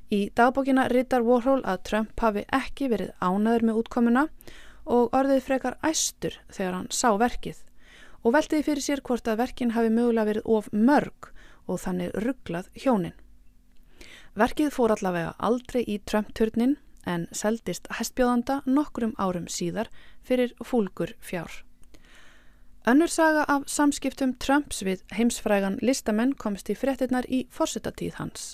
Í 0.09 0.30
dagbókina 0.36 0.88
ritar 0.89 1.24
Warhol 1.24 1.61
að 1.63 1.84
Trump 1.89 2.20
hafi 2.20 2.45
ekki 2.55 2.89
verið 2.91 3.13
ánaður 3.22 3.65
með 3.70 3.82
útkomuna 3.84 4.28
og 4.89 5.13
orðið 5.15 5.43
frekar 5.45 5.78
æstur 5.86 6.39
þegar 6.49 6.78
hann 6.80 6.89
sá 6.89 7.11
verkið 7.22 7.63
og 8.24 8.34
veltiði 8.36 8.65
fyrir 8.65 8.84
sér 8.84 9.03
hvort 9.05 9.28
að 9.30 9.39
verkin 9.43 9.76
hafi 9.76 9.91
mögulega 9.93 10.32
verið 10.32 10.49
of 10.57 10.72
mörg 10.74 11.30
og 11.70 11.80
þannig 11.84 12.15
rugglað 12.26 12.72
hjónin. 12.76 13.15
Verkið 14.39 14.69
fór 14.71 14.93
allavega 14.93 15.33
aldrei 15.43 15.81
í 15.83 15.97
Trump-turnin 16.07 16.77
en 17.09 17.25
seldist 17.35 17.89
hestbjóðanda 17.97 18.61
nokkrum 18.69 19.11
árum 19.19 19.49
síðar 19.51 19.89
fyrir 20.23 20.53
fúlgur 20.63 21.11
fjár. 21.19 21.51
Önnur 22.87 23.11
saga 23.11 23.43
af 23.51 23.67
samskiptum 23.67 24.37
Trumps 24.39 24.79
við 24.87 25.03
heimsfrægan 25.17 25.75
listamenn 25.83 26.31
komst 26.39 26.71
í 26.71 26.77
fréttinnar 26.79 27.27
í 27.27 27.41
forsetatíð 27.51 28.15
hans. 28.21 28.47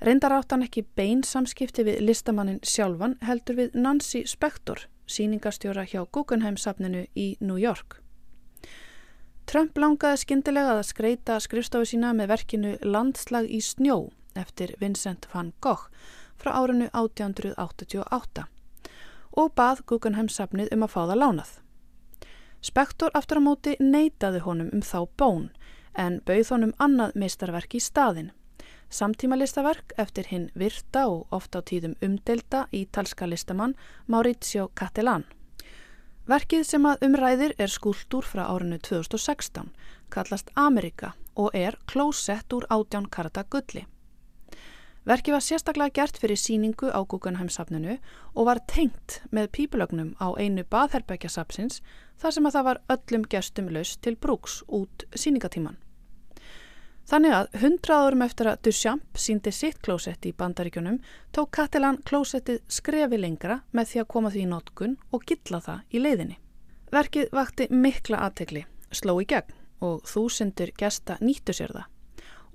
Reyndar 0.00 0.32
átt 0.38 0.56
hann 0.56 0.64
ekki 0.64 0.86
bein 0.96 1.22
samskipti 1.24 1.84
við 1.84 2.00
listamannin 2.00 2.64
sjálfan 2.64 3.18
heldur 3.20 3.60
við 3.60 3.76
Nancy 3.76 4.24
Spector, 4.24 4.86
síningastjóra 5.04 5.84
hjá 5.84 6.06
Guggenheim-safninu 6.08 7.04
í 7.12 7.34
New 7.40 7.60
York. 7.60 8.00
Trump 9.44 9.76
langaði 9.76 10.24
skindilega 10.24 10.78
að 10.78 10.86
skreita 10.88 11.36
skrifstofu 11.40 11.92
sína 11.92 12.16
með 12.16 12.32
verkinu 12.32 12.78
Landslag 12.80 13.44
í 13.52 13.60
snjó 13.60 14.06
eftir 14.36 14.74
Vincent 14.80 15.28
van 15.32 15.52
Gogh 15.60 15.88
frá 16.36 16.52
árinu 16.60 16.88
1888 16.92 18.46
og 19.36 19.52
bað 19.56 19.82
Guggenheim 19.86 20.28
safnið 20.32 20.72
um 20.72 20.84
að 20.86 20.92
fá 20.94 21.00
það 21.02 21.20
lánað. 21.22 21.52
Spektor 22.64 23.12
aftur 23.14 23.38
á 23.38 23.46
móti 23.46 23.76
neytaði 23.80 24.40
honum 24.46 24.72
um 24.72 24.82
þá 24.82 24.98
bón 25.20 25.50
en 25.94 26.20
bauð 26.28 26.50
honum 26.54 26.74
annað 26.82 27.16
meistarverk 27.20 27.76
í 27.76 27.80
staðin. 27.80 28.32
Samtíma 28.90 29.36
listaverk 29.36 29.92
eftir 29.98 30.28
hinn 30.30 30.50
virta 30.54 31.06
og 31.10 31.26
ofta 31.34 31.60
á 31.60 31.66
tíðum 31.68 31.96
umdelda 32.02 32.66
ítalska 32.72 33.26
listamann 33.26 33.74
Maurizio 34.06 34.70
Cattelan. 34.74 35.26
Verkið 36.26 36.64
sem 36.66 36.86
að 36.86 37.04
umræðir 37.06 37.54
er 37.58 37.70
skúltúr 37.70 38.26
frá 38.26 38.46
árinu 38.46 38.78
2016, 38.82 39.68
kallast 40.10 40.50
Amerika 40.54 41.14
og 41.36 41.54
er 41.54 41.76
klósett 41.86 42.52
úr 42.52 42.66
átján 42.70 43.06
karata 43.10 43.44
gulli. 43.50 43.86
Verkið 45.06 45.36
var 45.36 45.42
sérstaklega 45.46 45.94
gert 45.94 46.16
fyrir 46.18 46.38
síningu 46.40 46.88
á 46.90 46.98
Guggenheim-safninu 47.06 47.94
og 48.34 48.48
var 48.48 48.58
tengt 48.66 49.20
með 49.30 49.52
pípulögnum 49.54 50.16
á 50.18 50.34
einu 50.34 50.64
baðherbergjasapsins 50.66 51.78
þar 52.18 52.34
sem 52.34 52.48
að 52.48 52.56
það 52.56 52.66
var 52.66 52.80
öllum 52.96 53.26
gestum 53.30 53.70
laus 53.70 53.94
til 54.02 54.16
brúks 54.18 54.64
út 54.66 55.06
síningatíman. 55.14 55.78
Þannig 57.06 57.36
að 57.38 57.58
hundra 57.62 58.00
árum 58.02 58.26
eftir 58.26 58.50
að 58.50 58.62
Duchamp 58.66 59.22
síndi 59.22 59.54
sitt 59.54 59.78
klósetti 59.78 60.32
í 60.32 60.34
bandaríkjunum 60.34 60.98
tók 61.30 61.54
Catalan 61.54 62.02
klósettið 62.02 62.64
skrefi 62.66 63.20
lengra 63.22 63.60
með 63.70 63.92
því 63.92 64.02
að 64.02 64.10
koma 64.10 64.34
því 64.34 64.42
í 64.42 64.50
notkun 64.50 64.96
og 65.14 65.26
gilla 65.30 65.62
það 65.62 65.84
í 65.94 66.02
leiðinni. 66.02 66.40
Verkið 66.90 67.30
vakti 67.30 67.70
mikla 67.70 68.26
aðtegli, 68.26 68.66
sló 68.90 69.20
í 69.22 69.30
gegn 69.30 69.54
og 69.86 70.02
þúsundur 70.10 70.74
gesta 70.74 71.20
nýttu 71.22 71.54
sér 71.54 71.78
það 71.78 71.92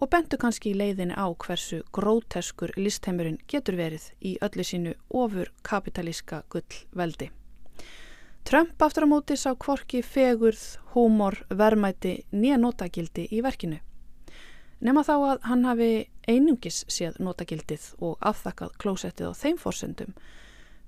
og 0.02 0.10
bentu 0.10 0.38
kannski 0.42 0.72
í 0.72 0.78
leiðinni 0.78 1.14
á 1.14 1.30
hversu 1.30 1.84
gróteskur 1.94 2.74
listheimurinn 2.78 3.38
getur 3.48 3.78
verið 3.78 4.08
í 4.26 4.34
öllu 4.42 4.66
sínu 4.66 4.96
ofur 5.14 5.52
kapitalíska 5.62 6.42
gull 6.50 6.82
veldi. 6.98 7.30
Trump 8.44 8.82
aftur 8.82 9.06
á 9.06 9.10
móti 9.14 9.38
sá 9.38 9.54
kvorki 9.54 10.02
fegurð, 10.02 10.80
húmor, 10.96 11.38
vermæti, 11.50 12.24
nýja 12.34 12.58
notagildi 12.58 13.28
í 13.30 13.44
verkinu. 13.46 13.78
Nefna 14.82 15.04
þá 15.06 15.14
að 15.14 15.46
hann 15.46 15.66
hafi 15.70 15.92
einungis 16.26 16.82
séð 16.90 17.22
notagildið 17.22 17.92
og 18.02 18.18
afþakkað 18.26 18.74
klósettið 18.82 19.30
á 19.30 19.34
þeim 19.38 19.62
fórsendum. 19.62 20.16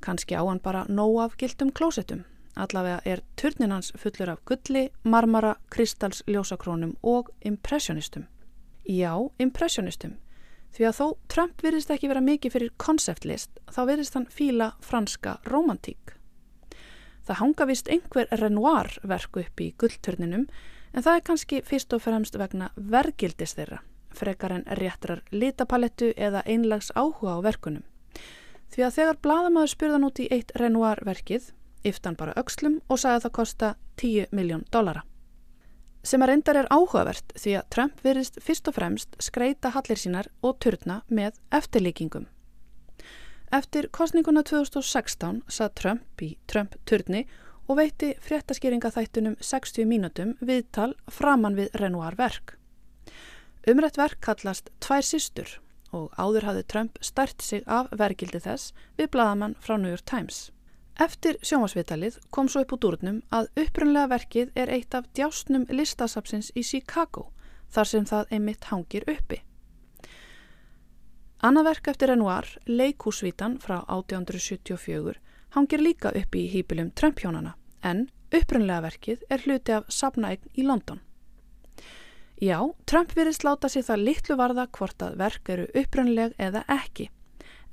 Kanski 0.02 0.34
á 0.34 0.42
hann 0.42 0.64
bara 0.64 0.88
nóg 0.90 1.20
af 1.22 1.38
gildum 1.38 1.70
klósettum. 1.70 2.26
Allavega 2.58 3.02
er 3.06 3.22
turninans 3.38 3.94
fullur 3.98 4.34
af 4.34 4.42
gulli, 4.50 4.88
marmara, 5.04 5.56
kristals, 5.70 6.24
ljósakrónum 6.26 6.98
og 7.02 7.30
impressionistum. 7.46 8.26
Já, 8.84 9.14
impressionistum. 9.40 10.18
Því 10.74 10.88
að 10.90 10.98
þó 10.98 11.08
Trump 11.30 11.64
virðist 11.64 11.92
ekki 11.94 12.10
vera 12.10 12.22
mikið 12.22 12.56
fyrir 12.56 12.76
konceptlist, 12.82 13.52
þá 13.70 13.82
virðist 13.92 14.16
hann 14.18 14.30
fíla 14.30 14.74
franska 14.82 15.38
romantík. 15.46 16.16
Það 17.24 17.40
hanga 17.40 17.68
vist 17.70 17.90
einhver 17.94 18.28
Renoir 18.42 18.90
verku 19.08 19.46
upp 19.46 19.62
í 19.62 19.70
gullturninum 19.80 20.48
En 20.94 21.02
það 21.02 21.16
er 21.18 21.26
kannski 21.26 21.62
fyrst 21.66 21.94
og 21.96 22.04
fremst 22.06 22.36
vegna 22.38 22.70
vergildis 22.78 23.56
þeirra, 23.58 23.80
frekar 24.14 24.54
en 24.54 24.66
réttrar 24.78 25.24
litapalettu 25.34 26.12
eða 26.14 26.44
einlags 26.46 26.92
áhuga 26.94 27.40
á 27.42 27.46
verkunum. 27.46 27.84
Því 28.70 28.86
að 28.86 28.96
þegar 28.98 29.22
bladamæður 29.26 29.74
spurðan 29.74 30.06
út 30.06 30.22
í 30.22 30.28
eitt 30.34 30.54
Renoir 30.58 31.02
verkið, 31.06 31.50
yftan 31.86 32.18
bara 32.18 32.36
aukslum 32.38 32.80
og 32.88 33.02
sagði 33.02 33.16
að 33.16 33.26
það 33.26 33.36
kosta 33.40 33.74
10 34.02 34.38
miljón 34.38 34.66
dollara. 34.70 35.04
Sem 36.04 36.24
að 36.24 36.34
reyndar 36.34 36.58
er 36.60 36.68
áhugavert 36.68 37.32
því 37.40 37.56
að 37.62 37.68
Trump 37.72 38.02
virðist 38.04 38.40
fyrst 38.44 38.68
og 38.68 38.76
fremst 38.76 39.14
skreita 39.24 39.72
hallir 39.72 40.00
sínar 40.00 40.28
og 40.44 40.58
turna 40.60 41.00
með 41.08 41.38
eftirlíkingum. 41.56 42.26
Eftir 43.54 43.88
kostninguna 43.94 44.44
2016 44.44 45.44
sað 45.48 45.74
Trump 45.80 46.24
í 46.26 46.34
Trump-turni 46.52 47.24
og 47.70 47.78
veitti 47.80 48.12
fréttaskýringa 48.20 48.92
þættunum 48.92 49.38
60 49.40 49.88
mínutum 49.88 50.34
viðtal 50.44 50.92
framann 51.08 51.56
við 51.56 51.72
Renoir 51.80 52.18
verk. 52.20 52.58
Umrætt 53.70 54.00
verk 54.02 54.20
kallast 54.26 54.74
Tvær 54.84 55.06
sístur 55.08 55.60
og 55.96 56.12
áður 56.18 56.50
hafði 56.50 56.66
Trump 56.74 57.00
stært 57.00 57.46
sig 57.46 57.64
af 57.64 57.94
vergildi 57.96 58.42
þess 58.44 58.74
við 58.98 59.14
bladamann 59.14 59.56
frá 59.62 59.78
New 59.78 59.94
York 59.94 60.04
Times. 60.10 60.50
Eftir 61.02 61.40
sjómasvitalið 61.42 62.20
kom 62.30 62.50
svo 62.52 62.62
upp 62.62 62.76
úr 62.76 62.80
dúrnum 62.84 63.22
að 63.34 63.48
upprunlega 63.64 64.12
verkið 64.12 64.52
er 64.54 64.70
eitt 64.70 64.94
af 64.94 65.08
djásnum 65.18 65.66
listasapsins 65.74 66.52
í 66.54 66.62
Chicago 66.62 67.32
þar 67.74 67.90
sem 67.90 68.06
það 68.06 68.36
einmitt 68.38 68.68
hangir 68.70 69.08
uppi. 69.10 69.40
Annað 71.44 71.66
verk 71.72 71.90
eftir 71.90 72.14
Renoir, 72.14 72.46
Leikúsvítan 72.70 73.58
frá 73.60 73.80
1874 73.90 75.18
hangir 75.58 75.82
líka 75.82 76.14
upp 76.14 76.38
í 76.38 76.46
hýpilum 76.54 76.94
Trump-hjónana 76.94 77.56
en 77.82 78.06
upprunlega 78.30 78.86
verkið 78.86 79.26
er 79.34 79.42
hluti 79.48 79.74
af 79.74 79.90
sapnaegn 79.90 80.54
í 80.54 80.68
London. 80.68 81.02
Já, 82.38 82.62
Trump 82.86 83.18
virðist 83.18 83.44
láta 83.44 83.70
sér 83.70 83.90
það 83.90 84.06
litlu 84.06 84.38
varða 84.38 84.70
hvort 84.78 85.02
að 85.02 85.18
verk 85.18 85.50
eru 85.50 85.68
upprunleg 85.74 86.38
eða 86.38 86.64
ekki 86.70 87.10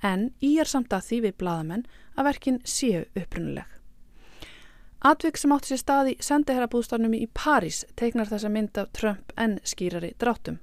en 0.03 0.31
í 0.41 0.57
er 0.61 0.69
samt 0.69 0.93
að 0.93 1.07
því 1.09 1.21
við 1.27 1.37
bladamenn 1.43 1.85
að 2.17 2.27
verkin 2.31 2.59
séu 2.65 3.05
upprunleg. 3.15 3.67
Atvik 5.01 5.39
sem 5.41 5.53
átti 5.55 5.73
sér 5.73 5.81
staði 5.81 6.17
sendiherrabúðstarnum 6.21 7.15
í 7.17 7.27
París 7.33 7.87
teiknar 7.97 8.29
þessa 8.29 8.51
mynd 8.53 8.77
af 8.81 8.91
Trump 8.93 9.33
en 9.41 9.57
skýrari 9.65 10.13
dráttum. 10.21 10.59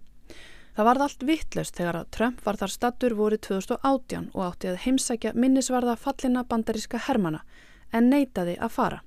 Það 0.78 0.86
varð 0.86 1.04
allt 1.08 1.24
vittlust 1.26 1.78
þegar 1.80 1.98
að 1.98 2.12
Trump 2.14 2.44
var 2.46 2.60
þar 2.60 2.70
stattur 2.70 3.16
voru 3.18 3.40
2018 3.42 4.28
og 4.36 4.44
átti 4.46 4.70
að 4.70 4.84
heimsækja 4.84 5.32
minnisvarða 5.34 5.96
fallina 5.98 6.44
bandaríska 6.46 7.02
Hermana 7.08 7.42
en 7.90 8.12
neytaði 8.12 8.60
að 8.62 8.76
fara. 8.76 9.00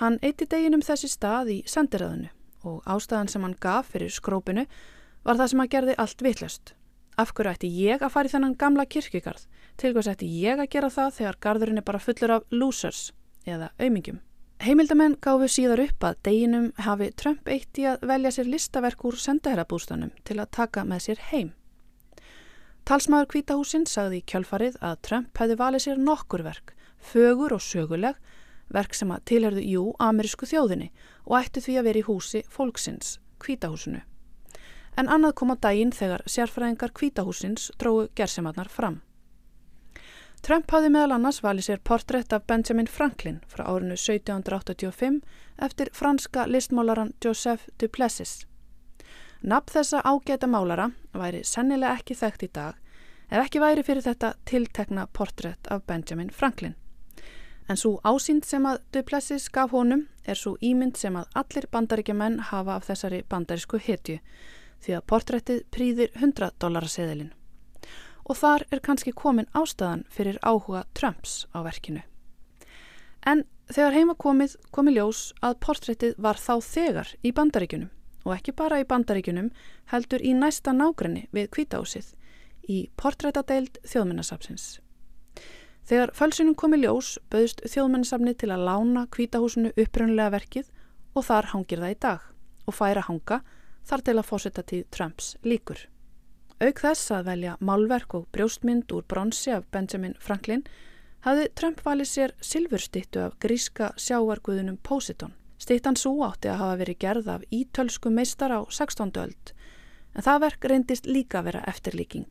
Hann 0.00 0.16
eitti 0.24 0.48
deginum 0.48 0.84
þessi 0.84 1.12
stað 1.12 1.52
í 1.52 1.58
sendiræðinu 1.68 2.32
og 2.64 2.88
ástæðan 2.88 3.28
sem 3.28 3.44
hann 3.44 3.60
gaf 3.60 3.92
fyrir 3.92 4.12
skrópinu 4.12 4.64
var 5.28 5.36
það 5.36 5.52
sem 5.52 5.64
að 5.66 5.72
gerði 5.76 6.00
allt 6.00 6.24
vittlust. 6.24 6.75
Af 7.16 7.32
hverju 7.32 7.52
ætti 7.54 7.68
ég 7.72 8.02
að 8.04 8.12
fara 8.12 8.28
í 8.28 8.32
þennan 8.34 8.56
gamla 8.60 8.84
kirkigarð? 8.84 9.46
Til 9.80 9.94
hvers 9.96 10.08
ætti 10.10 10.26
ég 10.28 10.60
að 10.60 10.68
gera 10.72 10.90
það 10.92 11.14
þegar 11.18 11.38
garðurinn 11.46 11.80
er 11.80 11.84
bara 11.88 12.00
fullur 12.00 12.32
af 12.34 12.48
losers 12.52 13.12
eða 13.48 13.70
aumingjum? 13.80 14.18
Heimildamenn 14.60 15.16
gáfu 15.24 15.48
síðar 15.52 15.80
upp 15.86 16.04
að 16.04 16.18
deginum 16.28 16.66
hafi 16.80 17.08
Trump 17.16 17.48
eitt 17.48 17.80
í 17.80 17.86
að 17.88 18.04
velja 18.08 18.32
sér 18.36 18.50
listaverk 18.52 19.04
úr 19.08 19.16
sendaherrabústanum 19.20 20.12
til 20.28 20.36
að 20.40 20.52
taka 20.58 20.84
með 20.84 21.04
sér 21.06 21.22
heim. 21.30 21.50
Talsmaður 22.88 23.30
kvítahúsinn 23.32 23.86
sagði 23.88 24.20
í 24.20 24.26
kjölfarið 24.32 24.76
að 24.84 24.98
Trump 25.08 25.40
hefði 25.40 25.56
valið 25.60 25.84
sér 25.86 26.02
nokkur 26.08 26.44
verk, 26.46 26.74
fögur 27.00 27.56
og 27.56 27.64
söguleg, 27.64 28.18
verk 28.72 28.96
sem 28.96 29.12
að 29.12 29.24
tilherðu 29.32 29.64
jú 29.64 29.86
amerísku 30.04 30.48
þjóðinni 30.48 30.92
og 31.24 31.38
ætti 31.40 31.64
því 31.64 31.78
að 31.80 31.88
vera 31.88 32.02
í 32.02 32.06
húsi 32.10 32.44
fólksins, 32.52 33.16
kvítahúsinu. 33.40 34.04
En 34.96 35.08
annað 35.12 35.34
kom 35.40 35.52
á 35.52 35.56
daginn 35.60 35.92
þegar 35.92 36.24
sérfræðingar 36.24 36.94
kvítahúsins 36.96 37.70
dróðu 37.80 38.08
gerðsemarnar 38.16 38.70
fram. 38.72 39.02
Trump 40.46 40.70
hafði 40.70 40.92
meðal 40.94 41.16
annars 41.16 41.40
valið 41.42 41.66
sér 41.66 41.80
portrétt 41.84 42.32
af 42.32 42.44
Benjamin 42.46 42.86
Franklin 42.86 43.40
frá 43.50 43.64
árinu 43.66 43.96
1785 43.96 45.20
eftir 45.66 45.90
franska 45.92 46.46
listmálaran 46.46 47.12
Joseph 47.24 47.66
Duplessis. 47.80 48.46
Nafn 49.42 49.72
þessa 49.74 50.00
ágæta 50.04 50.48
málara 50.48 50.90
væri 51.12 51.42
sennilega 51.44 51.98
ekki 51.98 52.16
þekkt 52.16 52.46
í 52.46 52.50
dag 52.52 52.78
ef 53.30 53.42
ekki 53.42 53.60
væri 53.60 53.82
fyrir 53.82 54.06
þetta 54.06 54.34
tiltekna 54.46 55.06
portrétt 55.12 55.68
af 55.70 55.82
Benjamin 55.86 56.30
Franklin. 56.30 56.76
En 57.68 57.76
svo 57.76 57.98
ásýnd 58.06 58.46
sem 58.46 58.66
að 58.70 58.84
Duplessis 58.94 59.48
gaf 59.50 59.74
honum 59.74 60.06
er 60.24 60.38
svo 60.38 60.54
ímynd 60.62 60.96
sem 60.96 61.16
að 61.18 61.26
allir 61.42 61.66
bandaríkjumenn 61.72 62.38
hafa 62.52 62.76
af 62.78 62.86
þessari 62.86 63.24
bandarísku 63.28 63.82
hetju 63.82 64.20
því 64.86 64.96
að 64.96 65.08
portréttið 65.10 65.64
prýðir 65.74 66.14
100 66.14 66.54
dólaraseðilinn 66.62 67.34
og 68.26 68.38
þar 68.40 68.64
er 68.74 68.82
kannski 68.82 69.12
komin 69.14 69.48
ástæðan 69.54 70.04
fyrir 70.10 70.38
áhuga 70.42 70.84
Trumps 70.98 71.44
á 71.54 71.62
verkinu. 71.62 72.02
En 73.26 73.44
þegar 73.70 73.94
heima 73.94 74.14
komið 74.18 74.56
komi 74.74 74.94
ljós 74.96 75.28
að 75.46 75.58
portréttið 75.62 76.16
var 76.22 76.38
þá 76.38 76.54
þegar 76.62 77.12
í 77.22 77.32
bandaríkunum 77.34 77.90
og 78.26 78.34
ekki 78.34 78.54
bara 78.58 78.80
í 78.82 78.86
bandaríkunum 78.88 79.52
heldur 79.92 80.22
í 80.22 80.34
næsta 80.34 80.74
nágrenni 80.74 81.26
við 81.34 81.50
kvításið 81.54 82.12
í 82.66 82.78
portréttadeild 82.98 83.78
þjóðmennarsapsins. 83.86 84.80
Þegar 85.86 86.10
fölsunum 86.18 86.56
komi 86.58 86.80
ljós 86.82 87.14
bauðst 87.30 87.62
þjóðmennarsapni 87.62 88.34
til 88.34 88.50
að 88.50 88.66
lána 88.66 89.04
kvítahúsinu 89.14 89.70
upprönnulega 89.78 90.34
verkið 90.34 90.72
og 91.14 91.28
þar 91.28 91.52
hangir 91.52 91.82
það 91.82 91.94
í 91.94 92.00
dag 92.02 92.24
og 92.66 92.74
færa 92.74 93.04
hanga 93.06 93.38
þar 93.86 94.04
til 94.06 94.16
að 94.16 94.28
fósetta 94.28 94.66
tíð 94.66 94.84
Trumps 94.90 95.36
líkur. 95.46 95.86
Auk 96.60 96.80
þess 96.80 97.10
að 97.12 97.26
velja 97.30 97.56
málverk 97.60 98.14
og 98.16 98.28
brjóstmynd 98.32 98.92
úr 98.92 99.04
bronsi 99.08 99.52
af 99.52 99.66
Benjamin 99.70 100.16
Franklin 100.20 100.64
hafði 101.26 101.50
Trump 101.54 101.82
valið 101.84 102.12
sér 102.12 102.36
silfurstittu 102.40 103.24
af 103.26 103.36
gríska 103.42 103.92
sjáarguðunum 104.00 104.78
Poseidon 104.82 105.34
Stittan 105.58 105.96
svo 105.96 106.20
átti 106.26 106.50
að 106.52 106.60
hafa 106.60 106.80
verið 106.82 106.98
gerð 107.00 107.28
af 107.32 107.44
ítölsku 107.48 108.10
meistar 108.12 108.52
á 108.52 108.60
16. 108.68 109.12
öld 109.16 109.52
en 110.16 110.24
það 110.24 110.42
verk 110.44 110.66
reyndist 110.70 111.08
líka 111.08 111.42
vera 111.44 111.62
eftirlíking. 111.68 112.28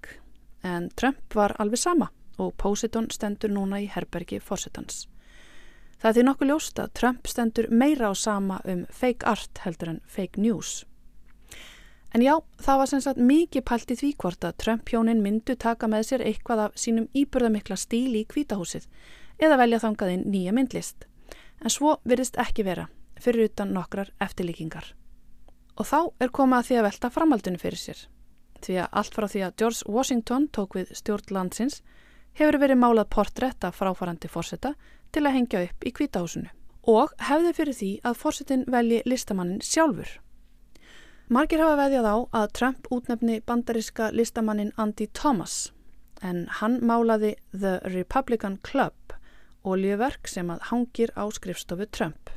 En 0.65 0.89
Trump 0.97 1.33
var 1.33 1.53
alveg 1.61 1.81
sama 1.81 2.09
og 2.41 2.53
Positon 2.57 3.09
stendur 3.13 3.53
núna 3.53 3.79
í 3.81 3.89
herbergi 3.89 4.39
fórsetans. 4.41 5.05
Það 6.01 6.09
er 6.09 6.15
því 6.17 6.23
nokkuð 6.27 6.49
ljóst 6.51 6.81
að 6.81 6.93
Trump 6.99 7.29
stendur 7.29 7.69
meira 7.71 8.09
á 8.09 8.13
sama 8.17 8.59
um 8.65 8.85
fake 8.89 9.25
art 9.25 9.61
heldur 9.63 9.93
en 9.95 10.01
fake 10.05 10.41
news. 10.41 10.83
En 12.15 12.21
já, 12.23 12.37
það 12.63 12.77
var 12.79 12.87
sem 12.87 13.01
sagt 13.03 13.19
mikið 13.19 13.63
pælt 13.67 13.89
í 13.91 13.95
því 13.99 14.09
hvort 14.23 14.45
að 14.47 14.55
Trump 14.63 14.87
hjónin 14.87 15.19
myndu 15.19 15.57
taka 15.59 15.89
með 15.91 16.05
sér 16.07 16.21
eitthvað 16.23 16.61
af 16.65 16.77
sínum 16.79 17.09
íburðamikla 17.11 17.75
stíl 17.75 18.15
í 18.15 18.21
kvítahúsið 18.31 18.85
eða 19.43 19.57
velja 19.59 19.81
þangaðinn 19.83 20.23
nýja 20.31 20.53
myndlist. 20.55 21.09
En 21.59 21.73
svo 21.75 21.97
virðist 22.07 22.39
ekki 22.39 22.63
vera 22.63 22.87
fyrir 23.19 23.49
utan 23.49 23.75
nokkrar 23.75 24.13
eftirlíkingar. 24.23 24.93
Og 25.75 25.91
þá 25.91 25.99
er 26.23 26.31
komað 26.31 26.61
að 26.61 26.69
því 26.69 26.79
að 26.79 26.87
velta 26.87 27.13
framhaldinu 27.17 27.59
fyrir 27.59 27.83
sér. 27.83 27.99
Því 28.63 28.79
að 28.85 28.99
allt 29.01 29.19
frá 29.19 29.27
því 29.33 29.43
að 29.43 29.55
George 29.59 29.91
Washington 29.97 30.47
tók 30.55 30.79
við 30.79 30.95
stjórn 30.95 31.35
landsins 31.35 31.81
hefur 32.39 32.61
verið 32.63 32.79
málað 32.79 33.11
portrétt 33.11 33.67
af 33.67 33.75
fráfarandi 33.81 34.31
fórseta 34.31 34.77
til 35.11 35.25
að 35.25 35.35
hengja 35.41 35.67
upp 35.67 35.83
í 35.83 35.91
kvítahúsinu 35.91 36.47
og 36.87 37.11
hefði 37.27 37.51
fyrir 37.57 37.75
því 37.75 37.91
að 38.07 38.21
fórsetin 38.21 38.69
velji 38.71 39.03
listamannin 39.03 39.63
sjálfur. 39.65 40.21
Margir 41.25 41.57
hafa 41.57 41.79
veðjað 41.79 42.05
á 42.05 42.15
að 42.37 42.51
Trump 42.53 42.87
útnefni 42.93 43.39
bandariska 43.41 44.11
listamannin 44.13 44.75
Andy 44.77 45.07
Thomas 45.09 45.71
en 46.21 46.43
hann 46.59 46.75
málaði 46.85 47.31
The 47.49 47.79
Republican 47.89 48.59
Club, 48.61 49.15
oljuverk 49.65 50.29
sem 50.29 50.51
að 50.53 50.67
hangir 50.69 51.09
á 51.17 51.25
skrifstofu 51.33 51.87
Trump. 51.89 52.29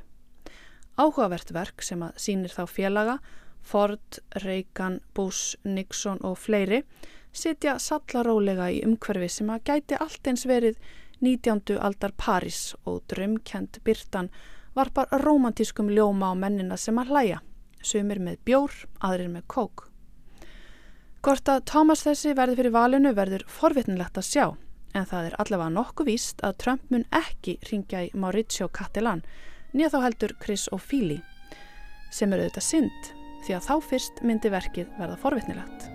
Áhugavert 0.97 1.53
verk 1.53 1.85
sem 1.85 2.01
að 2.01 2.17
sínir 2.17 2.55
þá 2.55 2.65
félaga, 2.65 3.19
Ford, 3.61 4.23
Reagan, 4.41 5.03
Bush, 5.13 5.59
Nixon 5.69 6.23
og 6.25 6.39
fleiri 6.41 6.81
sitja 7.29 7.77
sallarólega 7.77 8.71
í 8.73 8.81
umhverfi 8.89 9.29
sem 9.29 9.53
að 9.53 9.67
gæti 9.69 9.99
allt 10.01 10.33
eins 10.33 10.47
verið 10.49 10.81
19. 11.21 11.77
aldar 11.77 12.17
París 12.17 12.73
og 12.89 13.03
drömkend 13.13 13.83
Byrtan 13.85 14.33
varpar 14.73 15.13
romantískum 15.21 15.93
ljóma 15.93 16.33
á 16.33 16.35
mennina 16.41 16.81
sem 16.81 16.97
að 16.97 17.13
hlæja, 17.13 17.43
sumir 17.83 18.21
með 18.23 18.39
bjór, 18.49 18.75
aðrir 19.05 19.31
með 19.33 19.47
kók. 19.51 19.85
Hvort 21.23 21.51
að 21.51 21.65
Thomas 21.67 22.05
þessi 22.07 22.35
verði 22.39 22.61
fyrir 22.61 22.75
valinu 22.77 23.13
verður 23.17 23.45
forvitnilegt 23.51 24.19
að 24.21 24.29
sjá, 24.29 24.47
en 24.95 25.07
það 25.11 25.31
er 25.31 25.37
allavega 25.43 25.75
nokkuð 25.75 26.11
víst 26.13 26.43
að 26.47 26.59
Trump 26.63 26.91
mun 26.93 27.07
ekki 27.15 27.59
ringja 27.71 28.07
í 28.07 28.11
Mauricio 28.15 28.71
Cattelan 28.73 29.25
nýja 29.75 29.93
þá 29.93 29.99
heldur 30.07 30.35
Chris 30.41 30.69
O'Feely 30.73 31.21
sem 32.15 32.33
eru 32.33 32.47
auðvitað 32.47 32.69
synd 32.71 33.13
því 33.45 33.57
að 33.59 33.69
þá 33.69 33.75
fyrst 33.91 34.23
myndi 34.25 34.51
verkið 34.53 34.91
verða 34.99 35.19
forvitnilegt. 35.21 35.89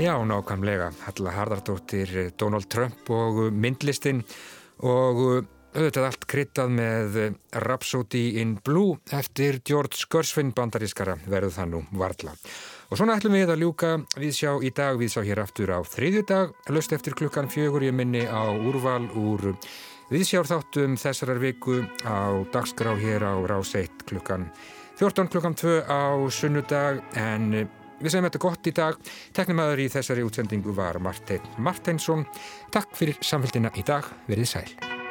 Já, 0.00 0.16
nákvæmlega. 0.24 0.88
Halla 1.04 1.30
Hardardóttir, 1.36 2.32
Donald 2.40 2.70
Trump 2.72 3.10
og 3.12 3.52
myndlistin 3.52 4.22
og 4.82 5.22
auðvitað 5.72 6.06
allt 6.06 6.26
kryttað 6.28 6.74
með 6.76 7.16
Rhapsody 7.64 8.24
in 8.42 8.58
Blue 8.64 8.98
eftir 9.14 9.62
George 9.64 10.04
Gershwin 10.12 10.52
bandarískara 10.56 11.16
verður 11.24 11.56
það 11.56 11.72
nú 11.72 11.82
varla. 11.96 12.34
Og 12.92 13.00
svona 13.00 13.16
ætlum 13.16 13.38
við 13.38 13.54
að 13.54 13.62
ljúka 13.64 13.94
við 14.20 14.34
sjá 14.36 14.50
í 14.60 14.72
dag, 14.76 14.98
við 15.00 15.14
sjá 15.14 15.22
hér 15.24 15.40
aftur 15.46 15.72
á 15.72 15.80
þriðju 15.80 16.26
dag, 16.28 16.52
löst 16.68 16.92
eftir 16.92 17.16
klukkan 17.16 17.48
fjögur 17.48 17.86
ég 17.86 17.96
minni 17.96 18.26
á 18.28 18.52
úrval 18.52 19.06
úr 19.16 19.54
viðsjárþáttum 20.12 20.98
þessarar 21.00 21.40
viku 21.40 21.80
á 22.04 22.44
dagskrá 22.52 22.92
hér 23.00 23.24
á 23.24 23.34
rás 23.48 23.72
1 23.78 24.04
klukkan 24.10 24.50
14 25.00 25.32
klukkan 25.32 25.56
2 25.56 25.88
á 25.88 26.20
sunnudag 26.28 27.00
en 27.16 27.64
við 28.02 28.14
segjum 28.14 28.30
þetta 28.30 28.44
gott 28.46 28.70
í 28.70 28.74
dag. 28.76 29.12
Teknimaður 29.36 29.84
í 29.84 29.90
þessari 29.92 30.26
útsendingu 30.26 30.74
var 30.76 31.00
Martein 31.02 31.46
Marteinsson. 31.58 32.26
Takk 32.74 32.98
fyrir 32.98 33.20
samfélgina 33.22 33.72
í 33.78 33.86
dag, 33.86 34.10
verið 34.28 34.52
sæl. 34.56 35.01